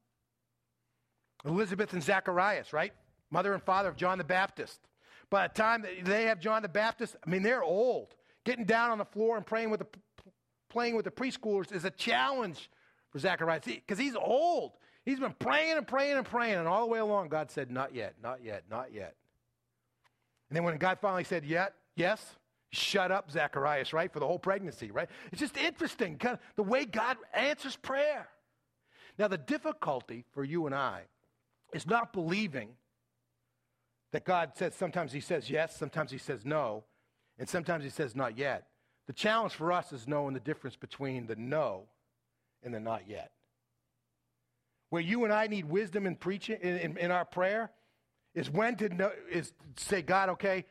Elizabeth 1.44 1.92
and 1.92 2.02
Zacharias, 2.02 2.72
right? 2.72 2.92
Mother 3.30 3.54
and 3.54 3.62
father 3.62 3.88
of 3.88 3.96
John 3.96 4.18
the 4.18 4.24
Baptist. 4.24 4.80
By 5.30 5.48
the 5.48 5.54
time 5.54 5.82
that 5.82 6.04
they 6.04 6.24
have 6.24 6.40
John 6.40 6.62
the 6.62 6.68
Baptist, 6.68 7.16
I 7.26 7.30
mean, 7.30 7.42
they're 7.42 7.64
old. 7.64 8.14
Getting 8.44 8.64
down 8.64 8.90
on 8.90 8.98
the 8.98 9.04
floor 9.04 9.36
and 9.36 9.46
praying 9.46 9.70
with 9.70 9.80
the, 9.80 9.86
playing 10.68 10.94
with 10.94 11.04
the 11.04 11.10
preschoolers 11.10 11.72
is 11.72 11.84
a 11.84 11.90
challenge 11.90 12.70
for 13.10 13.18
Zacharias 13.18 13.64
because 13.64 13.98
he's 13.98 14.16
old. 14.16 14.72
He's 15.04 15.18
been 15.18 15.34
praying 15.38 15.78
and 15.78 15.86
praying 15.86 16.16
and 16.16 16.26
praying, 16.26 16.54
and 16.54 16.68
all 16.68 16.82
the 16.82 16.92
way 16.92 17.00
along, 17.00 17.28
God 17.28 17.50
said, 17.50 17.70
Not 17.70 17.94
yet, 17.94 18.14
not 18.22 18.44
yet, 18.44 18.64
not 18.70 18.92
yet. 18.92 19.16
And 20.48 20.56
then 20.56 20.64
when 20.64 20.76
God 20.76 20.98
finally 21.00 21.24
said, 21.24 21.44
Yet, 21.44 21.74
yes, 21.96 22.36
shut 22.70 23.10
up, 23.10 23.30
Zacharias, 23.30 23.92
right? 23.92 24.12
For 24.12 24.20
the 24.20 24.26
whole 24.26 24.38
pregnancy, 24.38 24.90
right? 24.90 25.08
It's 25.32 25.40
just 25.40 25.56
interesting, 25.56 26.18
kind 26.18 26.34
of 26.34 26.40
the 26.56 26.62
way 26.62 26.84
God 26.84 27.16
answers 27.34 27.74
prayer. 27.76 28.28
Now, 29.18 29.28
the 29.28 29.38
difficulty 29.38 30.24
for 30.32 30.44
you 30.44 30.66
and 30.66 30.74
I 30.74 31.02
is 31.72 31.86
not 31.86 32.12
believing 32.12 32.70
that 34.12 34.24
God 34.24 34.52
says 34.54 34.74
sometimes 34.74 35.12
He 35.12 35.20
says 35.20 35.50
yes, 35.50 35.76
sometimes 35.76 36.10
He 36.10 36.18
says 36.18 36.44
no, 36.44 36.84
and 37.38 37.48
sometimes 37.48 37.84
He 37.84 37.90
says 37.90 38.14
not 38.14 38.36
yet. 38.36 38.68
The 39.06 39.12
challenge 39.12 39.54
for 39.54 39.72
us 39.72 39.92
is 39.92 40.06
knowing 40.06 40.34
the 40.34 40.40
difference 40.40 40.76
between 40.76 41.26
the 41.26 41.36
no 41.36 41.84
and 42.62 42.72
the 42.72 42.80
not 42.80 43.08
yet. 43.08 43.32
Where 44.90 45.02
you 45.02 45.24
and 45.24 45.32
I 45.32 45.46
need 45.46 45.64
wisdom 45.64 46.06
in 46.06 46.16
preaching 46.16 46.58
in, 46.60 46.76
in, 46.76 46.96
in 46.98 47.10
our 47.10 47.24
prayer 47.24 47.70
is 48.34 48.50
when 48.50 48.76
to 48.76 48.88
know, 48.88 49.10
is 49.30 49.52
say, 49.76 50.02
God, 50.02 50.28
okay, 50.30 50.66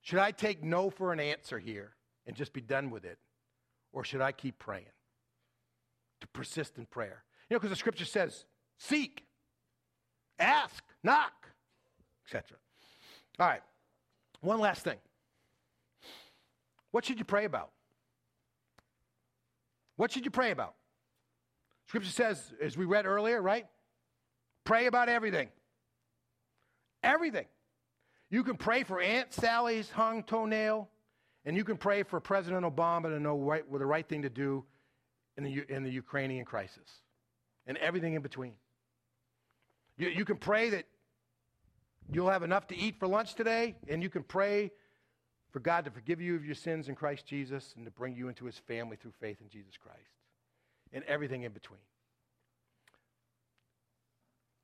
should 0.00 0.18
I 0.18 0.30
take 0.30 0.62
no 0.62 0.90
for 0.90 1.12
an 1.12 1.20
answer 1.20 1.58
here 1.58 1.92
and 2.26 2.36
just 2.36 2.52
be 2.52 2.60
done 2.60 2.90
with 2.90 3.04
it? 3.04 3.18
Or 3.92 4.04
should 4.04 4.20
I 4.20 4.32
keep 4.32 4.58
praying? 4.58 4.86
To 6.20 6.28
persist 6.28 6.78
in 6.78 6.86
prayer. 6.86 7.24
You 7.50 7.54
know, 7.54 7.58
because 7.58 7.70
the 7.70 7.76
scripture 7.76 8.04
says, 8.04 8.44
seek, 8.78 9.25
ask, 10.38 10.82
knock, 11.02 11.48
etc. 12.26 12.56
All 13.38 13.46
right. 13.46 13.62
One 14.40 14.60
last 14.60 14.82
thing. 14.82 14.98
What 16.90 17.04
should 17.04 17.18
you 17.18 17.24
pray 17.24 17.44
about? 17.44 17.70
What 19.96 20.12
should 20.12 20.24
you 20.24 20.30
pray 20.30 20.50
about? 20.50 20.74
Scripture 21.88 22.10
says, 22.10 22.52
as 22.60 22.76
we 22.76 22.84
read 22.84 23.06
earlier, 23.06 23.40
right? 23.40 23.66
Pray 24.64 24.86
about 24.86 25.08
everything. 25.08 25.48
Everything. 27.02 27.46
You 28.30 28.42
can 28.42 28.56
pray 28.56 28.82
for 28.82 29.00
Aunt 29.00 29.32
Sally's 29.32 29.90
hung 29.90 30.22
toenail, 30.22 30.88
and 31.44 31.56
you 31.56 31.64
can 31.64 31.76
pray 31.76 32.02
for 32.02 32.18
President 32.18 32.64
Obama 32.64 33.04
to 33.04 33.20
know 33.20 33.38
right, 33.38 33.68
what 33.68 33.78
the 33.78 33.86
right 33.86 34.06
thing 34.06 34.22
to 34.22 34.30
do 34.30 34.64
in 35.36 35.44
the, 35.44 35.64
in 35.68 35.84
the 35.84 35.90
Ukrainian 35.90 36.44
crisis, 36.44 37.02
and 37.66 37.76
everything 37.78 38.14
in 38.14 38.22
between. 38.22 38.54
You, 39.98 40.08
you 40.08 40.24
can 40.24 40.36
pray 40.36 40.70
that 40.70 40.84
you'll 42.12 42.30
have 42.30 42.42
enough 42.42 42.66
to 42.68 42.76
eat 42.76 42.98
for 42.98 43.06
lunch 43.06 43.34
today, 43.34 43.76
and 43.88 44.02
you 44.02 44.10
can 44.10 44.22
pray 44.22 44.70
for 45.50 45.60
God 45.60 45.84
to 45.86 45.90
forgive 45.90 46.20
you 46.20 46.36
of 46.36 46.44
your 46.44 46.54
sins 46.54 46.88
in 46.88 46.94
Christ 46.94 47.26
Jesus 47.26 47.72
and 47.76 47.84
to 47.84 47.90
bring 47.90 48.14
you 48.14 48.28
into 48.28 48.44
his 48.44 48.58
family 48.58 48.96
through 48.96 49.12
faith 49.20 49.40
in 49.40 49.48
Jesus 49.48 49.76
Christ, 49.76 50.10
and 50.92 51.02
everything 51.04 51.42
in 51.42 51.52
between. 51.52 51.80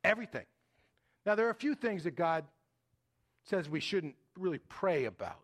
Everything. 0.04 0.44
Now, 1.24 1.34
there 1.34 1.46
are 1.46 1.50
a 1.50 1.54
few 1.54 1.74
things 1.74 2.04
that 2.04 2.16
God 2.16 2.44
says 3.44 3.68
we 3.68 3.80
shouldn't 3.80 4.16
really 4.36 4.58
pray 4.58 5.04
about. 5.04 5.40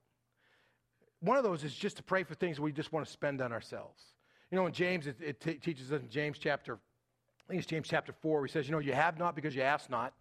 One 1.20 1.36
of 1.36 1.44
those 1.44 1.64
is 1.64 1.74
just 1.74 1.96
to 1.96 2.02
pray 2.02 2.22
for 2.24 2.34
things 2.34 2.60
we 2.60 2.72
just 2.72 2.92
want 2.92 3.06
to 3.06 3.12
spend 3.12 3.40
on 3.40 3.52
ourselves. 3.52 4.02
You 4.50 4.56
know, 4.56 4.66
in 4.66 4.72
James, 4.72 5.06
it, 5.06 5.16
it 5.20 5.40
t- 5.40 5.54
teaches 5.54 5.92
us 5.92 6.00
in 6.00 6.08
James 6.08 6.38
chapter, 6.38 6.78
I 7.48 7.52
think 7.52 7.62
it's 7.62 7.70
James 7.70 7.88
chapter 7.88 8.12
4, 8.12 8.44
he 8.44 8.52
says, 8.52 8.66
you 8.66 8.72
know, 8.72 8.78
you 8.78 8.92
have 8.92 9.18
not 9.18 9.34
because 9.34 9.54
you 9.56 9.62
ask 9.62 9.88
not. 9.88 10.12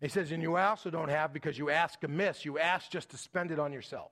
He 0.00 0.08
says, 0.08 0.32
and 0.32 0.42
you 0.42 0.56
also 0.56 0.90
don't 0.90 1.08
have 1.08 1.32
because 1.32 1.56
you 1.56 1.70
ask 1.70 2.02
amiss. 2.02 2.44
You 2.44 2.58
ask 2.58 2.90
just 2.90 3.10
to 3.10 3.16
spend 3.16 3.52
it 3.52 3.60
on 3.60 3.72
yourself. 3.72 4.10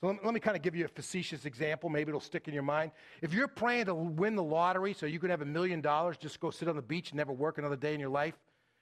So 0.00 0.06
let 0.06 0.14
me, 0.14 0.20
let 0.24 0.34
me 0.34 0.40
kind 0.40 0.56
of 0.56 0.62
give 0.62 0.74
you 0.74 0.86
a 0.86 0.88
facetious 0.88 1.44
example. 1.44 1.90
Maybe 1.90 2.08
it'll 2.08 2.20
stick 2.20 2.48
in 2.48 2.54
your 2.54 2.62
mind. 2.62 2.90
If 3.20 3.34
you're 3.34 3.48
praying 3.48 3.84
to 3.86 3.94
win 3.94 4.34
the 4.34 4.42
lottery 4.42 4.94
so 4.94 5.04
you 5.04 5.20
can 5.20 5.28
have 5.28 5.42
a 5.42 5.46
million 5.46 5.82
dollars, 5.82 6.16
just 6.16 6.40
go 6.40 6.50
sit 6.50 6.68
on 6.68 6.74
the 6.74 6.82
beach 6.82 7.10
and 7.10 7.18
never 7.18 7.32
work 7.32 7.58
another 7.58 7.76
day 7.76 7.92
in 7.92 8.00
your 8.00 8.08
life, 8.08 8.34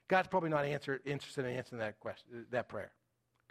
God's 0.09 0.29
probably 0.29 0.49
not 0.49 0.65
answer, 0.65 1.01
interested 1.05 1.45
in 1.45 1.57
answering 1.57 1.81
that, 1.81 1.99
question, 1.99 2.47
that 2.51 2.69
prayer. 2.69 2.93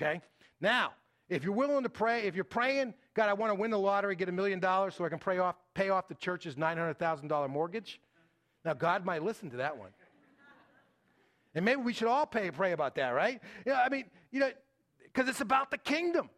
Okay? 0.02 0.22
Now, 0.62 0.94
if 1.28 1.44
you're 1.44 1.54
willing 1.54 1.84
to 1.84 1.90
pray, 1.90 2.24
if 2.24 2.36
you're 2.36 2.46
praying, 2.46 2.94
God, 3.14 3.30
I 3.30 3.34
want 3.34 3.52
to 3.52 3.56
win 3.56 3.70
the 3.70 3.78
lottery, 3.78 4.16
get 4.16 4.30
a 4.30 4.32
million 4.32 4.60
dollars 4.60 4.96
so 4.96 5.06
I 5.06 5.10
can 5.10 5.20
pray 5.20 5.38
off, 5.38 5.56
pay 5.76 5.90
off 5.90 6.08
the 6.08 6.16
church's 6.16 6.56
$900,000 6.56 7.50
mortgage, 7.50 8.00
now 8.66 8.74
God 8.74 9.06
might 9.06 9.24
listen 9.24 9.50
to 9.52 9.58
that 9.58 9.78
one. 9.78 9.90
And 11.56 11.66
maybe 11.66 11.82
we 11.82 11.94
should 11.94 12.08
all 12.08 12.26
pay, 12.26 12.52
pray 12.52 12.74
about 12.74 12.96
that, 12.96 13.10
right? 13.10 13.42
Know, 13.66 13.74
I 13.74 13.90
mean, 13.90 14.06
you 14.32 14.40
know, 14.40 14.52
because 15.04 15.28
it's 15.28 15.42
about 15.42 15.72
the 15.72 15.78
kingdom. 15.78 16.30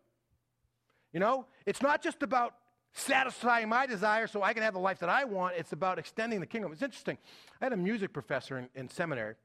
You 1.11 1.19
know, 1.19 1.45
it's 1.65 1.81
not 1.81 2.01
just 2.01 2.23
about 2.23 2.55
satisfying 2.93 3.69
my 3.69 3.85
desire 3.85 4.27
so 4.27 4.41
I 4.41 4.53
can 4.53 4.63
have 4.63 4.73
the 4.73 4.79
life 4.79 4.99
that 4.99 5.09
I 5.09 5.25
want. 5.25 5.55
It's 5.57 5.73
about 5.73 5.99
extending 5.99 6.39
the 6.39 6.45
kingdom. 6.45 6.71
It's 6.71 6.81
interesting. 6.81 7.17
I 7.61 7.65
had 7.65 7.73
a 7.73 7.77
music 7.77 8.13
professor 8.13 8.57
in, 8.57 8.69
in 8.75 8.89
seminary. 8.89 9.35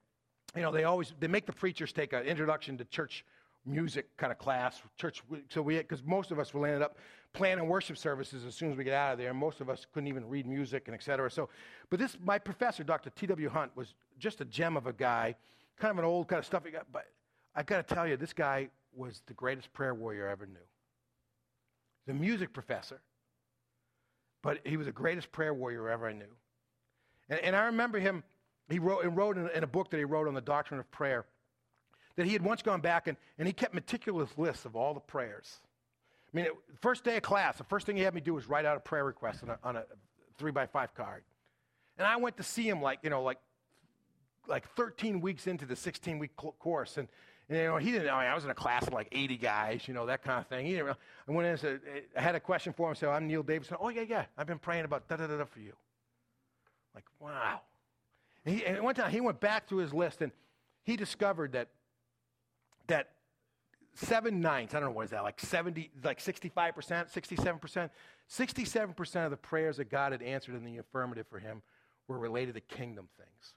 You 0.54 0.62
know, 0.62 0.72
they 0.72 0.84
always 0.84 1.12
they 1.18 1.28
make 1.28 1.46
the 1.46 1.52
preachers 1.52 1.92
take 1.92 2.12
an 2.12 2.22
introduction 2.22 2.78
to 2.78 2.84
church 2.84 3.24
music 3.66 4.16
kind 4.16 4.33
of 4.33 4.38
class, 4.38 4.81
church. 4.96 5.22
So 5.48 5.62
we, 5.62 5.76
because 5.79 6.02
most 6.05 6.31
of 6.31 6.38
us 6.38 6.55
will 6.55 6.64
end 6.64 6.83
up 6.83 6.96
planning 7.33 7.68
worship 7.68 7.98
services 7.98 8.44
as 8.44 8.55
soon 8.55 8.70
as 8.70 8.76
we 8.76 8.85
get 8.85 8.94
out 8.94 9.12
of 9.12 9.18
there, 9.18 9.31
and 9.31 9.38
most 9.38 9.61
of 9.61 9.68
us 9.68 9.87
couldn't 9.92 10.09
even 10.09 10.26
read 10.29 10.46
music 10.46 10.85
and 10.87 10.94
et 10.94 11.02
cetera. 11.02 11.31
So, 11.31 11.48
but 11.90 11.98
this, 11.98 12.16
my 12.24 12.38
professor, 12.38 12.83
Dr. 12.83 13.11
T.W. 13.11 13.48
Hunt, 13.48 13.72
was 13.76 13.94
just 14.18 14.40
a 14.40 14.44
gem 14.44 14.76
of 14.76 14.87
a 14.87 14.92
guy, 14.92 15.35
kind 15.79 15.90
of 15.90 15.98
an 15.98 16.05
old 16.05 16.29
kind 16.29 16.38
of 16.38 16.46
stuffy 16.46 16.70
guy. 16.70 16.81
But 16.90 17.07
I 17.55 17.62
got 17.62 17.87
to 17.87 17.94
tell 17.94 18.07
you, 18.07 18.16
this 18.16 18.33
guy 18.33 18.68
was 18.94 19.22
the 19.26 19.35
greatest 19.35 19.72
prayer 19.72 19.94
warrior 19.94 20.29
I 20.29 20.33
ever 20.33 20.46
knew. 20.46 20.57
The 22.07 22.14
music 22.14 22.52
professor, 22.52 23.00
but 24.42 24.61
he 24.64 24.76
was 24.76 24.87
the 24.87 24.92
greatest 24.92 25.33
prayer 25.33 25.52
warrior 25.52 25.88
ever 25.88 26.09
I 26.09 26.12
knew. 26.12 26.24
And, 27.29 27.40
and 27.40 27.57
I 27.57 27.66
remember 27.66 27.98
him. 27.98 28.22
He 28.68 28.81
wrote, 28.81 29.05
and 29.05 29.16
wrote 29.16 29.37
in, 29.37 29.48
in 29.50 29.62
a 29.62 29.66
book 29.66 29.90
that 29.90 29.98
he 29.98 30.05
wrote 30.05 30.26
on 30.26 30.35
the 30.35 30.40
doctrine 30.40 30.81
of 30.81 30.90
prayer 30.90 31.26
that 32.16 32.26
he 32.26 32.33
had 32.33 32.42
once 32.42 32.62
gone 32.62 32.81
back 32.81 33.07
and, 33.07 33.16
and 33.38 33.46
he 33.46 33.52
kept 33.52 33.74
meticulous 33.74 34.31
lists 34.37 34.64
of 34.64 34.74
all 34.74 34.94
the 34.94 35.00
prayers. 35.00 35.61
I 36.33 36.37
mean, 36.37 36.46
it, 36.46 36.52
first 36.81 37.05
day 37.05 37.16
of 37.16 37.22
class, 37.22 37.59
the 37.59 37.64
first 37.64 37.87
thing 37.87 37.96
he 37.96 38.02
had 38.02 38.14
me 38.14 38.20
do 38.20 38.35
was 38.35 38.48
write 38.48 38.64
out 38.64 38.76
a 38.76 38.81
prayer 38.81 39.05
request 39.05 39.42
on 39.42 39.50
a, 39.50 39.59
on 39.62 39.76
a 39.76 39.85
three 40.38 40.50
by 40.50 40.66
five 40.66 40.94
card. 40.94 41.22
And 41.98 42.07
I 42.07 42.16
went 42.16 42.37
to 42.38 42.42
see 42.42 42.68
him 42.68 42.83
like, 42.83 42.98
you 43.02 43.11
know, 43.11 43.22
like, 43.22 43.38
like 44.48 44.68
13 44.74 45.20
weeks 45.20 45.46
into 45.46 45.66
the 45.66 45.76
16 45.76 46.18
week 46.18 46.37
course. 46.37 46.98
And, 46.98 47.09
and, 47.48 47.59
you 47.59 47.64
know, 47.64 47.76
he 47.76 47.92
didn't. 47.92 48.09
I, 48.09 48.22
mean, 48.22 48.31
I 48.31 48.35
was 48.35 48.44
in 48.44 48.50
a 48.50 48.55
class 48.55 48.87
of 48.87 48.92
like 48.92 49.09
80 49.12 49.37
guys, 49.37 49.87
you 49.87 49.94
know, 49.94 50.07
that 50.07 50.22
kind 50.22 50.40
of 50.40 50.46
thing. 50.46 50.66
He 50.66 50.72
didn't 50.72 50.88
I 50.88 51.33
went 51.33 51.46
in 51.46 51.52
and 51.52 51.61
said, 51.61 51.81
eh, 51.94 52.00
I 52.16 52.20
had 52.20 52.35
a 52.35 52.40
question 52.40 52.72
for 52.72 52.90
him. 52.90 52.94
So 52.96 53.11
I'm 53.11 53.26
Neil 53.26 53.42
Davidson. 53.42 53.76
Oh, 53.81 53.88
yeah, 53.88 54.02
yeah. 54.02 54.24
I've 54.37 54.46
been 54.46 54.59
praying 54.59 54.85
about 54.85 55.09
da 55.09 55.16
da 55.16 55.26
da 55.26 55.38
da 55.38 55.44
for 55.44 55.61
you. 55.61 55.72
Like, 56.94 57.05
wow. 57.20 57.61
And, 58.44 58.55
he, 58.55 58.64
and 58.64 58.83
one 58.83 58.94
time 58.94 59.11
he 59.11 59.20
went 59.20 59.40
back 59.40 59.68
through 59.68 59.79
his 59.79 59.92
list 59.92 60.22
and 60.22 60.33
he 60.85 60.96
discovered 60.96 61.52
that 61.52 61.68
that 62.88 63.11
seven 63.94 64.40
ninths, 64.40 64.75
I 64.75 64.81
don't 64.81 64.90
know 64.90 64.94
what 64.94 65.05
is 65.05 65.11
that, 65.11 65.22
like 65.22 65.40
70, 65.40 65.90
like 66.05 66.20
65%, 66.20 66.53
67%, 67.12 67.90
67% 68.31 69.25
of 69.25 69.31
the 69.31 69.37
prayers 69.37 69.79
that 69.79 69.90
God 69.90 70.12
had 70.12 70.22
answered 70.22 70.55
in 70.55 70.64
the 70.64 70.79
affirmative 70.79 71.27
for 71.29 71.38
him 71.38 71.62
were 72.09 72.18
related 72.18 72.55
to 72.55 72.61
kingdom 72.61 73.09
things. 73.16 73.55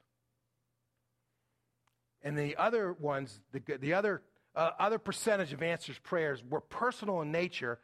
And 2.21 2.37
the 2.37 2.55
other 2.57 2.93
ones, 2.93 3.39
the, 3.51 3.61
the 3.77 3.93
other, 3.93 4.21
uh, 4.55 4.71
other 4.79 4.97
percentage 4.97 5.53
of 5.53 5.63
answers 5.63 5.97
prayers 5.99 6.43
were 6.47 6.61
personal 6.61 7.21
in 7.21 7.31
nature, 7.31 7.79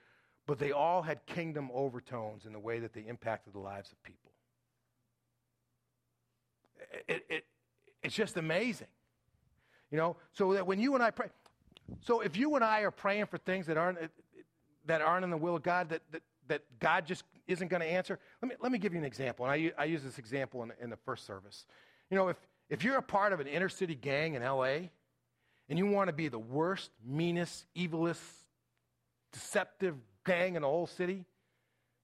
but 0.46 0.60
they 0.60 0.72
all 0.72 1.02
had 1.02 1.26
kingdom 1.26 1.70
overtones 1.74 2.46
in 2.46 2.54
the 2.54 2.60
way 2.60 2.80
that 2.80 2.94
they 2.94 3.02
impacted 3.02 3.54
the 3.54 3.60
lives 3.60 3.92
of 3.92 4.02
people. 4.04 4.32
It, 7.08 7.26
it, 7.30 7.46
it's 8.04 8.16
just 8.16 8.38
amazing. 8.38 8.88
You 9.92 9.98
know, 9.98 10.18
so 10.34 10.54
that 10.54 10.66
when 10.66 10.80
you 10.80 10.96
and 10.96 11.04
I 11.04 11.12
pray, 11.12 11.28
so 12.02 12.22
if 12.22 12.36
you 12.36 12.56
and 12.56 12.64
I 12.64 12.82
are 12.82 12.92
praying 12.92 13.28
for 13.28 13.38
things 13.38 13.68
that 13.68 13.78
aren't 13.78 14.00
that 14.86 15.02
aren't 15.02 15.24
in 15.24 15.30
the 15.30 15.38
will 15.38 15.56
of 15.56 15.64
God, 15.64 15.90
that 15.90 16.02
that, 16.12 16.22
that 16.48 16.62
God 16.80 17.06
just 17.06 17.24
isn't 17.48 17.68
going 17.68 17.82
to 17.82 17.88
answer, 17.88 18.20
let 18.42 18.50
me 18.50 18.56
let 18.60 18.72
me 18.72 18.78
give 18.78 18.94
you 18.94 19.00
an 19.00 19.06
example. 19.06 19.46
And 19.46 19.52
I 19.52 19.72
I 19.82 19.86
use 19.86 20.04
this 20.04 20.18
example 20.18 20.64
in, 20.64 20.72
in 20.82 20.90
the 20.90 20.98
first 20.98 21.26
service. 21.26 21.66
You 22.10 22.18
know, 22.18 22.28
if 22.30 22.38
if 22.70 22.84
you're 22.84 22.98
a 22.98 23.04
part 23.04 23.34
of 23.34 23.40
an 23.40 23.48
inner 23.48 23.70
city 23.70 23.96
gang 23.96 24.34
in 24.34 24.42
L.A. 24.42 24.92
and 25.70 25.78
you 25.78 25.86
want 25.86 26.08
to 26.08 26.14
be 26.14 26.28
the 26.28 26.40
worst, 26.40 26.90
meanest, 27.06 27.66
evilest, 27.76 28.22
deceptive 29.32 29.96
gang 30.26 30.56
in 30.56 30.64
the 30.64 30.68
whole 30.68 30.88
city, 30.88 31.26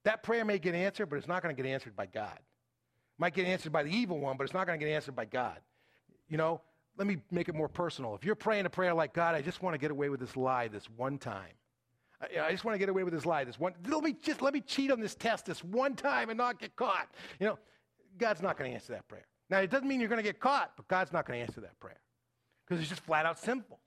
that 0.03 0.23
prayer 0.23 0.45
may 0.45 0.59
get 0.59 0.75
answered, 0.75 1.07
but 1.07 1.17
it's 1.17 1.27
not 1.27 1.41
going 1.41 1.55
to 1.55 1.61
get 1.61 1.69
answered 1.69 1.95
by 1.95 2.05
God. 2.05 2.35
It 2.35 3.19
might 3.19 3.33
get 3.33 3.45
answered 3.45 3.71
by 3.71 3.83
the 3.83 3.91
evil 3.91 4.19
one, 4.19 4.37
but 4.37 4.43
it's 4.43 4.53
not 4.53 4.67
going 4.67 4.79
to 4.79 4.85
get 4.85 4.91
answered 4.91 5.15
by 5.15 5.25
God. 5.25 5.59
You 6.29 6.37
know, 6.37 6.61
let 6.97 7.07
me 7.07 7.17
make 7.31 7.49
it 7.49 7.55
more 7.55 7.69
personal. 7.69 8.15
If 8.15 8.25
you're 8.25 8.35
praying 8.35 8.65
a 8.65 8.69
prayer 8.69 8.93
like, 8.93 9.13
God, 9.13 9.35
I 9.35 9.41
just 9.41 9.61
want 9.61 9.73
to 9.73 9.77
get 9.77 9.91
away 9.91 10.09
with 10.09 10.19
this 10.19 10.35
lie 10.35 10.67
this 10.67 10.89
one 10.97 11.17
time. 11.17 11.53
I, 12.21 12.47
I 12.47 12.51
just 12.51 12.63
want 12.63 12.75
to 12.75 12.79
get 12.79 12.89
away 12.89 13.03
with 13.03 13.13
this 13.13 13.25
lie 13.25 13.43
this 13.43 13.59
one. 13.59 13.73
Let 13.87 14.03
me 14.03 14.15
just 14.21 14.41
let 14.41 14.53
me 14.53 14.61
cheat 14.61 14.91
on 14.91 14.99
this 14.99 15.15
test 15.15 15.45
this 15.45 15.63
one 15.63 15.95
time 15.95 16.29
and 16.29 16.37
not 16.37 16.59
get 16.59 16.75
caught. 16.75 17.09
You 17.39 17.47
know, 17.47 17.59
God's 18.17 18.41
not 18.41 18.57
going 18.57 18.69
to 18.69 18.75
answer 18.75 18.93
that 18.93 19.07
prayer. 19.07 19.25
Now, 19.49 19.59
it 19.59 19.69
doesn't 19.69 19.87
mean 19.87 19.99
you're 19.99 20.09
going 20.09 20.23
to 20.23 20.23
get 20.23 20.39
caught, 20.39 20.71
but 20.77 20.87
God's 20.87 21.11
not 21.11 21.25
going 21.25 21.39
to 21.39 21.45
answer 21.45 21.61
that 21.61 21.79
prayer 21.79 21.99
because 22.65 22.79
it's 22.79 22.89
just 22.89 23.03
flat 23.03 23.25
out 23.25 23.39
simple. 23.39 23.79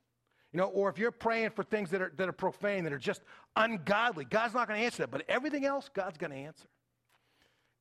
You 0.52 0.58
know, 0.58 0.66
or 0.66 0.88
if 0.88 0.98
you're 0.98 1.10
praying 1.10 1.50
for 1.50 1.64
things 1.64 1.90
that 1.90 2.00
are, 2.00 2.12
that 2.16 2.28
are 2.28 2.32
profane, 2.32 2.84
that 2.84 2.92
are 2.92 2.98
just 2.98 3.22
ungodly, 3.56 4.24
God's 4.24 4.54
not 4.54 4.68
going 4.68 4.78
to 4.78 4.84
answer 4.84 4.98
that. 4.98 5.10
But 5.10 5.24
everything 5.28 5.64
else, 5.64 5.90
God's 5.92 6.16
going 6.16 6.30
to 6.30 6.36
answer. 6.36 6.68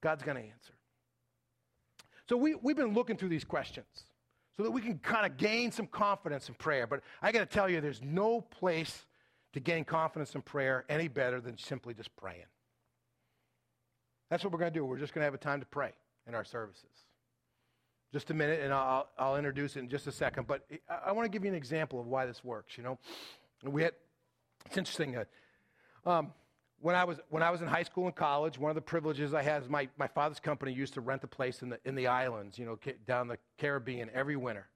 God's 0.01 0.23
going 0.23 0.37
to 0.37 0.43
answer. 0.43 0.73
So 2.27 2.37
we, 2.37 2.55
we've 2.55 2.75
been 2.75 2.93
looking 2.93 3.15
through 3.15 3.29
these 3.29 3.43
questions 3.43 3.85
so 4.57 4.63
that 4.63 4.71
we 4.71 4.81
can 4.81 4.99
kind 4.99 5.25
of 5.25 5.37
gain 5.37 5.71
some 5.71 5.87
confidence 5.87 6.47
in 6.49 6.55
prayer. 6.55 6.85
But 6.87 7.01
I 7.21 7.31
got 7.31 7.39
to 7.39 7.45
tell 7.45 7.69
you, 7.69 7.81
there's 7.81 8.01
no 8.01 8.41
place 8.41 9.05
to 9.53 9.59
gain 9.59 9.83
confidence 9.83 10.35
in 10.35 10.41
prayer 10.41 10.85
any 10.89 11.07
better 11.07 11.41
than 11.41 11.57
simply 11.57 11.93
just 11.93 12.15
praying. 12.15 12.45
That's 14.29 14.43
what 14.43 14.51
we're 14.51 14.59
going 14.59 14.73
to 14.73 14.79
do. 14.79 14.85
We're 14.85 14.97
just 14.97 15.13
going 15.13 15.21
to 15.21 15.25
have 15.25 15.33
a 15.33 15.37
time 15.37 15.59
to 15.59 15.65
pray 15.65 15.91
in 16.27 16.35
our 16.35 16.43
services. 16.43 16.89
Just 18.11 18.29
a 18.29 18.33
minute, 18.33 18.61
and 18.61 18.73
I'll, 18.73 19.09
I'll 19.17 19.37
introduce 19.37 19.75
it 19.75 19.79
in 19.79 19.89
just 19.89 20.05
a 20.07 20.11
second. 20.11 20.45
But 20.45 20.65
I, 20.87 21.11
want 21.11 21.25
to 21.25 21.29
give 21.29 21.43
you 21.43 21.49
an 21.49 21.55
example 21.55 21.99
of 21.99 22.05
why 22.05 22.27
this 22.27 22.43
works. 22.43 22.77
You 22.77 22.83
know, 22.83 22.99
we 23.63 23.83
had 23.83 23.93
it's 24.65 24.77
interesting. 24.77 25.17
Uh, 25.17 26.09
um, 26.09 26.31
when 26.79 26.95
I 26.95 27.03
was 27.03 27.19
when 27.29 27.43
I 27.43 27.49
was 27.49 27.61
in 27.61 27.67
high 27.67 27.83
school 27.83 28.05
and 28.05 28.15
college, 28.15 28.57
one 28.57 28.69
of 28.69 28.75
the 28.75 28.81
privileges 28.81 29.33
I 29.33 29.41
had 29.41 29.63
is 29.63 29.69
my, 29.69 29.87
my 29.97 30.07
father's 30.07 30.39
company 30.39 30.73
used 30.73 30.93
to 30.95 31.01
rent 31.01 31.23
a 31.23 31.27
place 31.27 31.61
in 31.61 31.69
the 31.69 31.79
in 31.85 31.95
the 31.95 32.07
islands, 32.07 32.57
you 32.57 32.65
know, 32.65 32.77
down 33.05 33.27
the 33.27 33.37
Caribbean 33.57 34.09
every 34.13 34.35
winter, 34.35 34.67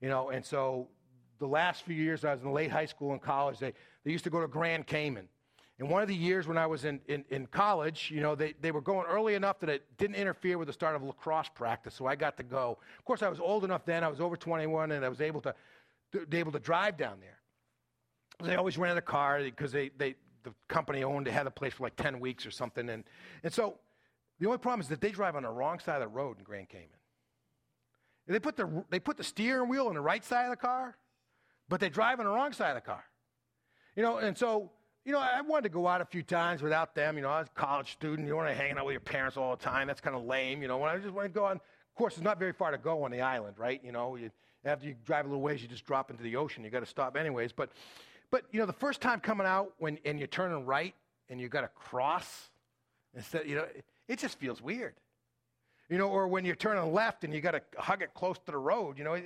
you 0.00 0.08
know, 0.08 0.30
and 0.30 0.44
so 0.44 0.88
the 1.38 1.46
last 1.46 1.82
few 1.82 1.94
years 1.94 2.24
I 2.24 2.34
was 2.34 2.42
in 2.42 2.52
late 2.52 2.70
high 2.70 2.86
school 2.86 3.12
and 3.12 3.20
college, 3.20 3.58
they 3.58 3.72
they 4.04 4.10
used 4.12 4.24
to 4.24 4.30
go 4.30 4.40
to 4.40 4.48
Grand 4.48 4.86
Cayman. 4.86 5.28
And 5.78 5.90
one 5.90 6.00
of 6.00 6.08
the 6.08 6.14
years 6.14 6.48
when 6.48 6.56
I 6.56 6.66
was 6.66 6.86
in, 6.86 7.00
in, 7.06 7.22
in, 7.28 7.46
college, 7.46 8.10
you 8.10 8.22
know, 8.22 8.34
they, 8.34 8.54
they 8.62 8.70
were 8.70 8.80
going 8.80 9.06
early 9.06 9.34
enough 9.34 9.58
that 9.60 9.68
it 9.68 9.84
didn't 9.98 10.16
interfere 10.16 10.56
with 10.56 10.68
the 10.68 10.72
start 10.72 10.96
of 10.96 11.02
lacrosse 11.02 11.50
practice, 11.54 11.92
so 11.92 12.06
I 12.06 12.16
got 12.16 12.38
to 12.38 12.42
go. 12.42 12.78
Of 12.98 13.04
course, 13.04 13.22
I 13.22 13.28
was 13.28 13.40
old 13.40 13.62
enough 13.62 13.84
then, 13.84 14.02
I 14.02 14.08
was 14.08 14.18
over 14.18 14.36
21, 14.36 14.92
and 14.92 15.04
I 15.04 15.08
was 15.10 15.20
able 15.20 15.42
to, 15.42 15.54
to 16.12 16.26
able 16.32 16.52
to 16.52 16.58
drive 16.58 16.96
down 16.96 17.18
there. 17.20 17.38
They 18.42 18.56
always 18.56 18.78
rented 18.78 18.96
a 18.96 19.02
car 19.02 19.40
because 19.42 19.70
they, 19.70 19.90
they, 19.98 20.14
the 20.46 20.54
company 20.68 21.02
owned, 21.02 21.26
they 21.26 21.32
had 21.32 21.46
a 21.46 21.50
place 21.50 21.74
for 21.74 21.82
like 21.82 21.96
10 21.96 22.20
weeks 22.20 22.46
or 22.46 22.50
something. 22.50 22.88
And, 22.88 23.04
and 23.42 23.52
so 23.52 23.78
the 24.38 24.46
only 24.46 24.58
problem 24.58 24.80
is 24.80 24.88
that 24.88 25.00
they 25.00 25.10
drive 25.10 25.36
on 25.36 25.42
the 25.42 25.50
wrong 25.50 25.78
side 25.80 25.96
of 25.96 26.02
the 26.02 26.08
road 26.08 26.38
in 26.38 26.44
Grand 26.44 26.68
Cayman. 26.68 26.88
They 28.28 28.40
put, 28.40 28.56
the, 28.56 28.84
they 28.90 28.98
put 28.98 29.16
the 29.16 29.24
steering 29.24 29.68
wheel 29.68 29.86
on 29.88 29.94
the 29.94 30.00
right 30.00 30.24
side 30.24 30.44
of 30.44 30.50
the 30.50 30.56
car, 30.56 30.96
but 31.68 31.80
they 31.80 31.88
drive 31.88 32.18
on 32.18 32.26
the 32.26 32.32
wrong 32.32 32.52
side 32.52 32.70
of 32.70 32.76
the 32.76 32.80
car. 32.80 33.04
You 33.94 34.02
know, 34.02 34.18
and 34.18 34.36
so, 34.36 34.70
you 35.04 35.12
know, 35.12 35.20
I 35.20 35.40
wanted 35.40 35.64
to 35.64 35.68
go 35.68 35.86
out 35.86 36.00
a 36.00 36.04
few 36.04 36.22
times 36.22 36.62
without 36.62 36.94
them. 36.94 37.16
You 37.16 37.22
know, 37.22 37.28
I 37.28 37.40
was 37.40 37.48
a 37.48 37.60
college 37.60 37.92
student. 37.92 38.26
You 38.26 38.34
want 38.34 38.48
to 38.48 38.54
hang 38.54 38.76
out 38.76 38.84
with 38.84 38.94
your 38.94 39.00
parents 39.00 39.36
all 39.36 39.56
the 39.56 39.62
time. 39.62 39.86
That's 39.86 40.00
kind 40.00 40.16
of 40.16 40.24
lame. 40.24 40.60
You 40.62 40.68
know, 40.68 40.78
when 40.78 40.90
I 40.90 40.98
just 40.98 41.14
want 41.14 41.26
to 41.26 41.32
go 41.32 41.44
on, 41.44 41.56
of 41.56 41.94
course, 41.94 42.14
it's 42.14 42.24
not 42.24 42.38
very 42.38 42.52
far 42.52 42.72
to 42.72 42.78
go 42.78 43.04
on 43.04 43.10
the 43.10 43.20
island, 43.20 43.56
right? 43.58 43.80
You 43.84 43.92
know, 43.92 44.16
you, 44.16 44.30
after 44.64 44.86
you 44.86 44.96
drive 45.04 45.24
a 45.24 45.28
little 45.28 45.42
ways, 45.42 45.62
you 45.62 45.68
just 45.68 45.86
drop 45.86 46.10
into 46.10 46.22
the 46.22 46.36
ocean. 46.36 46.64
You 46.64 46.70
got 46.70 46.80
to 46.80 46.86
stop 46.86 47.16
anyways. 47.16 47.52
But 47.52 47.70
but 48.36 48.44
you 48.52 48.60
know, 48.60 48.66
the 48.66 48.72
first 48.74 49.00
time 49.00 49.18
coming 49.18 49.46
out 49.46 49.72
when 49.78 49.98
and 50.04 50.18
you're 50.18 50.28
turning 50.28 50.66
right 50.66 50.94
and 51.30 51.40
you 51.40 51.48
got 51.48 51.62
to 51.62 51.68
cross 51.68 52.50
instead, 53.14 53.48
you 53.48 53.56
know, 53.56 53.62
it, 53.62 53.82
it, 54.08 54.18
just 54.18 54.38
feels 54.38 54.60
weird. 54.60 54.92
You 55.88 55.96
know, 55.96 56.08
or 56.08 56.28
when 56.28 56.44
you're 56.44 56.54
turning 56.54 56.92
left 56.92 57.24
and 57.24 57.32
you 57.32 57.40
got 57.40 57.52
to 57.52 57.62
hug 57.78 58.02
it 58.02 58.12
close 58.12 58.36
to 58.36 58.52
the 58.52 58.58
road, 58.58 58.98
you 58.98 59.04
know, 59.04 59.14
it, 59.14 59.24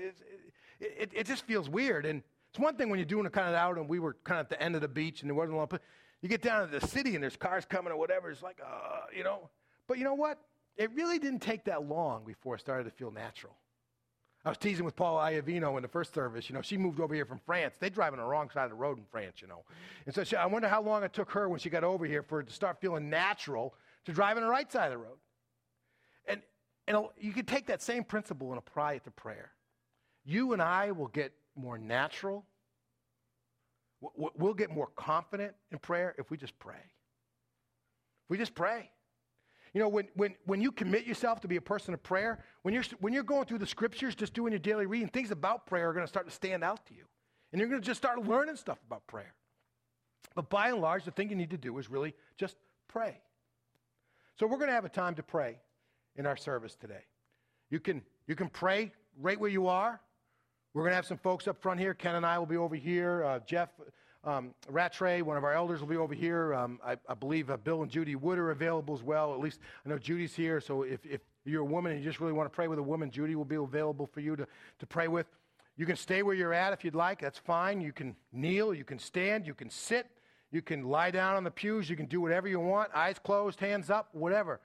it, 0.79 0.97
it, 1.01 1.11
it 1.13 1.27
just 1.27 1.45
feels 1.45 1.69
weird. 1.69 2.07
And 2.07 2.23
it's 2.51 2.61
one 2.61 2.77
thing 2.77 2.89
when 2.89 3.01
you're 3.01 3.05
doing 3.05 3.27
it 3.27 3.33
kind 3.33 3.49
of 3.49 3.55
out 3.57 3.79
and 3.79 3.89
we 3.89 3.99
were 3.99 4.15
kind 4.23 4.39
of 4.39 4.45
at 4.45 4.51
the 4.51 4.63
end 4.63 4.77
of 4.77 4.81
the 4.81 4.87
beach 4.87 5.23
and 5.23 5.29
there 5.29 5.35
wasn't 5.35 5.55
a 5.55 5.57
lot 5.57 5.73
of, 5.73 5.81
you 6.23 6.29
get 6.29 6.41
down 6.41 6.71
to 6.71 6.79
the 6.79 6.87
city 6.87 7.17
and 7.17 7.25
there's 7.25 7.37
cars 7.37 7.65
coming 7.65 7.93
or 7.93 7.97
whatever. 7.97 8.31
It's 8.31 8.45
like, 8.45 8.61
uh, 8.65 9.07
you 9.13 9.25
know, 9.25 9.51
but 9.89 9.99
you 9.99 10.05
know 10.05 10.15
what? 10.15 10.39
It 10.77 10.89
really 10.95 11.19
didn't 11.19 11.41
take 11.41 11.65
that 11.65 11.89
long 11.89 12.23
before 12.25 12.55
it 12.55 12.61
started 12.61 12.85
to 12.85 12.91
feel 12.91 13.11
natural. 13.11 13.57
I 14.45 14.49
was 14.49 14.59
teasing 14.59 14.87
with 14.87 14.97
Paula 14.97 15.31
Iavino 15.31 15.77
in 15.77 15.83
the 15.83 15.89
first 15.89 16.15
service. 16.15 16.49
You 16.49 16.55
know, 16.55 16.63
she 16.63 16.79
moved 16.79 16.99
over 16.99 17.15
here 17.15 17.27
from 17.27 17.41
France. 17.45 17.75
They 17.79 17.91
drive 17.91 18.15
on 18.15 18.19
the 18.19 18.25
wrong 18.25 18.49
side 18.49 18.65
of 18.65 18.71
the 18.71 18.77
road 18.77 18.97
in 18.97 19.05
France, 19.11 19.43
you 19.43 19.49
know. 19.49 19.65
And 20.07 20.15
so 20.15 20.25
she, 20.25 20.35
I 20.35 20.47
wonder 20.47 20.67
how 20.67 20.81
long 20.81 21.03
it 21.03 21.13
took 21.13 21.31
her 21.33 21.49
when 21.49 21.61
she 21.61 21.69
got 21.69 21.85
over 21.85 22.07
here 22.07 22.23
for 22.23 22.41
it 22.41 22.47
to 22.47 22.53
start 22.53 22.81
feeling 22.81 23.11
natural 23.11 23.75
to 24.07 24.13
drive 24.13 24.39
on 24.39 24.43
the 24.43 24.49
right 24.49 24.71
side 24.73 24.87
of 24.87 24.93
the 24.93 24.99
road. 24.99 25.19
And, 26.27 26.41
and 26.89 27.05
you 27.19 27.33
can 27.33 27.45
take 27.45 27.67
that 27.67 27.83
same 27.83 28.03
principle 28.03 28.49
and 28.49 28.59
apply 28.59 28.95
it 28.95 29.05
to 29.05 29.11
prayer. 29.11 29.53
You 30.25 30.55
and 30.55 30.63
I 30.63 30.93
will 30.93 31.09
get 31.09 31.33
more 31.55 31.77
natural. 31.77 32.47
We'll 34.17 34.55
get 34.55 34.71
more 34.71 34.89
confident 34.97 35.53
in 35.71 35.79
prayer 35.79 36.15
if 36.17 36.31
we 36.31 36.39
just 36.39 36.59
pray. 36.59 36.77
If 38.25 38.31
we 38.31 38.39
just 38.39 38.55
pray. 38.55 38.91
You 39.73 39.81
know, 39.81 39.89
when, 39.89 40.09
when, 40.15 40.35
when 40.47 40.61
you 40.61 40.73
commit 40.73 41.07
yourself 41.07 41.41
to 41.43 41.49
be 41.49 41.57
a 41.57 41.61
person 41.61 41.95
of 41.95 42.03
prayer, 42.03 42.45
when 42.63 42.75
you're, 42.75 42.83
when 42.99 43.13
you're 43.13 43.23
going 43.23 43.45
through 43.45 43.59
the 43.59 43.67
scriptures, 43.67 44.15
just 44.15 44.35
doing 44.35 44.53
your 44.53 44.59
daily 44.59 44.87
reading, 44.87 45.09
things 45.09 45.31
about 45.31 45.67
prayer 45.67 45.91
are 45.91 45.93
going 45.93 46.05
to 46.05 46.09
start 46.09 46.27
to 46.27 46.35
stand 46.35 46.65
out 46.65 46.85
to 46.87 46.95
you. 46.95 47.05
And 47.53 47.61
you're 47.61 47.69
going 47.69 47.81
to 47.81 47.87
just 47.87 47.99
start 47.99 48.19
learning 48.27 48.57
stuff 48.57 48.79
about 48.87 49.07
prayer. 49.07 49.35
But 50.35 50.51
by 50.51 50.71
and 50.71 50.81
large, 50.81 51.05
the 51.05 51.11
thing 51.11 51.31
you 51.31 51.37
need 51.37 51.51
to 51.51 51.57
do 51.57 51.79
is 51.79 51.91
really 51.91 52.15
just 52.37 52.57
pray. 52.89 53.21
So 54.39 54.47
we're 54.47 54.57
going 54.57 54.69
to 54.69 54.75
have 54.75 54.85
a 54.85 54.91
time 54.91 55.15
to 55.17 55.23
pray 55.23 55.59
in 56.17 56.27
our 56.27 56.37
service 56.37 56.75
today. 56.75 57.05
You 57.71 57.79
can, 57.79 58.03
you 58.27 58.35
can 58.35 58.49
pray 58.49 58.93
right 59.21 59.39
where 59.39 59.51
you 59.51 59.69
are. 59.69 60.01
We're 60.75 60.83
going 60.83 60.93
to 60.93 60.97
have 60.97 61.07
some 61.07 61.19
folks 61.19 61.49
up 61.49 61.61
front 61.61 61.81
here. 61.81 61.95
Ken 61.95 62.15
and 62.15 62.25
I 62.25 62.39
will 62.39 62.47
be 62.47 62.57
over 62.57 62.77
here. 62.77 63.25
Uh, 63.25 63.39
Jeff 63.41 63.71
um, 64.23 64.55
Rattray, 64.69 65.23
one 65.23 65.37
of 65.37 65.45
our 65.45 65.55
elders, 65.55 65.81
will 65.81 65.89
be 65.89 65.97
over 65.97 66.15
here. 66.15 66.53
Um, 66.53 66.79
I, 66.85 66.97
I, 67.09 67.15
believe 67.15 67.51
uh, 67.51 67.57
Bill 67.57 67.83
and 67.83 67.91
Judy 67.91 68.17
Wood 68.17 68.39
are 68.39 68.51
available 68.51 68.95
as 68.95 69.03
well. 69.03 69.33
At 69.33 69.41
least 69.41 69.61
I 69.85 69.89
know 69.89 69.99
Judy's 69.99 70.35
here. 70.35 70.61
So 70.61 70.83
if, 70.83 71.05
if 71.07 71.23
you're 71.45 71.63
a 71.63 71.65
woman 71.65 71.93
and 71.93 72.01
you 72.03 72.09
just 72.09 72.21
really 72.21 72.35
want 72.35 72.51
to 72.51 72.55
pray 72.55 72.69
with 72.69 72.79
a 72.79 72.83
woman, 72.83 73.11
Judy 73.11 73.35
will 73.35 73.47
be 73.47 73.57
available 73.57 74.07
for 74.07 74.21
you 74.21 74.37
to, 74.37 74.47
to 74.79 74.87
pray 74.87 75.09
with. 75.09 75.27
You 75.77 75.87
can 75.87 75.97
stay 75.97 76.23
where 76.23 76.35
you're 76.35 76.53
at 76.53 76.75
if 76.75 76.85
you'd 76.85 76.95
like. 76.95 77.21
That's 77.21 77.39
fine. 77.39 77.81
You 77.81 77.93
can 77.93 78.15
kneel, 78.33 78.75
you 78.75 78.85
can 78.85 78.99
stand, 78.99 79.47
you 79.47 79.55
can 79.55 79.71
sit, 79.71 80.07
you 80.51 80.61
can 80.61 80.85
lie 80.85 81.11
down 81.11 81.37
on 81.37 81.45
the 81.45 81.51
pews, 81.51 81.89
you 81.89 81.97
can 81.97 82.07
do 82.07 82.21
whatever 82.21 82.47
you 82.47 82.61
want, 82.61 82.91
eyes 82.95 83.19
closed, 83.19 83.59
hands 83.59 83.89
up, 83.89 84.11
whatever. 84.13 84.61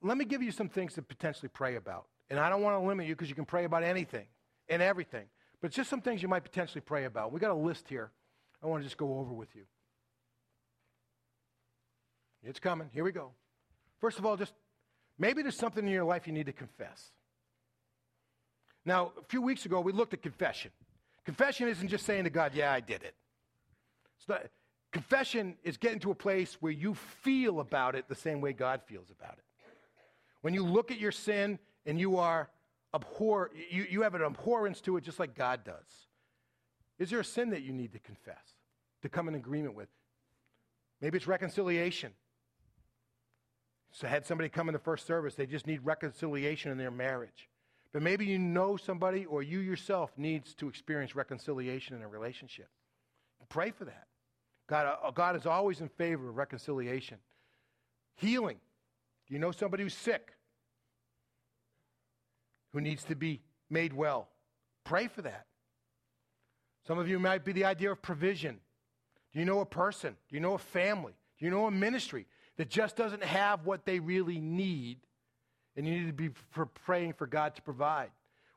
Let 0.00 0.16
me 0.16 0.24
give 0.24 0.42
you 0.42 0.52
some 0.52 0.70
things 0.70 0.94
to 0.94 1.02
potentially 1.02 1.50
pray 1.52 1.76
about. 1.76 2.06
And 2.30 2.40
I 2.40 2.48
don't 2.48 2.62
want 2.62 2.80
to 2.80 2.86
limit 2.86 3.06
you 3.06 3.14
because 3.14 3.28
you 3.28 3.34
can 3.34 3.44
pray 3.44 3.64
about 3.64 3.82
anything 3.82 4.24
and 4.70 4.80
everything. 4.80 5.26
But 5.60 5.72
just 5.72 5.90
some 5.90 6.00
things 6.00 6.22
you 6.22 6.28
might 6.28 6.44
potentially 6.44 6.80
pray 6.80 7.04
about. 7.04 7.32
We 7.32 7.40
got 7.40 7.50
a 7.50 7.54
list 7.54 7.86
here. 7.88 8.10
I 8.62 8.66
want 8.66 8.82
to 8.82 8.84
just 8.84 8.98
go 8.98 9.18
over 9.18 9.32
with 9.32 9.54
you. 9.54 9.62
It's 12.42 12.60
coming. 12.60 12.88
Here 12.92 13.04
we 13.04 13.12
go. 13.12 13.32
First 14.00 14.18
of 14.18 14.26
all, 14.26 14.36
just 14.36 14.54
maybe 15.18 15.42
there's 15.42 15.56
something 15.56 15.86
in 15.86 15.92
your 15.92 16.04
life 16.04 16.26
you 16.26 16.32
need 16.32 16.46
to 16.46 16.52
confess. 16.52 17.10
Now, 18.84 19.12
a 19.18 19.24
few 19.28 19.42
weeks 19.42 19.66
ago, 19.66 19.80
we 19.80 19.92
looked 19.92 20.14
at 20.14 20.22
confession. 20.22 20.70
Confession 21.24 21.68
isn't 21.68 21.88
just 21.88 22.06
saying 22.06 22.24
to 22.24 22.30
God, 22.30 22.52
yeah, 22.54 22.72
I 22.72 22.80
did 22.80 23.02
it. 23.02 23.14
Not, 24.28 24.46
confession 24.90 25.56
is 25.62 25.76
getting 25.76 26.00
to 26.00 26.10
a 26.10 26.14
place 26.14 26.56
where 26.60 26.72
you 26.72 26.94
feel 26.94 27.60
about 27.60 27.94
it 27.94 28.08
the 28.08 28.14
same 28.14 28.40
way 28.40 28.52
God 28.52 28.80
feels 28.86 29.10
about 29.10 29.34
it. 29.34 29.44
When 30.40 30.54
you 30.54 30.64
look 30.64 30.90
at 30.90 30.98
your 30.98 31.12
sin 31.12 31.58
and 31.84 32.00
you 32.00 32.16
are 32.16 32.48
abhor, 32.94 33.50
you, 33.70 33.86
you 33.88 34.02
have 34.02 34.14
an 34.14 34.22
abhorrence 34.22 34.80
to 34.82 34.96
it 34.96 35.04
just 35.04 35.18
like 35.18 35.34
God 35.34 35.64
does. 35.64 36.08
Is 37.00 37.10
there 37.10 37.18
a 37.18 37.24
sin 37.24 37.50
that 37.50 37.62
you 37.62 37.72
need 37.72 37.92
to 37.94 37.98
confess, 37.98 38.54
to 39.02 39.08
come 39.08 39.26
in 39.26 39.34
agreement 39.34 39.74
with? 39.74 39.88
Maybe 41.00 41.16
it's 41.16 41.26
reconciliation. 41.26 42.12
So 43.90 44.06
I 44.06 44.10
had 44.10 44.26
somebody 44.26 44.50
come 44.50 44.68
in 44.68 44.74
the 44.74 44.78
first 44.78 45.06
service, 45.06 45.34
they 45.34 45.46
just 45.46 45.66
need 45.66 45.80
reconciliation 45.82 46.70
in 46.70 46.78
their 46.78 46.90
marriage. 46.92 47.48
But 47.92 48.02
maybe 48.02 48.26
you 48.26 48.38
know 48.38 48.76
somebody 48.76 49.24
or 49.24 49.42
you 49.42 49.58
yourself 49.58 50.12
needs 50.16 50.54
to 50.56 50.68
experience 50.68 51.16
reconciliation 51.16 51.96
in 51.96 52.02
a 52.02 52.08
relationship. 52.08 52.68
Pray 53.48 53.72
for 53.72 53.84
that. 53.86 54.06
God, 54.68 54.96
uh, 55.02 55.10
God 55.10 55.34
is 55.34 55.46
always 55.46 55.80
in 55.80 55.88
favor 55.88 56.28
of 56.28 56.36
reconciliation. 56.36 57.18
Healing. 58.14 58.58
Do 59.26 59.34
you 59.34 59.40
know 59.40 59.50
somebody 59.50 59.82
who's 59.82 59.94
sick? 59.94 60.34
Who 62.72 62.80
needs 62.80 63.02
to 63.04 63.16
be 63.16 63.40
made 63.68 63.92
well? 63.92 64.28
Pray 64.84 65.08
for 65.08 65.22
that. 65.22 65.46
Some 66.86 66.98
of 66.98 67.08
you 67.08 67.18
might 67.18 67.44
be 67.44 67.52
the 67.52 67.64
idea 67.64 67.92
of 67.92 68.02
provision. 68.02 68.58
Do 69.32 69.38
you 69.38 69.44
know 69.44 69.60
a 69.60 69.66
person? 69.66 70.16
Do 70.28 70.36
you 70.36 70.40
know 70.40 70.54
a 70.54 70.58
family? 70.58 71.14
Do 71.38 71.44
you 71.44 71.50
know 71.50 71.66
a 71.66 71.70
ministry 71.70 72.26
that 72.56 72.68
just 72.68 72.96
doesn't 72.96 73.22
have 73.22 73.64
what 73.64 73.86
they 73.86 74.00
really 74.00 74.40
need? 74.40 74.98
And 75.76 75.86
you 75.86 75.94
need 76.00 76.06
to 76.06 76.12
be 76.12 76.30
praying 76.84 77.14
for 77.14 77.26
God 77.26 77.54
to 77.54 77.62
provide. 77.62 78.10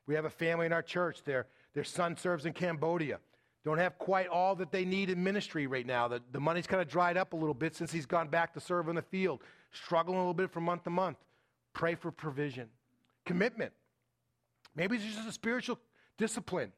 We 0.06 0.14
have 0.14 0.24
a 0.24 0.30
family 0.30 0.66
in 0.66 0.72
our 0.72 0.82
church. 0.82 1.22
Their, 1.24 1.46
their 1.74 1.84
son 1.84 2.16
serves 2.16 2.44
in 2.44 2.52
Cambodia. 2.52 3.20
Don't 3.64 3.78
have 3.78 3.98
quite 3.98 4.28
all 4.28 4.54
that 4.56 4.72
they 4.72 4.84
need 4.84 5.08
in 5.08 5.22
ministry 5.22 5.66
right 5.66 5.86
now. 5.86 6.08
The, 6.08 6.20
the 6.32 6.40
money's 6.40 6.66
kind 6.66 6.82
of 6.82 6.88
dried 6.88 7.16
up 7.16 7.32
a 7.32 7.36
little 7.36 7.54
bit 7.54 7.74
since 7.74 7.90
he's 7.90 8.04
gone 8.04 8.28
back 8.28 8.52
to 8.54 8.60
serve 8.60 8.88
in 8.88 8.96
the 8.96 9.02
field. 9.02 9.42
Struggling 9.72 10.16
a 10.16 10.20
little 10.20 10.34
bit 10.34 10.50
from 10.50 10.64
month 10.64 10.84
to 10.84 10.90
month. 10.90 11.16
Pray 11.72 11.94
for 11.94 12.10
provision. 12.10 12.68
Commitment. 13.24 13.72
Maybe 14.76 14.96
it's 14.96 15.04
just 15.04 15.26
a 15.26 15.32
spiritual 15.32 15.78
discipline 16.18 16.72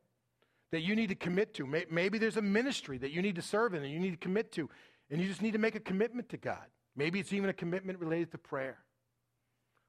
that 0.72 0.80
you 0.80 0.96
need 0.96 1.08
to 1.08 1.14
commit 1.14 1.54
to. 1.54 1.66
Maybe 1.90 2.18
there's 2.18 2.36
a 2.36 2.42
ministry 2.42 2.98
that 2.98 3.10
you 3.10 3.22
need 3.22 3.36
to 3.36 3.42
serve 3.42 3.74
in 3.74 3.82
and 3.82 3.92
you 3.92 4.00
need 4.00 4.10
to 4.10 4.16
commit 4.16 4.52
to, 4.52 4.68
and 5.10 5.20
you 5.20 5.28
just 5.28 5.42
need 5.42 5.52
to 5.52 5.58
make 5.58 5.74
a 5.74 5.80
commitment 5.80 6.28
to 6.30 6.36
God. 6.36 6.66
Maybe 6.96 7.20
it's 7.20 7.32
even 7.32 7.50
a 7.50 7.52
commitment 7.52 7.98
related 8.00 8.32
to 8.32 8.38
prayer. 8.38 8.78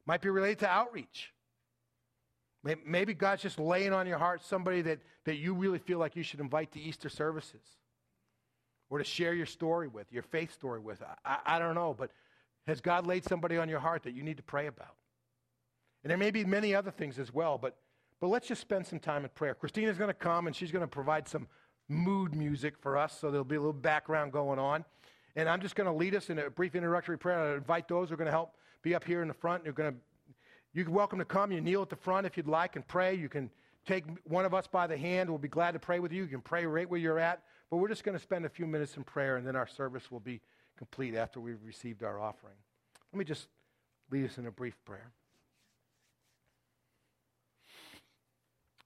Might 0.05 0.21
be 0.21 0.29
related 0.29 0.59
to 0.59 0.69
outreach. 0.69 1.33
Maybe 2.85 3.13
God's 3.13 3.41
just 3.41 3.59
laying 3.59 3.93
on 3.93 4.07
your 4.07 4.17
heart 4.17 4.43
somebody 4.43 4.81
that, 4.81 4.99
that 5.25 5.37
you 5.37 5.53
really 5.53 5.79
feel 5.79 5.99
like 5.99 6.15
you 6.15 6.23
should 6.23 6.41
invite 6.41 6.71
to 6.73 6.81
Easter 6.81 7.07
services 7.07 7.61
or 8.89 8.97
to 8.97 9.03
share 9.03 9.33
your 9.33 9.45
story 9.45 9.87
with, 9.87 10.11
your 10.11 10.23
faith 10.23 10.53
story 10.53 10.79
with. 10.79 11.01
I, 11.23 11.37
I 11.45 11.59
don't 11.59 11.75
know, 11.75 11.95
but 11.97 12.11
has 12.67 12.81
God 12.81 13.07
laid 13.07 13.23
somebody 13.23 13.57
on 13.57 13.69
your 13.69 13.79
heart 13.79 14.03
that 14.03 14.13
you 14.13 14.23
need 14.23 14.37
to 14.37 14.43
pray 14.43 14.67
about? 14.67 14.95
And 16.03 16.11
there 16.11 16.17
may 16.17 16.31
be 16.31 16.43
many 16.43 16.75
other 16.75 16.91
things 16.91 17.19
as 17.19 17.33
well, 17.33 17.57
but, 17.57 17.77
but 18.19 18.27
let's 18.27 18.47
just 18.47 18.61
spend 18.61 18.85
some 18.85 18.99
time 18.99 19.23
in 19.23 19.29
prayer. 19.29 19.53
Christina's 19.53 19.97
going 19.97 20.09
to 20.09 20.13
come 20.13 20.47
and 20.47 20.55
she's 20.55 20.71
going 20.71 20.83
to 20.83 20.87
provide 20.87 21.27
some 21.27 21.47
mood 21.89 22.35
music 22.35 22.75
for 22.79 22.97
us, 22.97 23.17
so 23.19 23.29
there'll 23.29 23.45
be 23.45 23.55
a 23.55 23.59
little 23.59 23.73
background 23.73 24.31
going 24.31 24.59
on. 24.59 24.83
And 25.35 25.47
I'm 25.47 25.61
just 25.61 25.75
going 25.75 25.85
to 25.85 25.93
lead 25.93 26.15
us 26.15 26.29
in 26.29 26.39
a 26.39 26.49
brief 26.49 26.75
introductory 26.75 27.17
prayer. 27.17 27.53
I 27.53 27.55
invite 27.55 27.87
those 27.87 28.09
who 28.09 28.15
are 28.15 28.17
going 28.17 28.25
to 28.25 28.31
help 28.31 28.55
be 28.81 28.95
up 28.95 29.03
here 29.03 29.21
in 29.21 29.27
the 29.27 29.33
front. 29.33 29.63
You're 29.63 29.73
going 29.73 29.93
to, 29.93 29.99
you're 30.73 30.89
welcome 30.89 31.19
to 31.19 31.25
come. 31.25 31.51
You 31.51 31.61
kneel 31.61 31.83
at 31.83 31.89
the 31.89 31.95
front 31.95 32.25
if 32.25 32.37
you'd 32.37 32.47
like 32.47 32.75
and 32.75 32.87
pray. 32.87 33.13
You 33.13 33.29
can 33.29 33.51
take 33.85 34.03
one 34.25 34.45
of 34.45 34.53
us 34.53 34.67
by 34.67 34.87
the 34.87 34.97
hand. 34.97 35.29
We'll 35.29 35.37
be 35.37 35.47
glad 35.47 35.71
to 35.71 35.79
pray 35.79 35.99
with 35.99 36.11
you. 36.11 36.23
You 36.23 36.29
can 36.29 36.41
pray 36.41 36.65
right 36.65 36.89
where 36.89 36.99
you're 36.99 37.19
at. 37.19 37.43
But 37.69 37.77
we're 37.77 37.87
just 37.87 38.03
going 38.03 38.17
to 38.17 38.23
spend 38.23 38.45
a 38.45 38.49
few 38.49 38.65
minutes 38.65 38.97
in 38.97 39.03
prayer, 39.03 39.37
and 39.37 39.45
then 39.45 39.55
our 39.55 39.67
service 39.67 40.09
will 40.09 40.19
be 40.19 40.41
complete 40.77 41.15
after 41.15 41.39
we've 41.39 41.63
received 41.63 42.03
our 42.03 42.19
offering. 42.19 42.55
Let 43.13 43.19
me 43.19 43.25
just 43.25 43.47
lead 44.09 44.25
us 44.25 44.37
in 44.37 44.47
a 44.47 44.51
brief 44.51 44.75
prayer. 44.85 45.11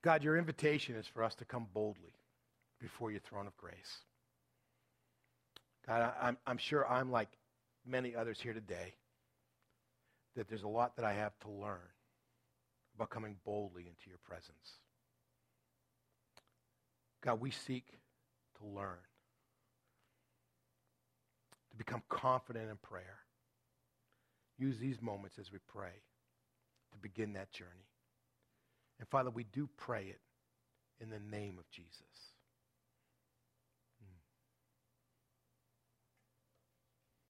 God, 0.03 0.23
your 0.23 0.37
invitation 0.37 0.95
is 0.95 1.05
for 1.05 1.23
us 1.23 1.35
to 1.35 1.45
come 1.45 1.67
boldly 1.73 2.13
before 2.79 3.11
your 3.11 3.19
throne 3.19 3.45
of 3.45 3.55
grace. 3.57 3.99
God, 5.87 6.13
I, 6.19 6.29
am 6.29 6.37
I'm 6.47 6.57
sure 6.57 6.87
I'm 6.87 7.11
like 7.11 7.29
many 7.85 8.15
others 8.15 8.39
here 8.39 8.53
today, 8.53 8.95
that 10.35 10.47
there's 10.47 10.63
a 10.63 10.67
lot 10.67 10.95
that 10.95 11.05
I 11.05 11.13
have 11.13 11.37
to 11.41 11.49
learn 11.49 11.79
about 12.95 13.09
coming 13.09 13.35
boldly 13.45 13.83
into 13.83 14.09
your 14.09 14.19
presence. 14.23 14.79
God, 17.23 17.39
we 17.39 17.51
seek 17.51 17.85
to 18.59 18.67
learn, 18.67 18.97
to 21.69 21.77
become 21.77 22.01
confident 22.09 22.69
in 22.69 22.77
prayer. 22.77 23.19
Use 24.57 24.79
these 24.79 25.01
moments 25.01 25.37
as 25.39 25.51
we 25.51 25.59
pray 25.67 25.93
to 26.91 26.97
begin 26.99 27.33
that 27.33 27.51
journey. 27.51 27.90
And 29.01 29.09
Father, 29.09 29.31
we 29.31 29.45
do 29.45 29.67
pray 29.77 30.05
it 30.05 30.21
in 31.03 31.09
the 31.09 31.19
name 31.19 31.57
of 31.59 31.69
Jesus. 31.71 32.30